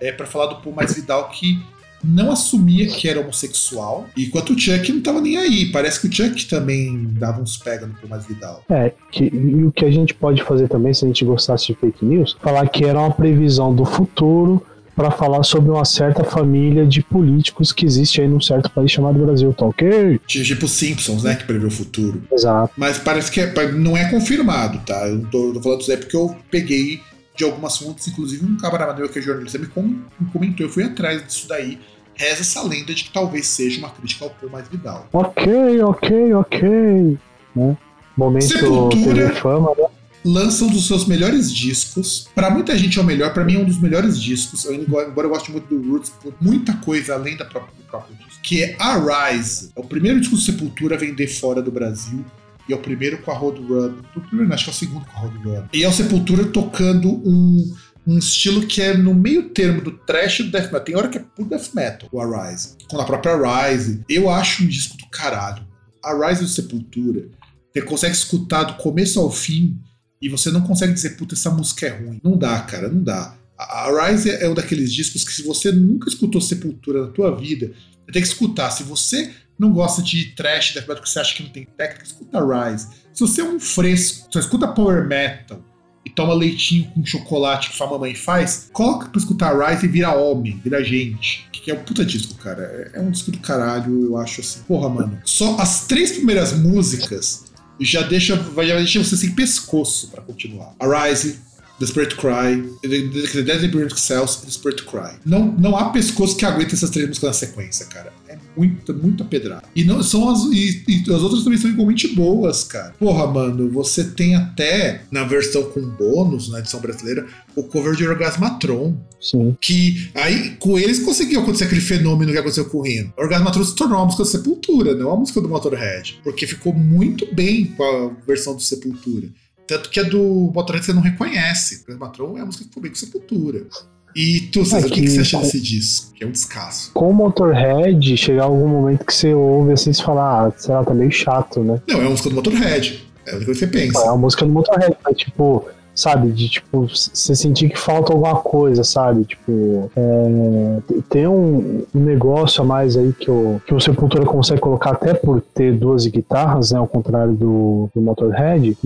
[0.00, 1.62] é pra falar do Paul Mais Vidal que
[2.04, 5.66] não assumia que era homossexual, enquanto o Chuck não tava nem aí.
[5.66, 8.62] Parece que o Chuck também dava uns pega no Mais Vidal.
[8.68, 11.74] É, que, e o que a gente pode fazer também, se a gente gostasse de
[11.74, 14.64] fake news, falar que era uma previsão do futuro
[14.94, 19.18] para falar sobre uma certa família de políticos que existe aí num certo país chamado
[19.18, 20.18] Brasil, tá ok?
[20.26, 21.34] Tipo Simpsons, né?
[21.34, 22.22] Que prevê o futuro.
[22.32, 22.72] Exato.
[22.78, 25.06] Mas parece que é- não é confirmado, tá?
[25.06, 27.00] Eu não tô, tô falando isso aí porque eu peguei
[27.36, 30.72] de algumas fontes, inclusive um camarada meu que é jornalista me, com- me comentou, eu
[30.72, 31.78] fui atrás disso daí.
[32.14, 35.06] Reza essa lenda de que talvez seja uma crítica ao Paul mais Vidal.
[35.12, 37.18] Ok, ok, ok.
[37.54, 37.76] Né?
[38.16, 39.30] Momento Sepultura.
[39.36, 39.84] Fama, né?
[40.24, 42.26] Lança um dos seus melhores discos.
[42.34, 44.64] Pra muita gente é o melhor, pra mim é um dos melhores discos.
[44.64, 48.16] Eu, embora eu goste muito do Roots, por muita coisa além da própria, do próprio
[48.16, 48.40] disco.
[48.42, 49.70] Que é Arise.
[49.76, 52.24] É o primeiro disco do Sepultura a vender fora do Brasil.
[52.68, 53.94] E é o primeiro com a Road Run.
[54.16, 55.64] O primeiro, acho que é o segundo com a Road Run.
[55.72, 57.74] E é o Sepultura tocando um,
[58.06, 60.80] um estilo que é no meio termo do trash e do death metal.
[60.80, 62.76] Tem hora que é puro death metal, o Arise.
[62.88, 64.02] Com a própria Arise.
[64.08, 65.66] Eu acho um disco do caralho.
[66.02, 67.28] Arise do Sepultura.
[67.72, 69.78] Você consegue escutar do começo ao fim
[70.20, 72.20] e você não consegue dizer, puta, essa música é ruim.
[72.24, 73.36] Não dá, cara, não dá.
[73.58, 77.34] A a Rise é um daqueles discos que se você nunca escutou Sepultura na tua
[77.34, 77.72] vida,
[78.04, 78.70] você tem que escutar.
[78.70, 82.04] Se você não gosta de trash, death metal, que você acha que não tem técnica,
[82.04, 82.88] escuta Rise.
[83.12, 85.60] Se você é um fresco, só escuta power metal
[86.04, 90.14] e toma leitinho com chocolate que sua mamãe faz, coloca pra escutar Rise e vira
[90.14, 91.48] homem, vira gente.
[91.52, 92.62] Que é um puta disco, cara.
[92.62, 94.60] É- É um disco do caralho, eu acho assim.
[94.68, 95.20] Porra, mano.
[95.24, 97.46] Só as três primeiras músicas
[97.80, 100.74] já deixa, já deixa você sem pescoço pra continuar.
[100.78, 101.40] Arise,
[101.78, 105.18] Desperate Cry, The Deadly Burning Cells e Desperate Cry.
[105.24, 108.12] Não, não há pescoço que aguente essas três músicas na sequência, cara.
[108.28, 109.64] É muito, muito pedrada.
[109.74, 112.94] E, não, são as, e, e as outras também são igualmente boas, cara.
[112.98, 118.06] Porra, mano, você tem até, na versão com bônus, na edição brasileira, o cover de
[118.06, 118.96] Orgasmatron.
[119.20, 119.56] Sim.
[119.60, 123.12] Que aí, com eles conseguiu acontecer aquele fenômeno que aconteceu com o Rino.
[123.16, 126.20] Orgasmatron se tornou uma música do Sepultura, não uma música do Motorhead.
[126.22, 129.28] Porque ficou muito bem com a versão do Sepultura.
[129.66, 131.82] Tanto que a do Motorhead você não reconhece.
[131.82, 133.66] Orgasmatron é a música que ficou bem com Sepultura.
[134.14, 136.14] E tu, César, o que, que você acha desse disco?
[136.14, 136.90] Que é um descasso.
[136.94, 140.82] Com o Motorhead, chegar algum momento que você ouve assim e fala, ah, sei lá,
[140.82, 141.82] tá meio chato, né?
[141.86, 143.04] Não, é uma música do Motorhead.
[143.26, 143.98] É a coisa que você pensa.
[143.98, 146.30] É uma música do Motorhead, mas tipo, sabe?
[146.30, 149.24] De tipo, você sentir que falta alguma coisa, sabe?
[149.24, 150.78] Tipo, é,
[151.08, 155.40] tem um negócio a mais aí que o, que o Sepultura consegue colocar até por
[155.40, 156.78] ter duas guitarras, né?
[156.78, 158.76] Ao contrário do, do Motorhead,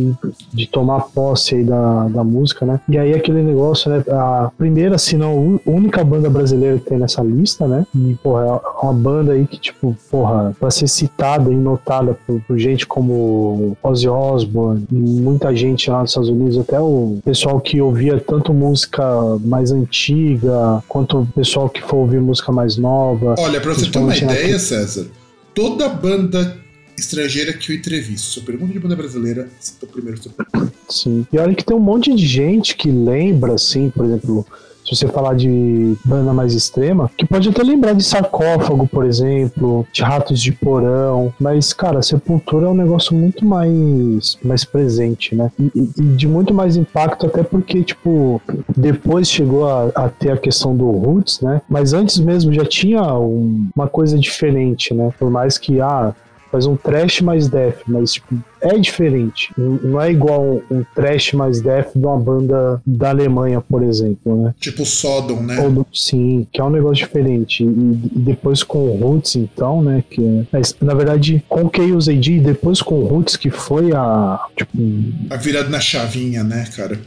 [0.55, 2.81] de tomar posse aí da, da música, né?
[2.89, 4.05] E aí aquele negócio, né?
[4.09, 7.85] A primeira, se não a única banda brasileira que tem nessa lista, né?
[7.95, 12.41] E, porra, é uma banda aí que, tipo, porra, pra ser citada e notada por,
[12.43, 17.81] por gente como Ozzy Osbourne, muita gente lá nos Estados Unidos, até o pessoal que
[17.81, 19.03] ouvia tanto música
[19.45, 23.35] mais antiga, quanto o pessoal que for ouvir música mais nova.
[23.39, 25.07] Olha, pra você ter uma ideia, César,
[25.55, 26.59] toda banda
[26.97, 30.21] estrangeira que eu entrevisto, se eu pergunto de banda brasileira, cita o primeiro
[30.89, 31.27] Sim.
[31.33, 34.47] E olha que tem um monte de gente que lembra, assim, por exemplo,
[34.91, 39.87] se você falar de banda mais extrema, que pode até lembrar de sarcófago, por exemplo,
[39.93, 45.51] de ratos de porão, mas, cara, Sepultura é um negócio muito mais, mais presente, né?
[45.59, 48.41] E, e de muito mais impacto, até porque, tipo,
[48.77, 51.63] depois chegou a, a, ter a questão do Roots, né?
[51.69, 55.11] Mas antes mesmo já tinha um, uma coisa diferente, né?
[55.19, 56.15] Por mais que, ah,
[56.51, 59.51] faz um trash mais death, mas tipo, é diferente.
[59.57, 64.55] Não é igual um, trash mais death de uma banda da Alemanha, por exemplo, né?
[64.59, 65.57] Tipo Sodom, né?
[65.93, 67.63] Sim, que é um negócio diferente.
[67.63, 70.03] E, depois com o Roots, então, né?
[70.09, 73.93] Que é, na verdade, com o Chaos AD e depois com o Roots, que foi
[73.93, 74.41] a.
[74.57, 74.73] Tipo,
[75.31, 77.01] a virada na chavinha, né, cara?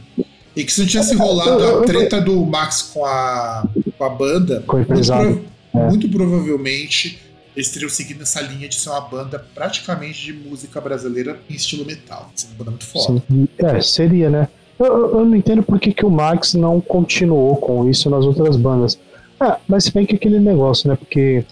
[0.56, 3.66] E que se não tivesse rolado a treta do Max com a,
[3.98, 5.40] com a banda, com muito, prov
[5.74, 5.88] é.
[5.88, 7.18] muito provavelmente
[7.56, 11.84] eles teriam seguido essa linha de ser uma banda praticamente de música brasileira em estilo
[11.84, 12.30] metal.
[12.34, 13.22] Seria uma banda muito foda.
[13.28, 13.48] Sim.
[13.58, 14.48] É, seria, né?
[14.78, 18.56] Eu, eu, não entendo por que, que o Max não continuou com isso nas outras
[18.56, 18.98] bandas.
[19.40, 20.96] É, mas se bem que aquele negócio, né?
[20.96, 21.44] Porque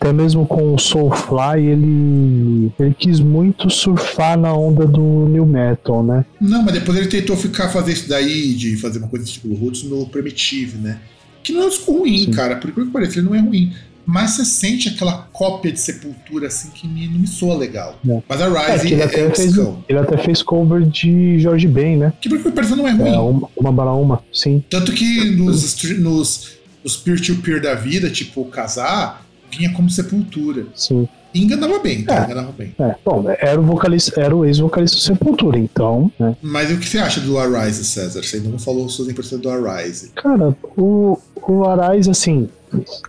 [0.00, 6.02] até mesmo com o Soulfly, ele, ele quis muito surfar na onda do New Metal,
[6.02, 6.24] né?
[6.40, 9.82] Não, mas depois ele tentou ficar fazer isso daí, de fazer uma coisa tipo Roots
[9.82, 11.00] no Primitive, né?
[11.42, 12.30] Que não é ruim, Sim.
[12.30, 12.56] cara.
[12.56, 13.72] Por que pareça, ele não é ruim
[14.10, 17.96] mas você sente aquela cópia de Sepultura assim que me, não me soa legal.
[18.08, 18.22] É.
[18.28, 19.56] Mas a Rise é, ele, é, até é fez,
[19.88, 22.12] ele até fez cover de George Ben, né?
[22.20, 23.08] Que por que não é ruim.
[23.08, 24.64] É, uma, uma bala uma, sim.
[24.68, 26.48] Tanto que nos, nos,
[26.82, 30.66] nos peer-to-peer da vida, tipo Casar, vinha como Sepultura.
[30.74, 31.08] Sim.
[31.32, 32.22] E enganava bem, tá?
[32.22, 32.74] É, enganava bem.
[32.76, 32.96] É.
[33.04, 36.10] Bom, era o vocalista, era o ex-vocalista do Sepultura, então.
[36.18, 36.36] Né?
[36.42, 38.22] Mas o que você acha do Arise, César?
[38.24, 40.10] Você ainda não falou suas impressões do Arise.
[40.16, 42.48] Cara, o, o Arise, assim,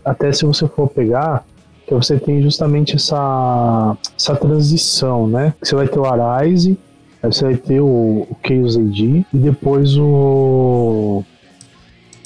[0.03, 1.45] até se você for pegar,
[1.87, 5.53] que você tem justamente essa, essa transição, né?
[5.61, 6.77] Você vai ter o Arise,
[7.21, 11.23] aí você vai ter o, o Chaos AD e depois o.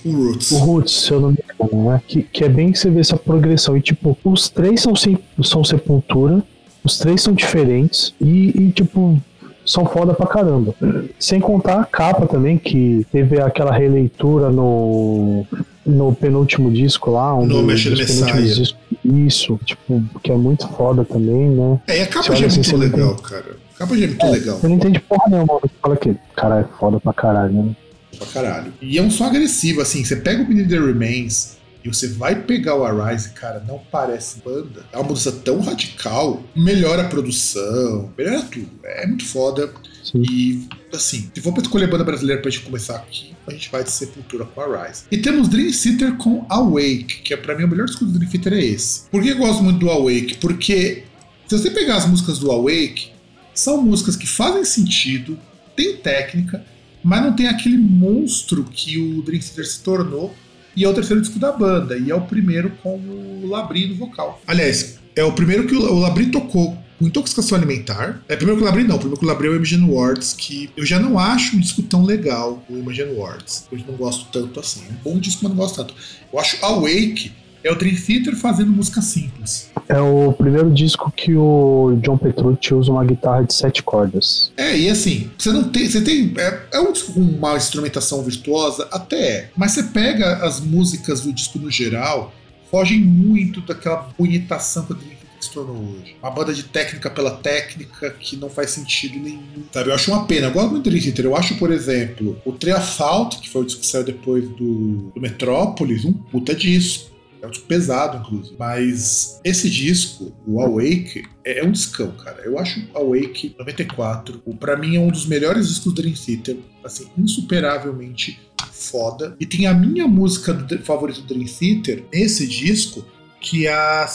[0.06, 0.52] O Roots.
[0.52, 2.02] O Roots, se eu não me engano, né?
[2.08, 3.76] Que, que é bem que você vê essa progressão.
[3.76, 4.94] E tipo, os três são,
[5.42, 6.44] são Sepultura,
[6.84, 9.20] os três são diferentes e, e tipo,
[9.66, 10.76] são foda pra caramba.
[11.18, 15.44] Sem contar a capa também, que teve aquela releitura no,
[15.86, 17.36] no penúltimo disco lá.
[17.36, 18.76] Um no dos, dos penúltimos discos.
[19.04, 21.80] Isso, tipo, que é muito foda também, né?
[21.88, 23.58] É, a capa já é assim, muito legal, cara.
[23.76, 24.58] A capa já é muito é, legal.
[24.58, 27.76] Você não entende porra nenhuma, você fala que, cara, é foda pra caralho, né?
[28.18, 28.74] Pra caralho.
[28.82, 32.36] E é um som agressivo, assim, você pega o Beneath the Remains e você vai
[32.36, 34.84] pegar o Arise, cara, não parece banda.
[34.92, 38.68] É uma mudança tão radical, melhora a produção, melhora tudo.
[38.84, 39.72] É muito foda.
[40.06, 40.22] Sim.
[40.22, 43.84] E, assim, se for pra escolher banda brasileira pra gente começar aqui, a gente vai
[43.84, 45.04] de Sepultura com a Rise.
[45.12, 48.30] E temos Dream Theater com Awake, que é pra mim o melhor disco do Dream
[48.30, 49.10] Theater é esse.
[49.10, 50.38] Por que eu gosto muito do Awake?
[50.38, 51.04] Porque
[51.48, 53.10] se você pegar as músicas do Awake,
[53.54, 55.40] são músicas que fazem sentido,
[55.76, 56.64] tem técnica,
[57.04, 60.36] mas não tem aquele monstro que o Dream Theater se tornou
[60.76, 63.96] e é o terceiro disco da banda, e é o primeiro com o Labri no
[63.96, 64.42] vocal.
[64.46, 68.24] Aliás, é o primeiro que o Labri tocou com intoxicação alimentar.
[68.28, 70.70] É primeiro que o Labri não, primeiro que o Labri é o Imagine Words, que
[70.76, 73.68] eu já não acho um disco tão legal, o Imagine Words.
[73.72, 74.84] Eu não gosto tanto assim.
[74.90, 75.94] É um bom disco, mas não gosto tanto.
[76.32, 77.32] Eu acho Awake
[77.66, 79.72] é o Dream Theater fazendo música simples.
[79.90, 84.52] É o primeiro disco que o John Petrucci usa uma guitarra de sete cordas.
[84.56, 85.90] É, e assim, você não tem.
[85.90, 86.32] Você tem.
[86.38, 88.88] É, é um disco com uma instrumentação virtuosa?
[88.92, 89.50] Até é.
[89.58, 92.34] Mas você pega as músicas do disco no geral,
[92.70, 95.15] fogem muito daquela bonitação que o Dream
[95.46, 96.16] se tornou hoje.
[96.22, 99.64] Uma banda de técnica pela técnica que não faz sentido nenhum.
[99.72, 100.48] Sabe, eu acho uma pena.
[100.48, 101.26] Eu gosto muito Dream Theater.
[101.26, 105.22] Eu acho, por exemplo, o Triasphalt, que foi o disco que saiu depois do, do
[105.22, 107.16] Metrópolis, um puta disco.
[107.42, 108.56] É um disco pesado, inclusive.
[108.58, 112.42] Mas esse disco, o Awake, é, é um discão, cara.
[112.44, 116.58] Eu acho Awake 94, o, pra mim, é um dos melhores discos do Dream Theater.
[116.84, 118.40] Assim, insuperavelmente
[118.72, 119.36] foda.
[119.40, 123.06] E tem a minha música favorita do Dream Theater nesse disco,
[123.40, 124.08] que é a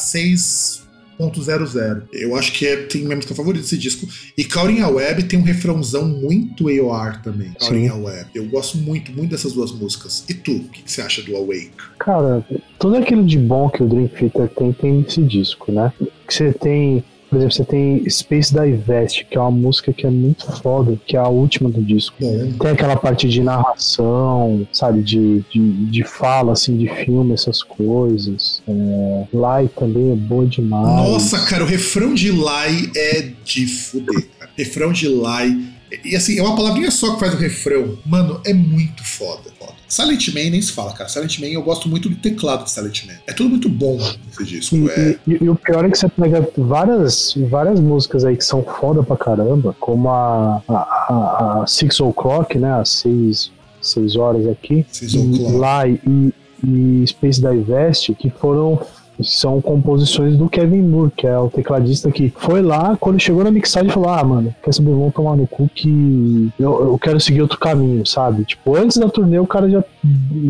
[1.29, 2.03] 6.00.
[2.13, 4.07] Eu acho que é, tem minha música favorita desse disco.
[4.37, 7.53] E Cauring a Web tem um refrãozão muito AOR também.
[7.59, 8.31] Cauring a Web.
[8.35, 10.25] Eu gosto muito, muito dessas duas músicas.
[10.29, 11.73] E tu, o que, que você acha do Awake?
[11.99, 12.45] Cara,
[12.79, 15.93] tudo aquilo de bom que o Dream Theater tem, tem nesse disco, né?
[16.27, 20.11] Que você tem por exemplo, você tem Space Divest, que é uma música que é
[20.11, 22.16] muito foda, que é a última do disco.
[22.19, 28.61] Tem aquela parte de narração, sabe, de, de, de fala, assim, de filme, essas coisas.
[28.66, 31.09] É, Lai também é boa demais.
[31.09, 34.51] Nossa, cara, o refrão de Lai é de fuder, cara.
[34.59, 35.57] Refrão de Lai.
[36.05, 37.97] E assim, é uma palavrinha só que faz o refrão.
[38.05, 39.51] Mano, é muito foda.
[39.57, 39.80] foda.
[39.91, 41.09] Silent Man nem se fala, cara.
[41.09, 43.15] Silent Man eu gosto muito do teclado de Silent Man.
[43.27, 44.77] É tudo muito bom nesse disco.
[44.77, 45.19] E, é...
[45.27, 49.03] e- e o pior é que você pega várias, várias músicas aí que são foda
[49.03, 52.73] pra caramba, como a, a, a, a Six O'Clock, né?
[52.81, 53.51] As seis,
[53.83, 54.87] seis horas aqui.
[54.91, 55.53] Six O'Clock.
[55.57, 56.33] Lá e,
[56.65, 58.81] e Space Divest, que foram.
[59.23, 63.51] São composições do Kevin Moore, que é o tecladista que foi lá, quando chegou na
[63.51, 67.43] mixagem, falou: Ah, mano, quer saber, vamos tomar no cu que eu, eu quero seguir
[67.43, 68.45] outro caminho, sabe?
[68.45, 69.85] Tipo, antes da turnê o cara já,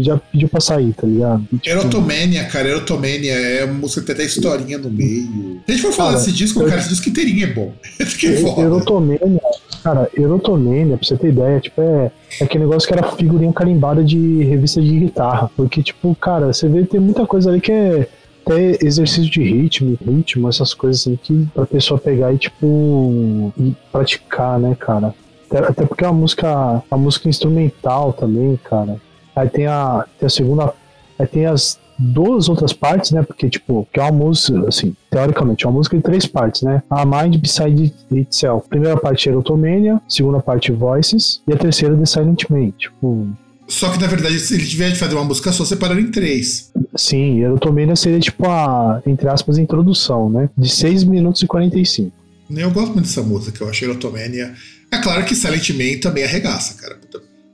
[0.01, 1.45] já pediu pra sair, tá ligado?
[1.53, 5.61] E, tipo, Erotomania, cara, Erotomania é música que tem até historinha no meio.
[5.67, 7.73] Se a gente for falar Cara, desse disco, eu- cara, esse disco inteirinho é bom.
[7.99, 8.61] Esse que é foda.
[8.63, 9.41] Erotomania,
[9.83, 12.11] cara, Erotomania, pra você ter ideia, tipo, é,
[12.41, 15.51] é aquele negócio que era figurinha carimbada de revista de guitarra.
[15.57, 18.09] Porque, tipo, cara, você vê tem muita coisa ali que é
[18.51, 23.75] até exercício de ritmo, ritmo, essas coisas assim, que pra pessoa pegar e, tipo, e
[23.93, 25.15] praticar, né, cara?
[25.51, 29.01] Até, porque é uma música, uma música instrumental também, cara.
[29.35, 30.73] Aí tem a, tem a segunda.
[31.19, 33.23] Aí tem as duas outras partes, né?
[33.23, 36.83] Porque, tipo, que é uma música, assim, teoricamente, é uma música de três partes, né?
[36.89, 38.69] A Mind Beside Itself.
[38.69, 42.71] Primeira parte Erotomania, segunda parte Voices, e a terceira The Silent Man.
[42.71, 43.29] Tipo,
[43.71, 46.71] Só que na verdade, se ele tiver de fazer uma música só, separar em três.
[46.97, 50.51] sim, Erotomania seria tipo a, entre aspas, introdução, né?
[50.59, 52.13] De 6 minutos e 45.
[52.51, 54.53] Eu gosto muito dessa música, eu acho Erotomania.
[54.91, 56.99] É claro que Silent Man também arregaça, cara.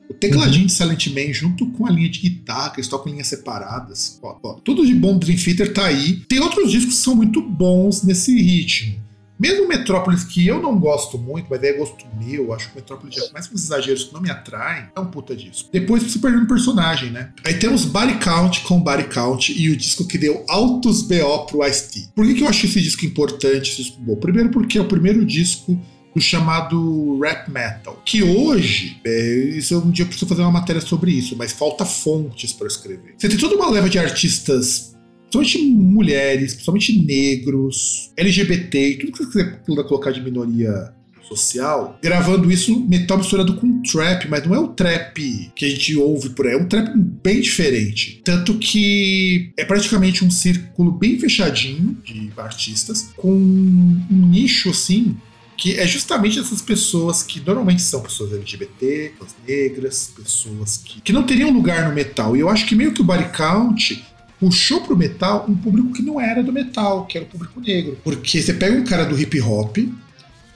[0.08, 3.26] O tecladinho de Silent Man junto com a linha de guitarra, que eles tocam linhas
[3.26, 4.18] separadas.
[4.22, 6.22] Ó, ó, tudo de bom Dream Theater tá aí.
[6.28, 9.05] Tem outros discos que são muito bons nesse ritmo.
[9.38, 13.32] Mesmo Metrópolis, que eu não gosto muito, mas é gosto meu, acho que Metrópolis é
[13.32, 15.68] mais uns exageros que não me atraem, é um puta disco.
[15.70, 17.32] Depois você perdendo um personagem, né?
[17.44, 21.66] Aí temos Body Count com Body Count e o disco que deu altos BO pro
[21.66, 22.08] Ice-T.
[22.14, 24.16] Por que, que eu acho esse disco importante, esse disco bom?
[24.16, 25.78] Primeiro porque é o primeiro disco
[26.16, 30.80] do chamado rap metal, que hoje, é, isso um dia eu preciso fazer uma matéria
[30.80, 33.14] sobre isso, mas falta fontes para escrever.
[33.18, 34.95] Você tem toda uma leva de artistas,
[35.30, 40.94] principalmente mulheres, principalmente negros, LGBT, tudo que você quiser colocar de minoria
[41.26, 45.96] social, gravando isso metal misturado com trap, mas não é o trap que a gente
[45.96, 48.20] ouve por aí, é um trap bem diferente.
[48.24, 55.16] Tanto que é praticamente um círculo bem fechadinho de artistas, com um nicho assim
[55.56, 61.12] que é justamente essas pessoas que normalmente são pessoas LGBT, pessoas negras, pessoas que, que
[61.14, 62.36] não teriam lugar no metal.
[62.36, 64.04] E eu acho que meio que o Body Count
[64.40, 67.98] puxou pro metal um público que não era do metal, que era o público negro.
[68.02, 69.78] Porque você pega um cara do hip hop,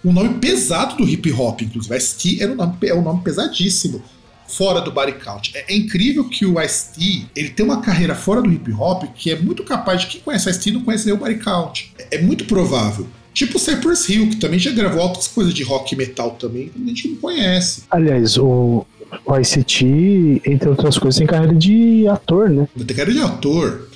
[0.05, 4.03] um nome pesado do hip hop, inclusive, Ice-T era um nome, é um nome pesadíssimo
[4.47, 5.53] fora do body count.
[5.55, 9.31] É, é incrível que o Ice-T, ele tem uma carreira fora do hip hop que
[9.31, 11.93] é muito capaz de quem conhece o Ice-T não conhece nem o body count.
[11.99, 13.07] É, é muito provável.
[13.33, 16.69] Tipo o Cypress Hill, que também já gravou outras coisas de rock e metal também,
[16.69, 17.85] que a gente não conhece.
[17.89, 18.85] Aliás, o,
[19.25, 22.69] o ICT, entre outras coisas, tem carreira de ator, né?
[22.77, 23.89] Tem carreira de ator.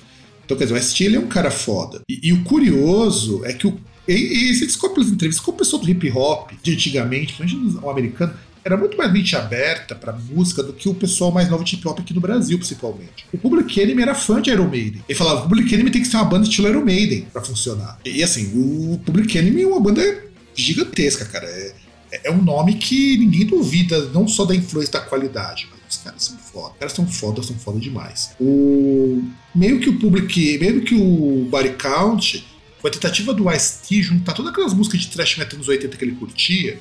[0.44, 2.02] Então, quer dizer, o Ice-T ele é um cara foda.
[2.08, 5.58] E, e o curioso é que o, e, e você descobre pelas entrevistas, como o
[5.58, 8.34] pessoal do hip hop de antigamente, principalmente o americano,
[8.64, 11.86] era muito mais mente aberta pra música do que o pessoal mais novo de hip
[11.86, 13.26] hop aqui no Brasil, principalmente.
[13.32, 15.02] O Public Enemy era fã de Iron Maiden.
[15.06, 17.98] Ele falava, o Public Enemy tem que ser uma banda estilo Iron Maiden pra funcionar.
[18.04, 20.24] E assim, o Public Enemy é uma banda
[20.54, 21.46] gigantesca, cara.
[21.46, 21.74] É,
[22.22, 26.22] é um nome que ninguém duvida, não só da influência da qualidade, mas os caras
[26.22, 26.72] são foda.
[26.72, 28.30] Os caras são foda, são foda demais.
[28.40, 29.22] O
[29.54, 32.46] meio que o Public, meio que o Body Count
[32.80, 36.04] Foi a tentativa do Ice-T juntar todas aquelas músicas de thrash metal nos 80 que
[36.04, 36.78] ele curtia,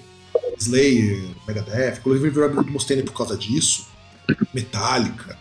[0.60, 3.88] Slayer, Megadeth, inclusive virou amigo do Mustaine por causa disso,
[4.54, 5.38] Metallica,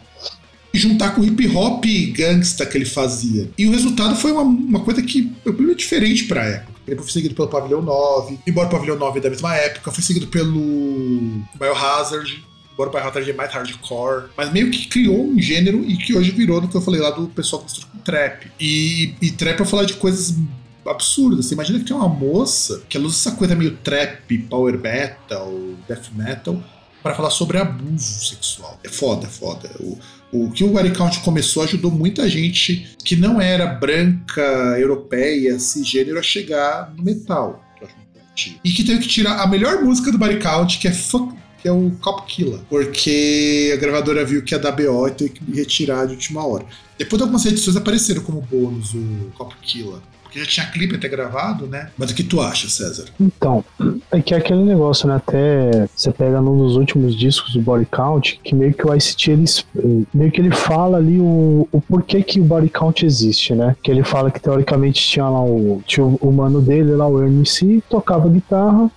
[0.72, 3.50] e juntar com o hip hop gangsta que ele fazia.
[3.58, 6.71] E o resultado foi uma, uma coisa que foi diferente pra época.
[6.86, 10.02] Ele foi seguido pelo Pavilhão 9, embora o Pavilhão 9 é da mesma época, foi
[10.02, 15.84] seguido pelo Biohazard, embora o Biohazard é mais hardcore, mas meio que criou um gênero
[15.84, 18.50] e que hoje virou no que eu falei lá do pessoal que mistura com trap.
[18.58, 20.36] E, e trap é falar de coisas
[20.86, 21.46] absurdas.
[21.46, 25.52] Você imagina que tem uma moça que ela usa essa coisa meio trap, power metal,
[25.88, 26.60] death metal,
[27.02, 28.78] para falar sobre abuso sexual.
[28.82, 29.70] É foda, é foda.
[29.80, 29.98] O,
[30.32, 34.42] o que o Body Count começou ajudou muita gente que não era branca,
[34.78, 37.62] europeia, cisgênero a chegar no metal.
[38.64, 41.68] E que teve que tirar a melhor música do Body Count, que é Fuck que
[41.68, 45.52] é o Cop Killer, porque a gravadora viu que ia dar BO e teve que
[45.54, 46.66] retirar de última hora.
[46.98, 50.00] Depois algumas edições apareceram como bônus o Cop Killer.
[50.32, 51.90] Porque já tinha clipe até gravado, né?
[51.98, 53.04] Mas o que tu acha, César?
[53.20, 53.62] Então,
[54.10, 55.16] é que é aquele negócio, né?
[55.16, 59.30] Até você pega num dos últimos discos do Body Count, que meio que o ICT,
[59.30, 59.44] ele,
[60.14, 63.76] meio que ele fala ali o, o porquê que o Body Count existe, né?
[63.82, 67.22] Que ele fala que teoricamente tinha lá o, tinha o, o mano dele lá, o
[67.22, 68.90] Ernie C, tocava guitarra,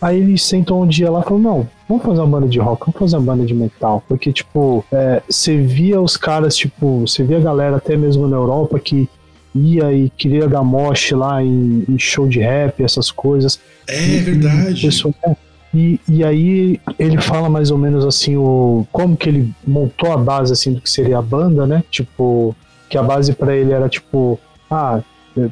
[0.00, 2.82] Aí ele sentou um dia lá e falou: Não, vamos fazer uma banda de rock,
[2.86, 4.02] vamos fazer uma banda de metal.
[4.06, 8.36] Porque, tipo, é, você via os caras, tipo, você via a galera até mesmo na
[8.36, 9.08] Europa que
[9.54, 13.58] ia e queria dar moche lá em, em show de rap, essas coisas.
[13.88, 14.78] É E- verdade.
[14.78, 15.34] e pessoa- é.
[15.72, 20.16] E, e aí ele fala mais ou menos assim o como que ele montou a
[20.16, 21.84] base assim do que seria a banda, né?
[21.90, 22.56] Tipo,
[22.88, 24.36] que a base pra ele era tipo,
[24.68, 25.00] ah,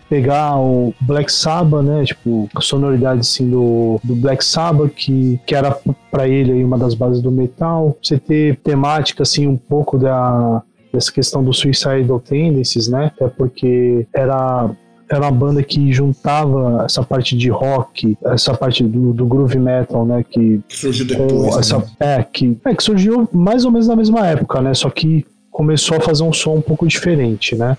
[0.08, 2.04] pegar o Black Sabbath, né?
[2.04, 5.70] Tipo, a sonoridade assim do, do Black Sabbath que, que era
[6.10, 7.96] pra ele aí uma das bases do metal.
[8.02, 10.62] Você ter temática assim um pouco da
[10.92, 13.12] dessa questão do Suicidal Tendencies, né?
[13.20, 14.70] É porque era
[15.10, 20.04] era uma banda que juntava essa parte de rock, essa parte do, do groove metal,
[20.04, 20.22] né?
[20.28, 21.56] Que Que surgiu depois.
[21.56, 21.84] essa, né?
[21.98, 24.74] é, que, é, que surgiu mais ou menos na mesma época, né?
[24.74, 27.76] Só que começou a fazer um som um pouco diferente, né?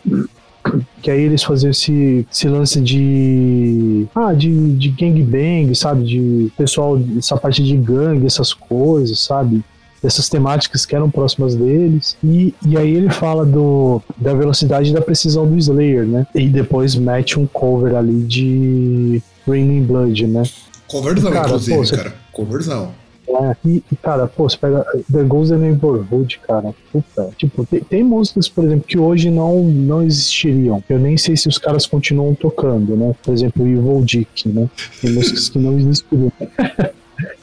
[1.02, 4.06] Que aí eles faziam esse, esse lance de.
[4.14, 6.04] Ah, de, de gangbang, sabe?
[6.04, 9.64] De pessoal, essa parte de gangue, essas coisas, sabe?
[10.04, 12.16] Essas temáticas que eram próximas deles.
[12.24, 16.26] E, e aí ele fala do, da velocidade e da precisão do Slayer, né?
[16.34, 20.44] E depois mete um cover ali de Raining Blood, né?
[20.88, 22.14] Conversão, Cara, inclusive, pô, você- cara.
[22.32, 22.92] Conversão.
[23.32, 27.30] É, e, e, cara, pô, você pega The Ghost the Neighborhood, cara, puta.
[27.38, 30.84] Tipo, tem, tem músicas, por exemplo, que hoje não, não existiriam.
[30.90, 33.14] Eu nem sei se os caras continuam tocando, né?
[33.24, 34.68] Por exemplo, Evil Dick, né?
[35.00, 36.32] Tem músicas que não existiriam.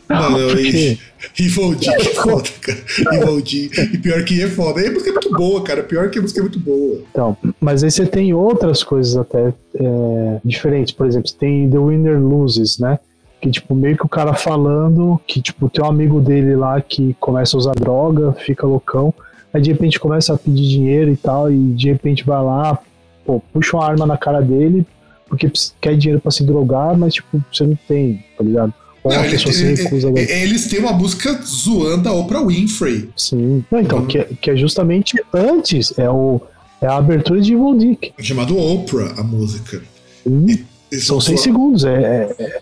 [0.09, 0.99] Não, não, Porque-
[1.39, 3.41] e, D é foda, cara.
[3.43, 3.70] D.
[3.93, 4.81] E pior que é foda.
[4.81, 5.83] E a música é muito boa, cara.
[5.83, 7.01] Pior que a música é muito boa.
[7.11, 10.93] Então, mas aí você tem outras coisas até é, diferentes.
[10.95, 12.99] Por exemplo, você tem The Winner Loses, né?
[13.41, 17.15] Que, tipo, meio que o cara falando que, tipo, tem um amigo dele lá que
[17.20, 19.12] começa a usar droga, fica loucão,
[19.53, 22.78] aí de repente começa a pedir dinheiro e tal, e de repente vai lá,
[23.27, 24.87] pô, puxa uma arma na cara dele,
[25.28, 25.51] porque
[25.81, 28.73] quer dinheiro pra se drogar, mas, tipo, você não tem, tá ligado?
[29.09, 30.09] Não, ele- se ele- recusa.
[30.09, 33.09] ele- eles têm uma música zoando a Oprah Winfrey.
[33.16, 33.65] Sim.
[33.70, 36.41] Não, então, que, é- que é justamente antes, é, o,
[36.81, 38.12] é a abertura de Evil Dick.
[38.23, 39.83] Chamado Oprah, a música.
[40.24, 40.65] Sim.
[40.91, 42.61] Eles São seis segundos, é, é, é-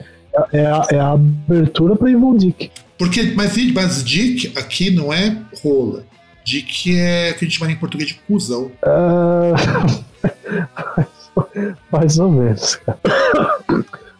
[0.61, 2.71] é a, é a abertura pra Evil Dick.
[2.99, 6.05] Porque, mas, mas Dick aqui não é rola.
[6.45, 8.71] Dick é o que a gente chama em português de cuzão.
[8.83, 9.53] Ah,
[11.91, 12.99] mais ou menos, cara.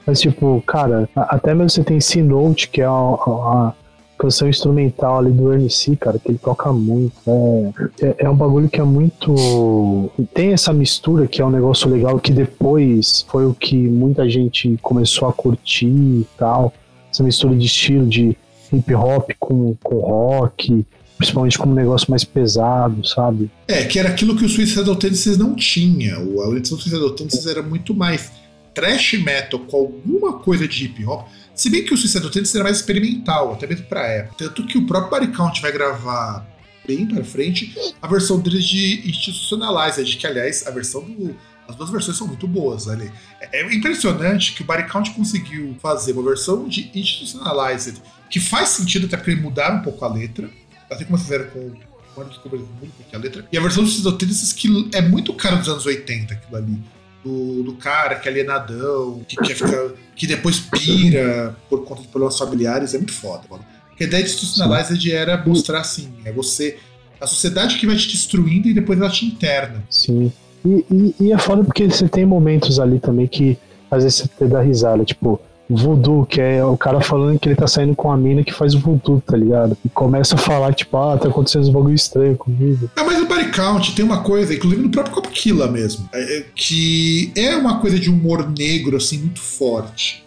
[0.07, 3.73] Mas, tipo, cara, até mesmo você tem C-Note, que é a,
[4.19, 7.13] canção instrumental ali do Ernie C, cara, que ele toca muito.
[7.27, 10.11] É, é, é um bagulho que é muito.
[10.33, 14.79] Tem essa mistura que é um negócio legal, que depois foi o que muita gente
[14.83, 16.73] começou a curtir e tal.
[17.13, 18.37] Essa mistura de estilo de
[18.73, 20.85] hip hop com, com rock,
[21.17, 23.51] principalmente com um negócio mais pesado, sabe?
[23.69, 26.19] É, que era aquilo que o Suicidal Tendencies não tinha.
[26.19, 28.33] O- Suicidal Tendencies era muito mais
[28.75, 31.29] trash metal com alguma coisa de hip hop.
[31.55, 34.35] Se bem que o Suicidal Tendencies era mais experimental, até mesmo pra época.
[34.39, 36.47] Tanto que o próprio Body Count vai gravar
[36.87, 41.37] bem pra frente a versão deles de Institutionalized, que aliás, a versão do.
[41.67, 43.11] As duas versões são muito boas ali.
[43.41, 48.71] É é impressionante que o Body Count conseguiu fazer uma versão de Institutionalized que faz
[48.71, 50.51] sentido, até porque eles mudaram um pouco a letra,
[50.91, 51.73] assim como fizeram com
[52.17, 53.47] Mano dos Cobras muito porque a letra.
[53.51, 56.79] E a versão dos Cidotenses que é muito cara dos anos 80, aquilo ali.
[57.25, 59.93] Do, do cara que é alienadão, que quer ficar.
[60.15, 63.65] que depois pira por conta de problemas familiares, é muito foda, mano.
[63.89, 66.77] Porque a ideia de Institutionalized era mostrar assim, é você.
[67.21, 69.83] A sociedade que vai te destruindo e depois ela te interna.
[69.89, 70.31] Sim.
[70.65, 73.57] E, e, e é foda porque você tem momentos ali também que
[73.91, 77.67] às vezes você dá risada, tipo, voodoo, que é o cara falando que ele tá
[77.67, 79.77] saindo com a mina que faz voodoo, tá ligado?
[79.85, 82.91] E começa a falar, tipo, ah, tá acontecendo um bagulho estranho comigo.
[82.97, 87.33] É, mas o Count tem uma coisa, inclusive no próprio Copkilla mesmo, é, é, que
[87.37, 90.25] é uma coisa de humor negro, assim, muito forte.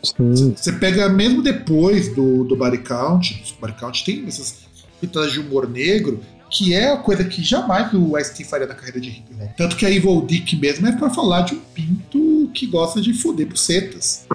[0.56, 4.60] Você pega mesmo depois do, do Body Count, o Body Count tem essas
[5.02, 9.02] pitadas de humor negro, que é a coisa que jamais o Ice-T faria na carreira
[9.02, 9.50] de hip hop.
[9.58, 13.14] Tanto que a Evil Dick mesmo é pra falar de um pinto que gosta de
[13.14, 14.26] foder bucetas.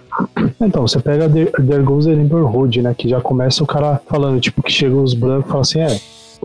[0.60, 2.94] Então, você pega The- There Goes the Neighborhood, né?
[2.96, 6.00] Que já começa o cara falando, tipo, que chegam os brancos e fala assim, é,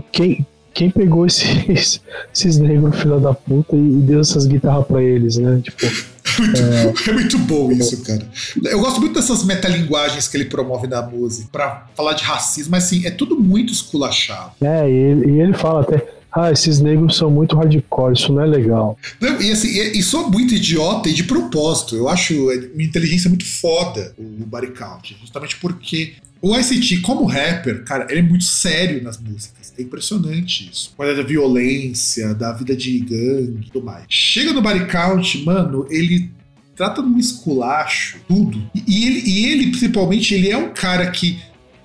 [0.09, 0.45] quem,
[0.77, 1.99] quem pegou esses,
[2.31, 5.59] esses negros filha da puta e, e deu essas guitarras pra eles, né?
[5.63, 5.87] Tipo,
[7.09, 8.21] É muito bom isso, cara.
[8.63, 12.85] Eu gosto muito dessas metalinguagens que ele promove na música pra falar de racismo, mas
[12.85, 14.51] assim, é tudo muito esculachado.
[14.61, 18.43] é, e ele, e ele fala até, ah, esses negros são muito hardcore, isso não
[18.43, 18.99] é legal.
[19.19, 21.95] Não, e assim, e, e sou muito idiota e de propósito.
[21.95, 27.83] Eu acho uma inteligência muito foda o Body Count, justamente porque o ICT, como rapper,
[27.83, 29.56] cara, ele é muito sério nas músicas.
[29.77, 30.93] É impressionante isso.
[30.97, 34.05] Coisa da violência, da vida de gangue e tudo mais.
[34.09, 36.31] Chega no Body Count, mano, ele
[36.75, 38.61] trata num esculacho tudo.
[38.73, 41.39] E, ele, e ele, principalmente, ele é um cara que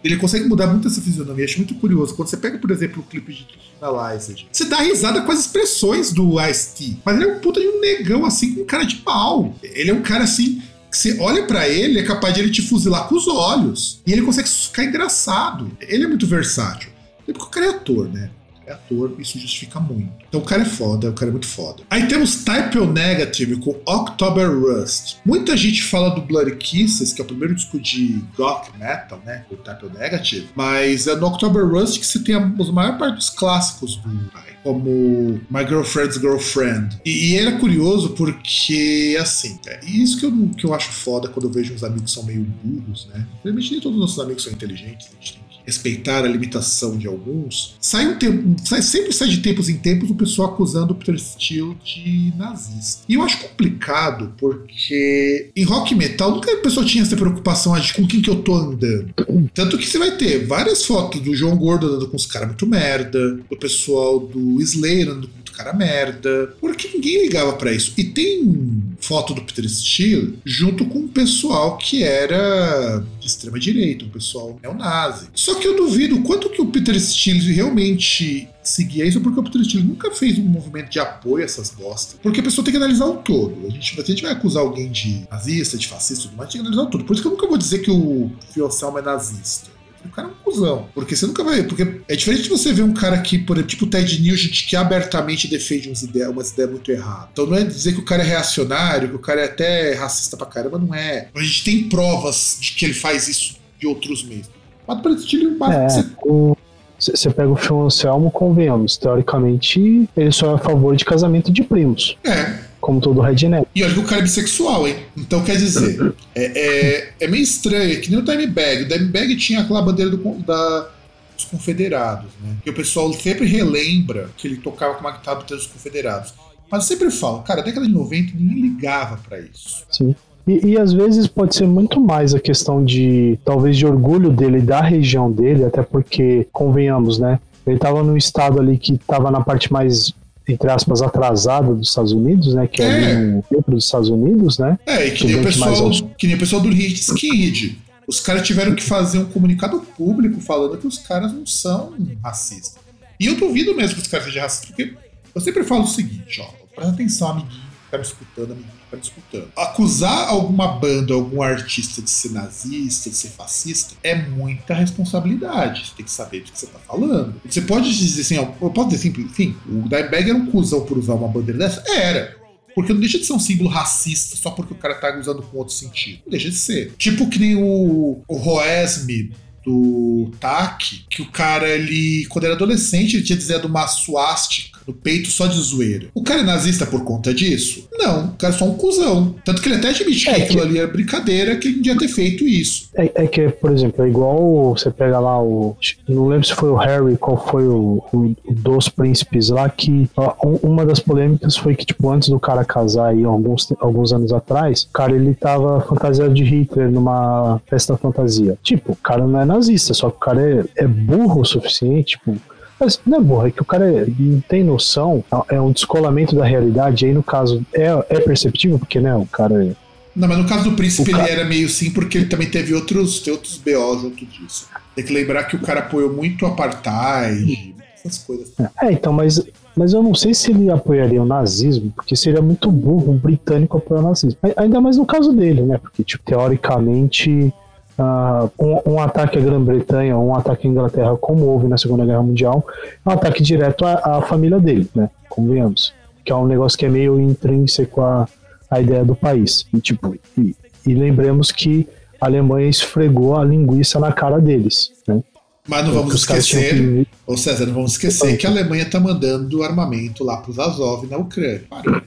[0.04, 1.44] ele consegue mudar muito essa fisionomia.
[1.44, 2.14] Acho muito curioso.
[2.14, 3.46] Quando você pega, por exemplo, o clipe de
[3.80, 6.98] Analyzed, você dá risada com as expressões do Ice-T.
[7.04, 9.54] Mas ele é um puta de um negão, assim, com cara de pau.
[9.62, 10.60] Ele é um cara, assim,
[10.90, 14.02] que você olha pra ele, é capaz de ele te fuzilar com os olhos.
[14.06, 15.70] E ele consegue ficar engraçado.
[15.80, 16.91] Ele é muito versátil.
[17.26, 18.30] É porque o cara é ator, né?
[18.64, 20.12] É ator, isso justifica muito.
[20.28, 21.82] Então o cara é foda, o cara é muito foda.
[21.90, 25.16] Aí temos Type O Negative com October Rust.
[25.24, 29.44] Muita gente fala do Bloody Kisses, que é o primeiro disco de goth metal, né?
[29.50, 30.48] O Type O Negative.
[30.54, 34.08] Mas é no October Rust que você tem a, a maior parte dos clássicos do
[34.32, 37.00] Rai, como My Girlfriend's Girlfriend.
[37.04, 41.28] E, e ele é curioso porque, assim, é isso que eu, que eu acho foda
[41.28, 43.26] quando eu vejo uns amigos que são meio burros, né?
[43.40, 47.06] Infelizmente nem todos os nossos amigos são inteligentes, a gente tem respeitar a limitação de
[47.06, 47.76] alguns.
[47.80, 51.18] Sai um tempo, sai, sempre sai de tempos em tempos o pessoal acusando o Peter
[51.18, 53.04] Steele de nazista.
[53.08, 57.94] E eu acho complicado porque em rock metal nunca a pessoa tinha essa preocupação de
[57.94, 59.14] com quem que eu tô andando.
[59.54, 62.66] Tanto que você vai ter várias fotos do João Gordo andando com os caras muito
[62.66, 67.92] merda, do pessoal do Slayer andando com muito cara merda, porque ninguém ligava pra isso.
[67.96, 74.04] E tem foto do Peter Steele junto com um pessoal que era de extrema direita,
[74.04, 75.28] um pessoal neonazi.
[75.34, 79.64] Só que eu duvido quanto que o Peter Steele realmente seguia isso, porque o Peter
[79.64, 82.18] Steele nunca fez um movimento de apoio a essas bostas.
[82.22, 83.66] Porque a pessoa tem que analisar o todo.
[83.66, 86.88] A gente, a gente vai acusar alguém de nazista, de fascista, mais, tem que analisar
[86.88, 87.04] o todo.
[87.04, 89.71] Por isso que eu nunca vou dizer que o Fiocelmo é nazista.
[90.04, 90.88] O cara é um cuzão.
[90.94, 91.62] Porque você nunca vai.
[91.62, 94.66] Porque é diferente de você ver um cara que, por exemplo, tipo o Ted Nugent,
[94.68, 97.28] que abertamente defende umas ideias, umas ideias muito erradas.
[97.32, 100.36] Então não é dizer que o cara é reacionário, que o cara é até racista
[100.36, 101.28] pra caramba, não é.
[101.34, 104.46] A gente tem provas de que ele faz isso de outros meios.
[104.86, 106.56] Mas para esse estilo, É, você o-
[106.98, 111.62] você pega o Phil Anselmo, convenhamos, teoricamente ele só é a favor de casamento de
[111.64, 112.60] primos, É.
[112.82, 113.66] como todo redneck.
[113.74, 114.96] E olha que o cara é bissexual, hein?
[115.16, 118.82] Então quer dizer, é, é, é meio estranho, é que nem o Dimebag.
[118.82, 120.88] O Dimebag tinha aquela bandeira do, da,
[121.36, 122.56] dos confederados, né?
[122.62, 126.34] Que o pessoal sempre relembra que ele tocava com uma guitarra do dos confederados.
[126.70, 129.84] Mas eu sempre falo, cara, década de 90 ninguém ligava pra isso.
[129.90, 130.14] Sim.
[130.46, 134.60] E, e às vezes pode ser muito mais a questão de, talvez, de orgulho dele,
[134.60, 137.38] da região dele, até porque, convenhamos, né?
[137.64, 140.12] Ele estava num estado ali que estava na parte mais,
[140.48, 142.66] entre aspas, atrasada dos Estados Unidos, né?
[142.66, 143.16] Que é, É.
[143.16, 144.78] ali no centro dos Estados Unidos, né?
[144.86, 147.78] É, e que nem pessoal, que nem o pessoal do Skid.
[148.06, 152.74] Os caras tiveram que fazer um comunicado público falando que os caras não são racistas.
[153.18, 154.94] E eu duvido mesmo que os caras sejam racistas, porque
[155.34, 157.62] eu sempre falo o seguinte, ó, presta atenção, amiguinho,
[157.92, 159.48] tá me escutando, que tá me escutando.
[159.54, 165.86] Acusar alguma banda, algum artista de ser nazista, de ser fascista, é muita responsabilidade.
[165.86, 167.34] Você tem que saber do que você tá falando.
[167.46, 170.86] Você pode dizer assim, ó, eu posso dizer assim, enfim, o Dimebag era um cuzão
[170.86, 171.84] por usar uma bandeira dessa?
[171.94, 172.40] Era.
[172.74, 175.58] Porque não deixa de ser um símbolo racista só porque o cara tá usando com
[175.58, 176.22] outro sentido.
[176.24, 176.94] Não deixa de ser.
[176.96, 179.32] Tipo que nem o, o Roesme
[179.62, 184.92] do TAC, que o cara, ele, quando era adolescente, ele tinha desenhado uma suástica no
[184.92, 186.06] peito só de zoeira.
[186.14, 187.88] O cara é nazista por conta disso?
[187.92, 189.34] Não, o cara é só um cuzão.
[189.44, 191.82] Tanto que ele até admite que É, aquilo que- ali era brincadeira, que ele não
[191.82, 192.88] devia ter feito isso.
[192.94, 195.76] É, é que, por exemplo, é igual você pega lá o.
[196.08, 200.08] Não lembro se foi o Harry, qual foi o, o- dos príncipes lá, que
[200.44, 204.32] um- uma das polêmicas foi que, tipo, antes do cara casar aí, alguns, alguns anos
[204.32, 208.58] atrás, o cara ele tava fantasiado de Hitler numa festa fantasia.
[208.62, 210.40] Tipo, o cara não é nazista, só que o cara
[210.76, 212.36] é, é burro o suficiente, tipo.
[212.82, 213.86] Mas não é burro, é que o cara
[214.18, 218.98] não tem noção, é um descolamento da realidade, aí no caso é, é perceptível, porque
[218.98, 219.70] né, o cara é.
[220.16, 222.50] Não, mas no caso do príncipe O ele cara- era meio sim, porque ele também
[222.50, 224.66] teve outros, outros BO junto disso.
[224.96, 228.52] Tem que lembrar que o cara apoiou muito o apartheid, essas coisas.
[228.82, 229.40] É, então, mas,
[229.76, 233.78] mas eu não sei se ele apoiaria o nazismo, porque seria muito burro um britânico
[233.78, 234.38] apoiar o nazismo.
[234.56, 235.78] Ainda mais no caso dele, né?
[235.78, 237.52] Porque, tipo, teoricamente,
[237.98, 242.22] ah, um, um ataque à Grã-Bretanha, um ataque à Inglaterra, como houve na Segunda Guerra
[242.22, 242.64] Mundial,
[243.04, 245.10] é um ataque direto à, à família dele, né?
[245.28, 245.94] Convenhamos.
[246.24, 248.28] Que é um negócio que é meio intrínseco à,
[248.70, 249.66] à ideia do país.
[249.74, 250.54] E, tipo, e,
[250.86, 251.88] e lembremos que
[252.20, 255.22] a Alemanha esfregou a linguiça na cara deles, né?
[255.68, 258.50] Mas não vamos os caras tinham esquecer, que- ô César, não vamos esquecer que a
[258.50, 261.62] Alemanha tá mandando armamento lá pros Azov na Ucrânia.
[261.70, 262.02] Para.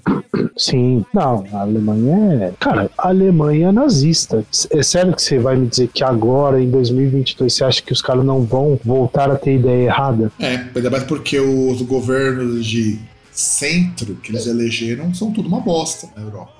[0.57, 2.53] Sim, não, a Alemanha é.
[2.59, 4.45] Cara, a Alemanha é nazista.
[4.71, 8.01] É sério que você vai me dizer que agora, em 2022, você acha que os
[8.01, 10.31] caras não vão voltar a ter ideia errada?
[10.39, 12.99] É, ainda mais porque os governos de
[13.31, 16.51] centro que eles elegeram são tudo uma bosta na Europa.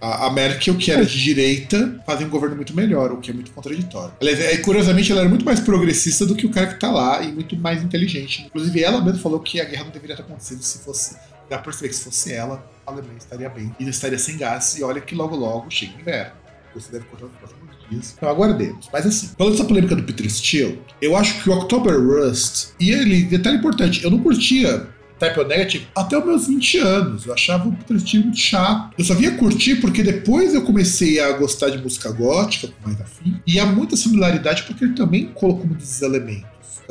[0.00, 3.34] A, a Merkel, que era de direita, fazia um governo muito melhor, o que é
[3.34, 4.14] muito contraditório.
[4.20, 7.22] Aliás, é, curiosamente, ela era muito mais progressista do que o cara que tá lá
[7.22, 8.44] e muito mais inteligente.
[8.46, 11.16] Inclusive, ela mesma falou que a guerra não deveria ter acontecido se fosse.
[11.48, 13.74] Dá pra perceber que se fosse ela, a Alemanha estaria bem.
[13.78, 14.76] E não estaria sem gás.
[14.78, 16.32] E olha que logo logo chega o inverno.
[16.74, 18.14] Você deve contar nos próximos dias.
[18.16, 18.88] Então aguardemos.
[18.92, 22.90] Mas assim, falando dessa polêmica do Peter Steele, eu acho que o October Rust, e
[22.90, 24.88] ele, detalhe importante, eu não curtia
[25.22, 27.26] Type Negative até os meus 20 anos.
[27.26, 28.92] Eu achava o Peter Steele muito chato.
[28.98, 33.00] Eu só vinha curtir porque depois eu comecei a gostar de música gótica, com mais
[33.00, 33.40] afim.
[33.46, 36.46] E há muita similaridade porque ele também colocou muitos elementos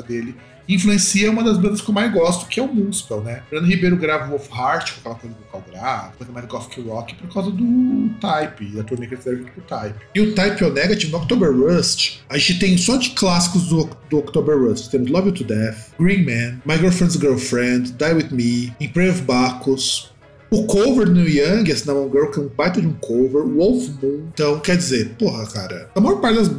[0.07, 0.35] dele.
[0.73, 3.43] Influencia uma das bandas que eu mais gosto, que é o Moonspell, né?
[3.49, 7.15] Fernando Ribeiro grava Wolf Heart, com aquela coisa do vocal grave, coisa mais gothic rock,
[7.15, 9.95] por causa do Type, da turnê que eles fizeram Type.
[10.15, 13.89] E o Type O Negative, no October Rust, a gente tem só de clássicos do,
[14.09, 14.89] do October Rust.
[14.89, 19.21] Temos Love You to Death, Green Man, My Girlfriend's Girlfriend, Die With Me, Prayer of
[19.23, 20.11] Bacchus,
[20.49, 23.87] o cover do Young, esse Now Girl, que é um baita de um cover, Wolf
[24.01, 24.27] Moon.
[24.33, 26.49] Então, quer dizer, porra, cara, a maior parte das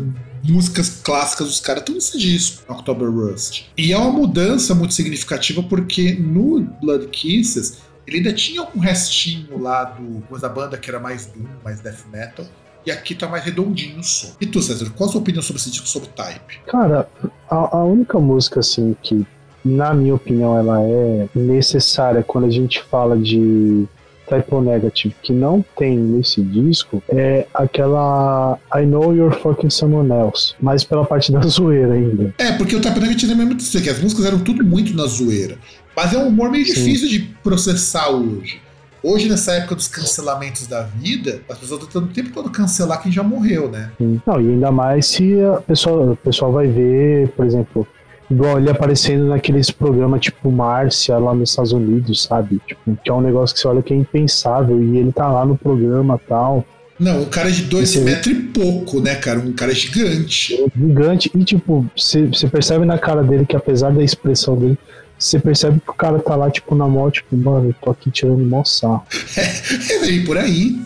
[0.42, 3.66] músicas clássicas dos caras estão nesse disco, October Rust.
[3.76, 9.60] E é uma mudança muito significativa porque no Blood Kisses ele ainda tinha um restinho
[9.60, 12.44] lá do da banda que era mais doom, mais death metal.
[12.84, 14.32] E aqui tá mais redondinho o som.
[14.40, 16.58] E tu, César, qual a sua opinião sobre esse disco, sobre Type?
[16.66, 17.08] Cara,
[17.48, 19.24] a, a única música, assim, que,
[19.64, 23.86] na minha opinião, ela é necessária quando a gente fala de
[24.28, 30.54] Typo Negative, que não tem nesse disco, é aquela I Know You're Fucking Someone Else,
[30.60, 32.34] mas pela parte da zoeira ainda.
[32.38, 35.06] É, porque o Type Negative é mesmo dizer que as músicas eram tudo muito na
[35.06, 35.58] zoeira.
[35.94, 36.74] Mas é um humor meio Sim.
[36.74, 38.60] difícil de processar hoje.
[39.02, 43.02] Hoje, nessa época dos cancelamentos da vida, as pessoas estão tentando o tempo todo cancelar
[43.02, 43.90] quem já morreu, né?
[43.98, 47.86] Não, e ainda mais se a pessoa, o pessoal vai ver, por exemplo,
[48.32, 52.60] igual ele aparecendo naqueles programas tipo Márcia lá nos Estados Unidos, sabe?
[52.66, 55.44] Tipo, que é um negócio que você olha que é impensável e ele tá lá
[55.44, 56.64] no programa tal.
[56.98, 59.40] Não, um cara de dois metros e pouco, né, cara?
[59.40, 60.56] Um cara gigante.
[60.76, 64.78] gigante e tipo, você percebe na cara dele que apesar da expressão dele,
[65.18, 68.10] você percebe que o cara tá lá, tipo, na mão, tipo, mano, eu tô aqui
[68.10, 69.04] tirando mó sarro.
[69.90, 70.80] É bem por aí.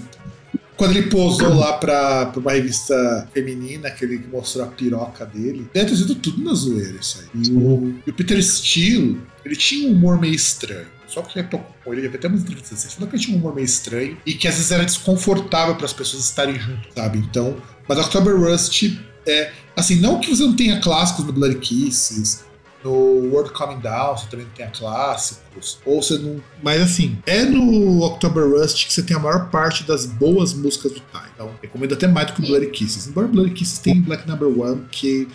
[0.77, 5.69] Quando ele posou lá pra, pra uma revista feminina, que ele mostrou a piroca dele,
[5.73, 7.43] deve ter sido tudo na zoeira isso aí.
[7.43, 10.87] E o, e o Peter Steele, ele tinha um humor meio estranho.
[11.07, 13.37] Só que já tocou com ele, vi até umas entrevistas assim, falando que ele tinha
[13.37, 16.89] um humor meio estranho e que às vezes era desconfortável para as pessoas estarem junto,
[16.95, 17.19] sabe?
[17.19, 17.57] Então,
[17.89, 22.45] mas October Rust é assim, não que você não tenha clássicos no Bloody Kisses,
[22.85, 22.91] no
[23.33, 26.41] World Coming Down você também tenha clássicos, ou você não.
[26.63, 30.93] Mas assim, é no October Rust que você tem a maior parte das boas músicas
[30.93, 31.27] do Time.
[31.35, 33.07] Então, recomendo até mais do que o Bloody Kisses.
[33.07, 35.29] Embora Bloody Kisses tenha Black Number One, que.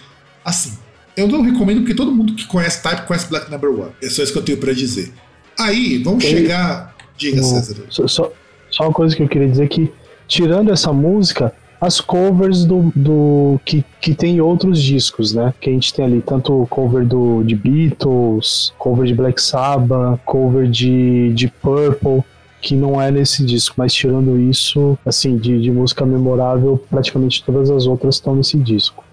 [0.43, 0.77] Assim,
[1.15, 3.91] eu não recomendo porque todo mundo que conhece Type conhece Black Number One.
[4.01, 5.11] É só isso que eu tenho pra dizer.
[5.59, 6.95] Aí, vamos Tem- chegar.
[7.17, 7.43] Diga, Não.
[7.43, 7.75] César.
[7.89, 8.31] Só, só,
[8.71, 9.91] só uma coisa que eu queria dizer que,
[10.27, 15.51] tirando essa música, as covers do, do que, que tem em outros discos, né?
[15.59, 20.69] Que a gente tem ali, tanto cover do, de Beatles, cover de Black Sabbath, cover
[20.69, 22.23] de, de Purple,
[22.61, 27.71] que não é nesse disco, mas tirando isso, assim, de, de música memorável, praticamente todas
[27.71, 29.03] as outras estão nesse disco.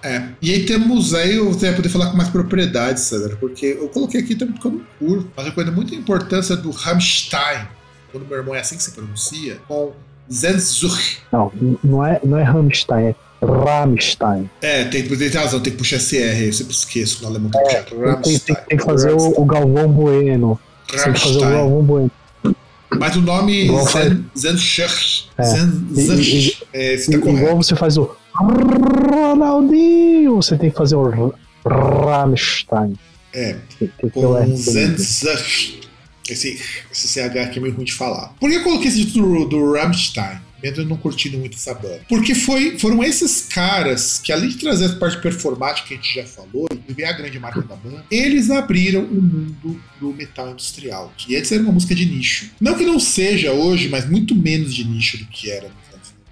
[0.00, 0.28] É.
[0.40, 4.20] E aí temos aí, você vai poder falar com mais propriedade, César, porque eu coloquei
[4.20, 7.66] aqui também porque eu não curto, mas eu conheço muita importância do Rammstein,
[8.12, 9.92] quando meu irmão é assim que se pronuncia, com
[10.32, 11.18] Zenzurch.
[11.32, 11.52] Não,
[11.82, 13.14] não é, não é Rammstein, é
[13.44, 14.48] Rammstein.
[14.60, 17.62] É, tem, tem razão, tem que puxar esse R, eu sempre esqueço no alemão tem
[17.84, 18.16] que puxar.
[18.22, 20.58] Tem, tem- tem que fazer o, o Galvão Bueno.
[20.88, 21.40] Tem que fazer o.
[21.40, 22.10] Galvão Bueno.
[22.98, 23.68] Mas o nome
[24.36, 25.30] Zenzurch.
[25.38, 25.42] É.
[25.44, 26.62] Zenzurch.
[26.72, 28.14] É, tá Igual você faz o
[29.10, 31.34] Ronaldinho, você tem que fazer o
[31.64, 32.94] Rammstein.
[33.34, 34.46] É, Tem que ter o com.
[36.28, 38.34] Esse, esse CH aqui é meio ruim de falar.
[38.38, 40.40] Por que eu coloquei esse título do, do Rammstein?
[40.62, 42.04] Mesmo não curtindo muito essa banda.
[42.08, 46.14] Porque foi, foram esses caras que, além de trazer a parte performática que a gente
[46.14, 50.50] já falou, e ver a grande marca da banda, eles abriram o mundo do metal
[50.50, 52.50] industrial, que antes era uma música de nicho.
[52.60, 55.68] Não que não seja hoje, mas muito menos de nicho do que era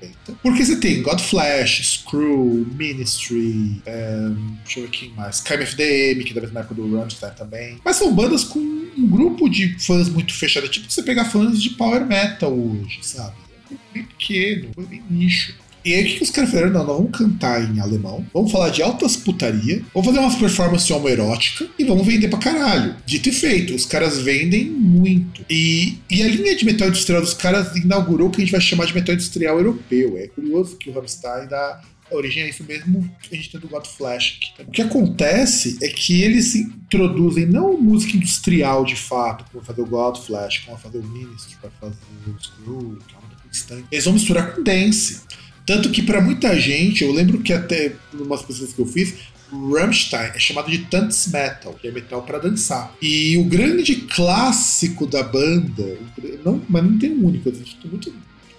[0.01, 0.39] 90.
[0.43, 6.35] Porque você tem Godflash, Screw, Ministry, ehm, deixa eu ver quem mais, KMFDM, que é
[6.35, 7.79] da mesma época do Rammstein também.
[7.85, 11.71] Mas são bandas com um grupo de fãs muito fechado, tipo você pegar fãs de
[11.71, 13.37] power metal hoje, sabe?
[13.71, 15.55] É um bem pequeno, bem nicho.
[15.85, 16.71] E aí o que, os caras fizeram?
[16.71, 20.91] Não, nós vamos cantar em alemão, vamos falar de altas putaria, vamos fazer umas performances
[20.91, 22.97] homoerótica e vamos vender pra caralho.
[23.07, 25.45] Dito e feito, os caras vendem muito.
[25.49, 28.61] E, e a linha de metal industrial dos caras inaugurou o que a gente vai
[28.61, 30.17] chamar de metal industrial europeu.
[30.19, 31.81] É curioso que o Rammstein dá
[32.11, 34.69] origem a isso mesmo que a gente tem do God Flash aqui.
[34.69, 39.87] O que acontece é que eles introduzem não música industrial de fato, como fazer o
[39.87, 41.97] God Flash, como fazer o Ministry, vai fazer
[42.27, 42.99] o Screw,
[43.45, 43.87] é distante.
[43.91, 45.21] Eles vão misturar com dance.
[45.67, 49.15] Tanto que pra muita gente, eu lembro que até umas pesquisas que eu fiz,
[49.53, 52.95] Rammstein é chamado de Tanz Metal, que é metal pra dançar.
[53.03, 55.99] E o grande clássico da banda,
[56.45, 58.13] não, mas não tem um único, existe muito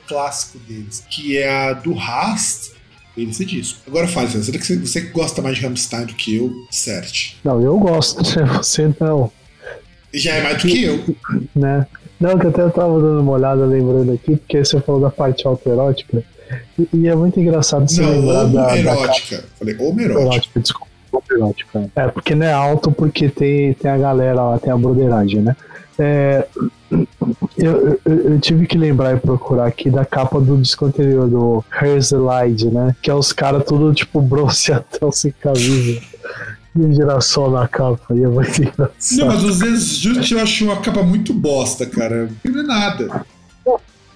[0.07, 2.71] clássico deles, que é a do Rast,
[3.17, 3.79] esse disco.
[3.87, 7.37] Agora fale, César, será que você, gosta mais de Rammstein do que eu, certe.
[7.43, 8.45] Não, eu gosto, né?
[8.57, 9.31] Você não,
[10.13, 11.15] Já é mais do que eu.
[11.55, 11.87] né?
[12.19, 15.47] Não, que até eu tava dando uma olhada lembrando aqui, porque você falou da parte
[15.47, 16.23] autoerótica.
[16.93, 19.43] E, é muito engraçado lembrar Não, da, da homoerótica.
[19.57, 20.21] Falei, homoerótica.
[20.21, 20.91] Erótica, desculpa.
[21.29, 21.89] Erótica.
[21.95, 25.55] É, porque não é alto, porque tem, tem a galera lá, tem a broderagem, né?
[25.99, 26.47] É,
[27.57, 31.63] eu, eu, eu tive que lembrar e procurar aqui da capa do disco anterior, do
[31.81, 32.95] Herzlide, né?
[33.01, 36.01] Que é os caras tudo tipo bronzeatão sem camisa.
[36.73, 39.17] E o girassol na capa, e é muito engraçado.
[39.17, 42.29] Não, mas os Desjust eu acho uma capa muito bosta, cara.
[42.45, 43.25] Não é nada.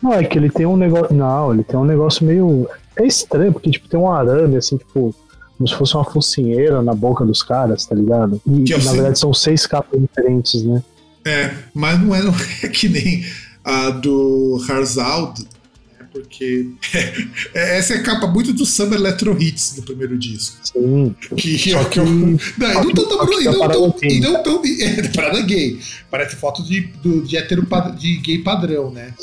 [0.05, 1.15] Não, é que ele tem um negócio.
[1.15, 2.69] Não, ele tem um negócio meio.
[2.95, 5.13] É estranho, porque tipo, tem um arame, assim, tipo,
[5.57, 8.39] como se fosse uma focinheira na boca dos caras, tá ligado?
[8.47, 10.83] E Que eu na verdade são seis capas diferentes, né?
[11.25, 12.33] É, mas não é, não
[12.63, 13.25] é que nem
[13.63, 15.41] a do Harzald,
[15.99, 16.69] né, porque
[17.55, 20.57] é, essa é a capa muito do Summer Electro Hits do primeiro disco.
[20.61, 21.15] Sim.
[21.35, 22.11] Que, Só que, eu- que-
[22.61, 25.79] não, não que- tão, que e não tão, e não tão é, parada gay.
[26.11, 27.65] Parece foto de, do, de hétero
[27.97, 29.13] de gay padrão, né?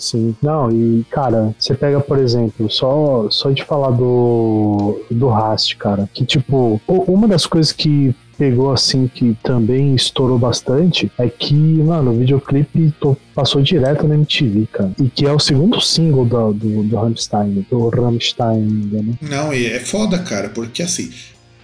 [0.00, 0.34] Sim.
[0.42, 6.08] Não, e, cara, você pega, por exemplo, só, só de falar do, do Rast, cara,
[6.12, 12.10] que, tipo, uma das coisas que pegou, assim, que também estourou bastante, é que, mano,
[12.12, 12.94] o videoclipe
[13.34, 14.92] passou direto na MTV, cara.
[14.98, 19.14] E que é o segundo single do, do, do Rammstein, do Rammstein né?
[19.20, 21.10] Não, e é foda, cara, porque assim,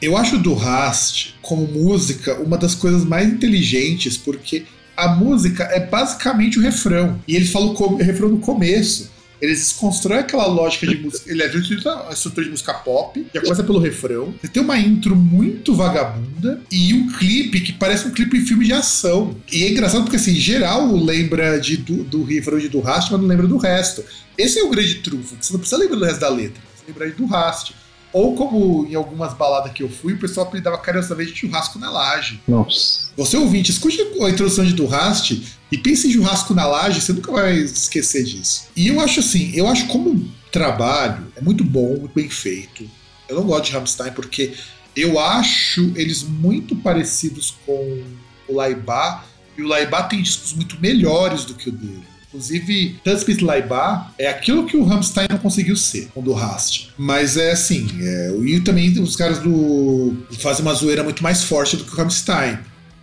[0.02, 4.64] eu acho do Rast, como música, uma das coisas mais inteligentes, porque
[4.96, 7.20] a música é basicamente o refrão.
[7.28, 9.14] E ele fala o, o refrão no começo.
[9.40, 11.30] Eles desconstroem aquela lógica de música.
[11.30, 14.34] Ele é de uma estrutura de música pop, já começa pelo refrão.
[14.40, 18.64] Você tem uma intro muito vagabunda e um clipe que parece um clipe em filme
[18.64, 19.36] de ação.
[19.52, 23.20] E é engraçado porque, assim, geral lembra de, do, do refrão de do Rast, mas
[23.20, 24.02] não lembra do resto.
[24.38, 27.10] Esse é o grande trunfo, você não precisa lembrar do resto da letra, você lembra
[27.10, 27.72] do Rast.
[28.16, 31.90] Ou como em algumas baladas que eu fui, o pessoal apelidava carinhosamente de churrasco na
[31.90, 32.40] laje.
[32.48, 33.10] Nossa.
[33.14, 35.32] Você ouvinte, escute a introdução de Durrast
[35.70, 38.68] e pense em churrasco na laje, você nunca vai esquecer disso.
[38.74, 42.88] E eu acho assim, eu acho como trabalho é muito bom, muito bem feito.
[43.28, 44.54] Eu não gosto de Rammstein porque
[44.96, 48.02] eu acho eles muito parecidos com
[48.48, 49.26] o Laibá
[49.58, 52.15] e o Laibá tem discos muito melhores do que o dele.
[52.28, 56.88] Inclusive, Tanspit Laibá é aquilo que o Rammstein não conseguiu ser com o do Rast.
[56.98, 61.76] Mas é assim, é, e também os caras do fazem uma zoeira muito mais forte
[61.76, 62.58] do que o Rammstein.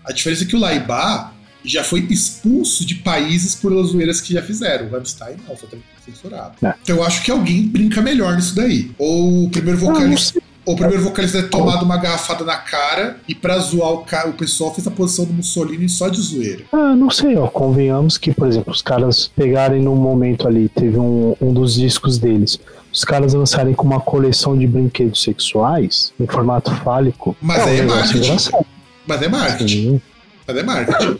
[0.05, 1.33] A diferença é que o Laibá
[1.65, 4.87] já foi expulso de países por as zoeiras que já fizeram.
[4.87, 6.55] O Rammstein não, só tem censurado.
[6.61, 6.73] É.
[6.83, 8.91] Então eu acho que alguém brinca melhor nisso daí.
[8.97, 10.41] Ou o primeiro Ah, vocalista.
[10.65, 14.73] O primeiro vocalista ter tomado uma garrafada na cara e pra zoar o, o pessoal
[14.73, 16.63] fez a posição do Mussolini só de zoeira.
[16.71, 17.47] Ah, não sei, ó.
[17.47, 22.17] Convenhamos que, por exemplo, os caras pegarem num momento ali, teve um, um dos discos
[22.17, 22.59] deles,
[22.91, 27.35] os caras lançarem com uma coleção de brinquedos sexuais em formato fálico.
[27.41, 28.25] Mas é um é negócio marketing.
[28.25, 28.65] engraçado.
[29.05, 29.67] Mas é marketing.
[29.67, 30.01] Sim.
[30.47, 31.19] Mas é marketing.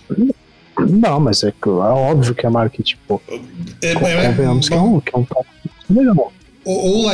[0.89, 3.21] Não, mas é, é óbvio que é marketing, pô.
[3.27, 5.25] É, é- Convenhamos que é um, que é um
[5.89, 6.31] legal.
[6.65, 7.09] O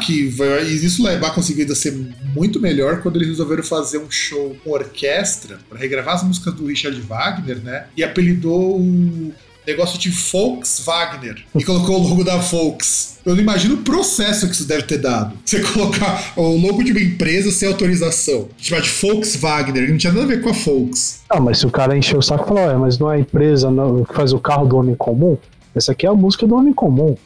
[0.00, 1.92] que vai, e isso o Laibá conseguiu ainda ser
[2.34, 6.66] muito melhor quando eles resolveram fazer um show com orquestra para regravar as músicas do
[6.66, 7.86] Richard Wagner, né?
[7.96, 9.32] E apelidou o
[9.66, 13.18] negócio de Volks Wagner e colocou o logo da Volks.
[13.24, 15.36] Eu não imagino o processo que isso deve ter dado.
[15.44, 18.48] Você colocar o logo de uma empresa sem autorização.
[18.58, 21.20] Chamar de Volkswagen, não tinha nada a ver com a Volks.
[21.30, 23.68] Ah, mas se o cara encheu o saco e falou, mas não é a empresa
[24.08, 25.38] que faz o carro do homem comum?
[25.74, 27.16] Essa aqui é a música do homem comum.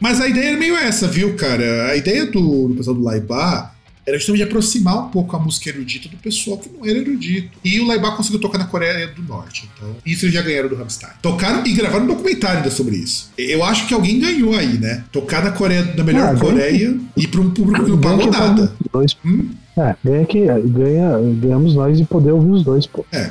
[0.00, 1.88] Mas a ideia é meio essa, viu, cara?
[1.90, 3.74] A ideia do, do pessoal do Laibá
[4.06, 7.58] era justamente aproximar um pouco a música erudita do pessoal que não era erudito.
[7.62, 9.68] E o Laibá conseguiu tocar na Coreia do Norte.
[9.76, 11.12] Então, isso eles já ganharam do Rammstein.
[11.20, 13.30] Tocaram e gravaram um documentário ainda sobre isso.
[13.36, 15.04] Eu acho que alguém ganhou aí, né?
[15.12, 18.72] Tocar na Coreia, na melhor Ah, Coreia e para um público que não pagou nada.
[18.90, 19.14] Dois.
[19.24, 19.50] Hum?
[19.76, 23.04] É, ganha que ganha, ganhamos nós de poder ouvir os dois, pô.
[23.12, 23.30] É.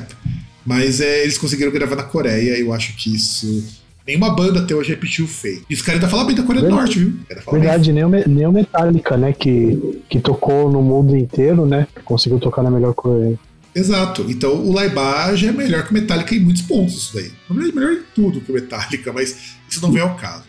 [0.64, 3.64] Mas é, eles conseguiram gravar na Coreia, eu acho que isso.
[4.08, 5.66] Nenhuma banda até hoje repetiu o feito.
[5.68, 6.74] E os caras ainda falam bem da Coreia do.
[6.74, 7.12] Norte, viu?
[7.52, 12.40] Verdade, nem o, nem o Metallica, né, que, que tocou no mundo inteiro, né, conseguiu
[12.40, 13.38] tocar na melhor Coreia.
[13.74, 14.24] Exato.
[14.26, 17.30] Então o Laibá já é melhor que o Metallica em muitos pontos, isso daí.
[17.50, 20.44] Na verdade, melhor em tudo que o Metallica, mas isso não vem ao caso.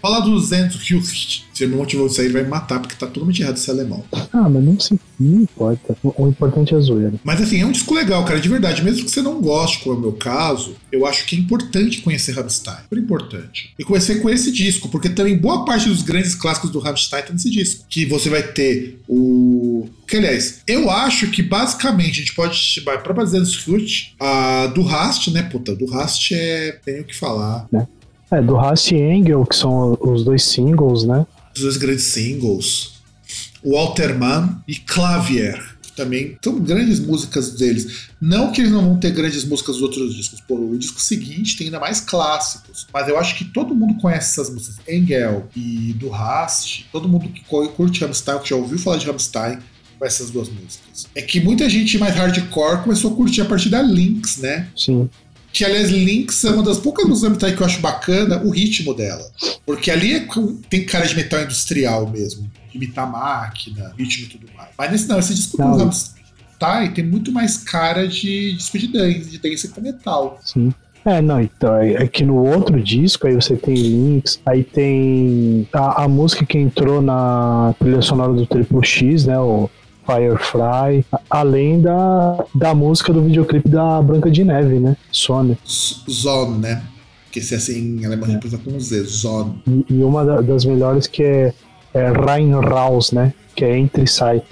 [0.00, 2.94] Falar do Zenz Hilst, se ele não motivou isso aí, ele vai me matar, porque
[2.94, 4.04] tá totalmente errado esse alemão.
[4.32, 5.96] Ah, mas não, se, não importa.
[6.02, 7.14] O, o importante é a zoeira.
[7.24, 8.82] Mas assim, é um disco legal, cara, de verdade.
[8.82, 12.00] Mesmo que você não goste, como é o meu caso, eu acho que é importante
[12.00, 12.82] conhecer Rammstein.
[12.84, 13.74] Super importante.
[13.78, 17.32] E conhecer com esse disco, porque também boa parte dos grandes clássicos do Rammstein tá
[17.32, 17.84] nesse disco.
[17.88, 19.88] Que você vai ter o.
[20.06, 24.82] Que, aliás, eu acho que basicamente a gente pode chamar a própria Zenskut, a do
[24.82, 25.74] Rast, né, puta?
[25.74, 26.78] Do Rast é.
[26.84, 27.66] Tenho o que falar.
[28.30, 31.26] É, do Rast e Engel, que são os dois singles, né?
[31.54, 32.98] Os dois grandes singles.
[33.62, 35.60] O Alterman e Clavier.
[35.82, 38.08] que Também são grandes músicas deles.
[38.20, 40.40] Não que eles não vão ter grandes músicas dos outros discos.
[40.42, 42.86] Pô, o disco seguinte tem ainda mais clássicos.
[42.92, 44.78] Mas eu acho que todo mundo conhece essas músicas.
[44.86, 46.84] Engel e do Rast.
[46.92, 49.58] Todo mundo que curte Rammstein, que já ouviu falar de Rammstein,
[49.98, 51.08] conhece essas duas músicas.
[51.14, 54.68] É que muita gente mais hardcore começou a curtir a partir da Lynx, né?
[54.76, 55.08] Sim.
[55.52, 58.94] Que, aliás, Lynx é uma das poucas músicas Rammstein que eu acho bacana, o ritmo
[58.94, 59.24] dela.
[59.64, 60.26] Porque ali é
[60.68, 62.48] tem cara de metal industrial mesmo.
[62.74, 64.68] Imitar máquina, ritmo e tudo mais.
[64.76, 65.78] Mas nesse não, esse disco do Não.
[65.78, 70.38] Rammstein tem muito mais cara de disco de dance, de dance com metal.
[70.44, 70.72] Sim.
[71.04, 75.66] É, não, então, é é que no outro disco aí você tem links, aí tem
[75.72, 79.70] a, a música que entrou na trilha sonora do Triple X, né, o
[80.08, 85.58] Firefly, além da, da música do videoclipe da Branca de Neve, né, Sony.
[86.10, 86.82] Zone, né?
[87.26, 89.62] Porque se é assim, em alemão a gente precisa com Z, Zone.
[89.66, 91.52] E, e uma da- das melhores que é,
[91.92, 94.42] é Rein Raus, né, que é Entre e Sai.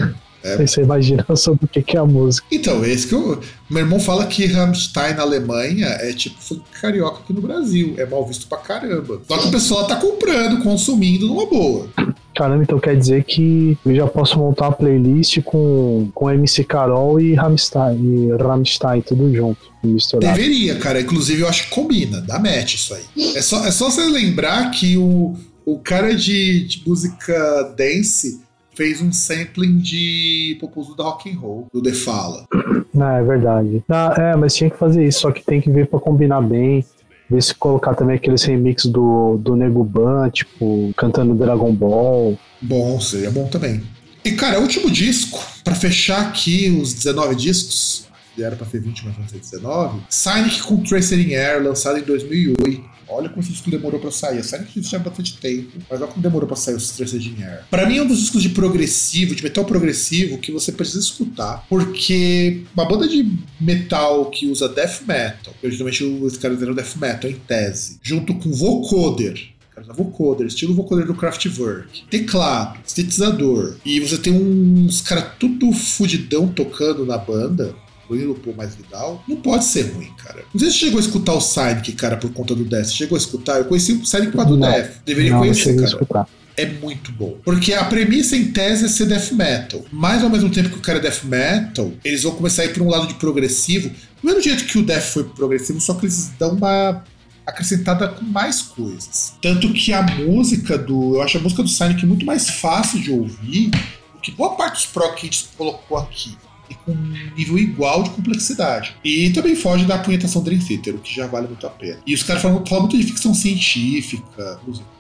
[0.47, 0.61] É.
[0.61, 2.47] Aí você imagina sobre o que, é a música.
[2.53, 3.41] Então, esse que eu.
[3.69, 7.95] Meu irmão fala que Rammstein na Alemanha é tipo funk carioca aqui no Brasil.
[7.99, 9.21] É mal visto pra caramba.
[9.27, 11.89] Só que o pessoal tá comprando, consumindo numa boa.
[12.37, 17.19] Caramba, então quer dizer que eu já posso montar uma playlist com, com MC Carol
[17.19, 20.35] e Rammstein, e Rammstein tudo junto, misturado.
[20.35, 21.01] Deveria, cara.
[21.01, 22.21] Inclusive, eu acho que combina.
[22.21, 23.05] Dá match isso aí.
[23.35, 28.46] É só, é só você lembrar que o, o cara de, de música dance
[28.77, 32.47] fez um sampling de Popozuda da Rock and Roll, do The Fala.
[32.93, 33.83] Não, é verdade.
[33.89, 36.85] Ah, é, mas tinha que fazer isso, só que tem que ver pra combinar bem.
[37.29, 42.39] Ver se colocar também aqueles remix do, do Nego Ban, tipo, cantando Dragon Ball.
[42.63, 43.83] Bom, seria bom também.
[44.25, 48.07] E, cara, último disco, pra fechar aqui os 19 discos,
[48.39, 52.03] era pra ser 20, mas vai ser 19, Sonic com Tracer in Air, lançado em
[52.03, 52.96] 2008.
[53.09, 54.39] Olha como esse disco demorou pra sair.
[54.39, 57.43] A Sonic já tinha bastante tempo, mas olha como demorou pra sair os Tracer in
[57.43, 57.65] Air.
[57.71, 61.65] Pra mim é um dos discos de progressivo, de metal progressivo, que você precisa escutar,
[61.69, 63.31] porque uma banda de
[63.61, 68.35] metal que usa death metal, que geralmente os caras eram death metal em tese, junto
[68.35, 69.41] com vocoder,
[69.75, 76.49] cara, vocoder, estilo vocoder do Kraftwerk, teclado, sintetizador, e você tem uns caras tudo fudidão
[76.49, 77.75] tocando na banda,
[78.07, 80.45] incluindo o Paul mais Vidal, não pode ser ruim, cara.
[80.55, 82.87] Não sei se você chegou a escutar o Sonic, cara, por conta do Death.
[82.87, 83.59] Você chegou a escutar?
[83.59, 84.61] Eu conheci o Sonic por causa do.
[84.61, 84.91] Death.
[85.05, 86.29] Deveria não, conhecer, cara escutar.
[86.57, 87.39] é muito bom.
[87.45, 89.85] Porque a premissa em tese é ser death metal.
[89.93, 92.73] Mas ao mesmo tempo que o cara é death metal, eles vão começar a ir
[92.73, 93.89] para um lado de progressivo.
[93.89, 97.05] Do mesmo jeito que o death foi pro progressivo, só que eles dão uma
[97.47, 99.35] acrescentada com mais coisas.
[99.41, 101.17] Tanto que a música do.
[101.17, 103.71] Eu acho a música do Sonic muito mais fácil de ouvir
[104.13, 106.37] do que boa parte dos pro que a gente colocou aqui.
[106.69, 108.97] E com um nível igual de complexidade.
[109.05, 111.99] E também foge da punhetação Dream Theater, o que já vale muito a pena.
[112.07, 114.97] E os caras falam, falam muito de ficção científica, música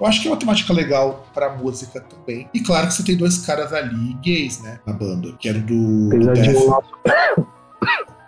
[0.00, 2.48] eu acho que é uma temática legal pra música também.
[2.52, 4.80] E claro que você tem dois caras ali gays, né?
[4.86, 5.32] Na banda.
[5.38, 6.08] Que era do.
[6.08, 7.46] do Apesar de, Death.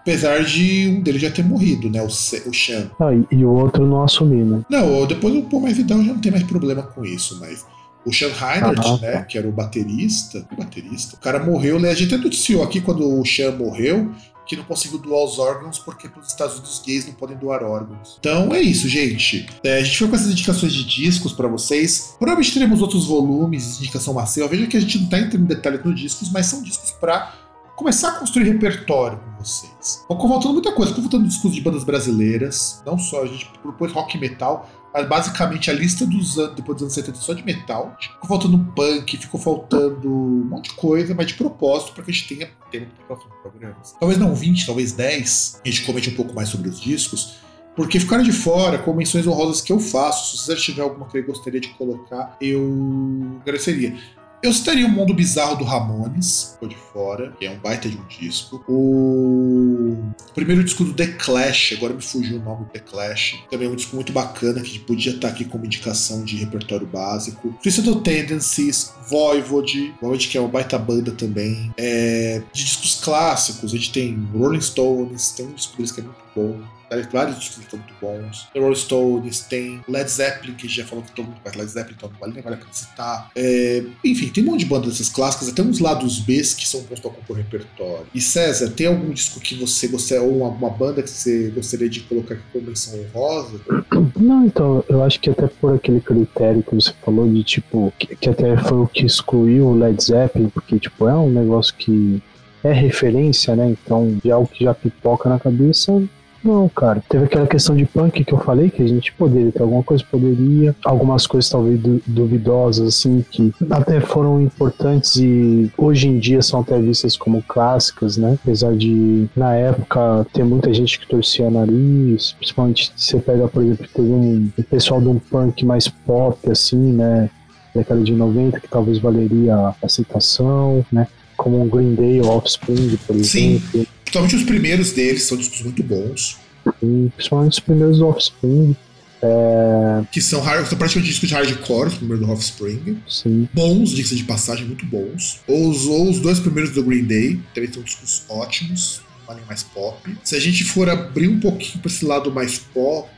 [0.01, 2.01] Apesar de um deles já ter morrido, né?
[2.01, 2.11] O, o
[2.55, 2.91] Sean.
[2.99, 4.65] não, e, e o outro não assumir, né?
[4.71, 7.67] Não, depois o Paul mais Vidal já não tem mais problema com isso, mas.
[8.07, 9.13] O Sean Reinhardt, Ah, né?
[9.13, 9.23] tá.
[9.25, 10.47] Que era o baterista.
[10.53, 11.17] O baterista.
[11.17, 11.91] O cara morreu, né?
[11.91, 14.13] A gente até noticiou aqui quando o Sean morreu.
[14.49, 18.17] que não conseguiu doar os órgãos porque nos Estados Unidos gays não podem doar órgãos.
[18.21, 19.45] Então é isso, gente.
[19.65, 22.15] É, a gente foi com essas indicações de discos para vocês.
[22.17, 24.47] Provavelmente teremos outros volumes de indicação massiva.
[24.47, 27.35] Veja que a gente não tá entrando em detalhes nos discos, mas são discos para
[27.75, 30.05] começar a construir repertório com vocês.
[30.09, 33.91] Ficou faltando muita coisa, ficou faltando discos de bandas brasileiras, não só a gente propôs
[33.93, 34.71] rock e metal,
[35.05, 37.97] basicamente a lista dos anos, depois dos anos 70 só de metal.
[38.01, 42.15] Ficou faltando punk, ficou faltando um monte de coisa, mas de propósito para que a
[42.15, 43.95] gente tenha tempo para programas.
[43.99, 47.37] Talvez não 20, talvez 10, a gente comente um pouco mais sobre os discos.
[47.77, 50.39] Porque ficaram de fora com menções honrosas que eu faço.
[50.39, 53.95] Se você tiver alguma que eu gostaria de colocar, eu agradeceria.
[54.43, 57.97] Eu citaria o Mundo Bizarro do Ramones, ficou de fora, que é um baita de
[57.97, 58.63] um disco.
[58.69, 59.97] O
[60.35, 63.71] primeiro disco do The Clash, agora me fugiu o nome do The Clash, também é
[63.71, 67.57] um disco muito bacana que podia estar aqui como indicação de repertório básico.
[67.63, 71.73] Suicidal Tendencies, Voivode, Voivode que é uma baita banda também.
[71.77, 76.05] É, de discos clássicos, a gente tem Rolling Stones, tem um disco deles que é
[76.05, 76.76] muito bom
[77.13, 78.49] vários discos que estão muito bons.
[78.53, 81.97] The Rolling Stones, tem Led Zeppelin, que já falou que todo mundo conhece Led Zeppelin,
[81.97, 83.31] então não vale vale a pena citar.
[83.35, 86.83] É, enfim, tem um monte de bandas dessas clássicas, até uns lados B que são
[86.83, 88.07] bons pra compor repertório.
[88.15, 92.01] E César, tem algum disco que você gostaria, ou uma, banda que você gostaria de
[92.01, 93.61] colocar como menção honrosa?
[94.17, 98.15] Não, então, eu acho que até por aquele critério que você falou de tipo, que,
[98.15, 102.23] que até foi o que excluiu o Led Zeppelin, porque tipo, é um negócio que
[102.63, 103.69] é referência, né?
[103.71, 106.03] Então, de algo que já pipoca na cabeça,
[106.47, 107.03] não, cara.
[107.09, 110.05] Teve aquela questão de punk que eu falei, que a gente poderia ter alguma coisa,
[110.11, 110.75] poderia.
[110.85, 116.79] Algumas coisas talvez duvidosas, assim, que até foram importantes e hoje em dia são até
[116.79, 118.39] vistas como clássicas, né?
[118.43, 122.33] Apesar de, na época, ter muita gente que torcia nariz.
[122.33, 126.93] Principalmente você pega, por exemplo, teve um, um pessoal de um punk mais pop, assim,
[126.93, 127.29] né?
[127.75, 131.07] Década de 90, que talvez valeria a citação, né?
[131.37, 133.25] Como um Green Day Offspring, por exemplo.
[133.25, 133.87] Sim.
[134.17, 136.39] Principalmente os primeiros deles são discos muito bons.
[136.83, 138.77] E principalmente os primeiros do Offspring.
[139.23, 140.05] É...
[140.11, 142.99] Que são, hard, são praticamente discos de hardcore, os primeiros do Offspring.
[143.09, 143.49] Sim.
[143.53, 145.41] Bons, diga de passagem, muito bons.
[145.47, 149.63] Ou os, ou os dois primeiros do Green Day, também são discos ótimos, linha mais
[149.63, 150.17] pop.
[150.25, 153.09] Se a gente for abrir um pouquinho para esse lado mais pop,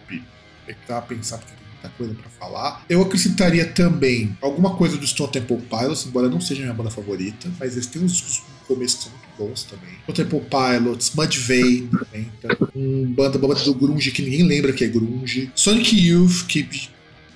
[0.66, 2.84] é que tava pensando que tem muita coisa para falar.
[2.88, 7.48] Eu acrescentaria também alguma coisa do Stone Temple Pilots, embora não seja minha banda favorita,
[7.58, 9.94] mas eles têm uns discos começo são muito bons também.
[10.06, 12.56] O Temple Pilots, Mudvayne também, tá?
[12.76, 15.50] um banda, do grunge que ninguém lembra que é grunge.
[15.54, 16.68] Sonic Youth, que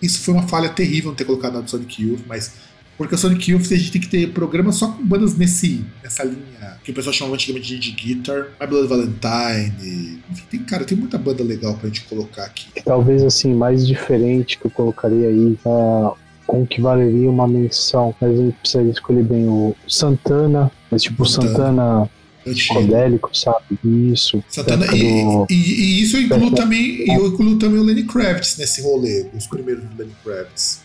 [0.01, 2.53] isso foi uma falha terrível não ter colocado nada do Sonic Youth, mas
[2.99, 6.25] porque o Sonic Youth a gente tem que ter programa só com bandas nesse, nessa
[6.25, 10.21] linha que o pessoal chamava antigamente de guitar, My Blood Valentine.
[10.31, 12.69] Enfim, tem, cara, tem muita banda legal pra gente colocar aqui.
[12.85, 16.17] Talvez assim, mais diferente que eu colocaria aí, uh,
[16.53, 21.25] com que valeria uma menção, mas a gente precisaria escolher bem o Santana, mas tipo
[21.25, 22.11] Santana.
[22.45, 23.79] Psicodélico, sabe?
[23.85, 24.43] Isso.
[24.49, 25.47] Santana, e, do...
[25.49, 29.47] e, e, isso eu incluo também, eu incluo também o Lenny Kravitz nesse rolê, os
[29.47, 30.83] primeiros do Lenny Kravitz.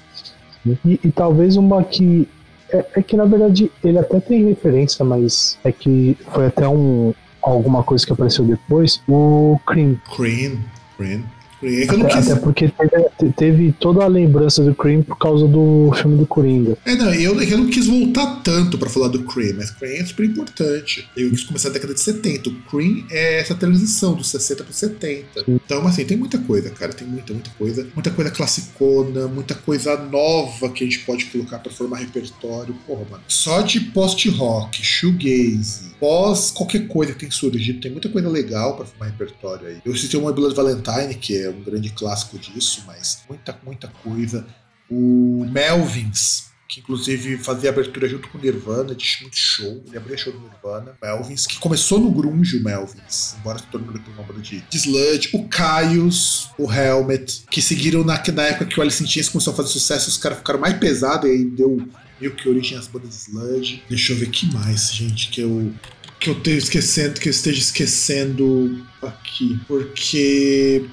[0.85, 2.29] E, e talvez uma que.
[2.69, 7.11] É, é, que na verdade ele até tem referência, mas é que foi até um
[7.41, 9.99] alguma coisa que apareceu depois, o Cream.
[10.15, 10.59] Cream,
[10.95, 11.23] Cream.
[11.63, 12.31] É até, quis...
[12.31, 16.77] até, porque teve, teve, toda a lembrança do Cream por causa do filme do Coringa.
[16.85, 20.05] É, não, eu, eu não quis voltar tanto pra falar do Cream, mas Cream é
[20.05, 21.09] super importante.
[21.15, 22.49] Eu quis começar na década de 70.
[22.49, 25.25] O Cream é essa transição dos 60 pro 70.
[25.45, 25.59] Sim.
[25.65, 26.93] Então, assim, tem muita coisa, cara.
[26.93, 27.87] Tem muita, muita coisa.
[27.93, 32.75] Muita coisa classicona, muita coisa nova que a gente pode colocar pra formar repertório.
[32.85, 33.23] Porra, mano.
[33.27, 38.85] Só de post-rock, shoegaze, pós qualquer coisa que tem surgido, tem muita coisa legal para
[38.85, 39.77] formar repertório aí.
[39.85, 44.47] Eu citei uma Blood Valentine, que é um grande clássico disso, mas muita, muita coisa.
[44.89, 49.83] O Melvins, que inclusive fazia abertura junto com o Nirvana, de muito show.
[49.87, 50.97] Ele abria show do Nirvana.
[51.01, 54.77] Melvins, que começou no grunge, o Melvins, embora se torne depois uma banda de, de
[54.77, 55.29] sludge.
[55.33, 59.53] O Caius, o Helmet, que seguiram na, na época que o Alice in Chains começou
[59.53, 61.87] a fazer sucesso, os caras ficaram mais pesados e aí deu
[62.19, 63.83] meio que origem às bandas sludge.
[63.89, 65.73] Deixa eu ver que mais, gente, que eu
[66.19, 70.85] que eu esteja esquecendo, que eu esteja esquecendo aqui, porque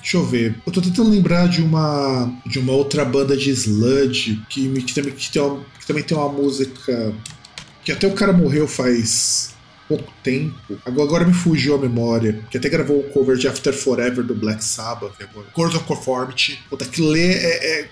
[0.00, 0.56] Deixa eu ver.
[0.66, 5.12] Eu tô tentando lembrar de uma de uma outra banda de sludge que, que, também,
[5.14, 7.14] que, tem uma, que também tem uma música
[7.84, 9.54] que até o cara morreu faz
[9.88, 10.78] pouco tempo.
[10.86, 12.40] Agora, me fugiu a memória.
[12.48, 15.14] Que até gravou um cover de After Forever do Black Sabbath.
[15.20, 15.68] Agora.
[15.76, 16.60] of Conformity.
[16.70, 17.88] Puta, que lê é, é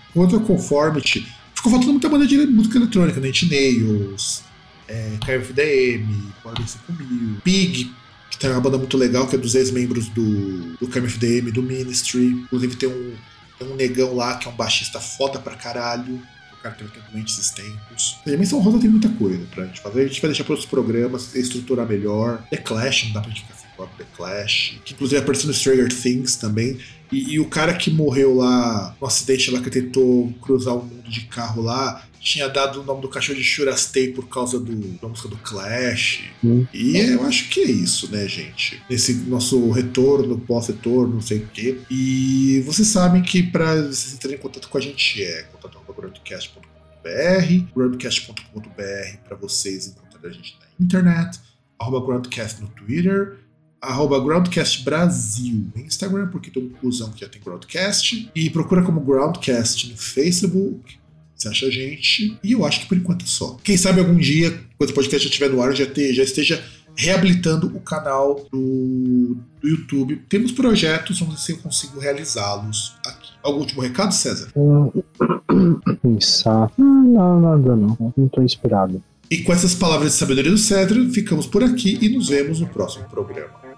[0.47, 1.27] Conformity.
[1.55, 3.33] Ficou faltando muita banda de música eletrônica, né?
[3.51, 4.45] Nails,
[4.87, 7.93] é, KFDM, Bora 5000, Pig,
[8.31, 12.27] que tem uma banda muito legal, que é dos ex-membros do, do KMFDM, do Ministry.
[12.27, 13.15] Inclusive tem um,
[13.59, 16.23] tem um negão lá que é um baixista foda pra caralho.
[16.53, 18.19] o cara teve que doente esses tempos.
[18.27, 20.03] A Dimensão Rosa tem muita coisa pra gente fazer.
[20.03, 22.43] A gente vai deixar para outros programas, estruturar melhor.
[22.51, 24.79] The Clash, não dá pra gente ficar sem falar The Clash.
[24.85, 26.79] Que inclusive apareceu no Stranger Things também.
[27.11, 31.09] E, e, o cara que morreu lá no acidente lá que tentou cruzar o mundo
[31.09, 35.09] de carro lá, tinha dado o nome do cachorro de Shurastei por causa do, da
[35.09, 36.25] música do Clash.
[36.45, 36.67] Hum.
[36.75, 38.83] E eu acho que é isso, né, gente?
[38.89, 41.81] Nesse nosso retorno, pós-retorno, não sei o quê.
[41.91, 49.17] E vocês sabem que para vocês entrarem em contato com a gente é contato.groundcast.com.br, groundcast.com.br
[49.27, 51.41] para vocês encontrarem a gente na internet,
[51.79, 53.39] arroba groundcast no Twitter,
[53.81, 58.83] arroba Groundcast Brasil no Instagram, porque tem um cuzão que já tem Groundcast, e procura
[58.83, 60.98] como Groundcast no Facebook,
[61.39, 63.57] você acha a gente, e eu acho que por enquanto é só.
[63.63, 66.63] Quem sabe algum dia, quando o podcast já estiver no ar, já, te, já esteja
[66.97, 70.21] reabilitando o canal do, do YouTube.
[70.29, 73.31] Temos projetos, vamos ver se eu consigo realizá-los aqui.
[73.41, 74.49] Algum último recado, César?
[76.03, 76.73] Pensar.
[76.77, 78.13] Não, nada não.
[78.17, 79.01] Não estou inspirado.
[79.31, 82.67] E com essas palavras de sabedoria do César, ficamos por aqui e nos vemos no
[82.67, 83.69] próximo programa.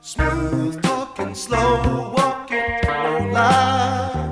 [0.00, 4.27] Smooth talking, slow walking, no lie.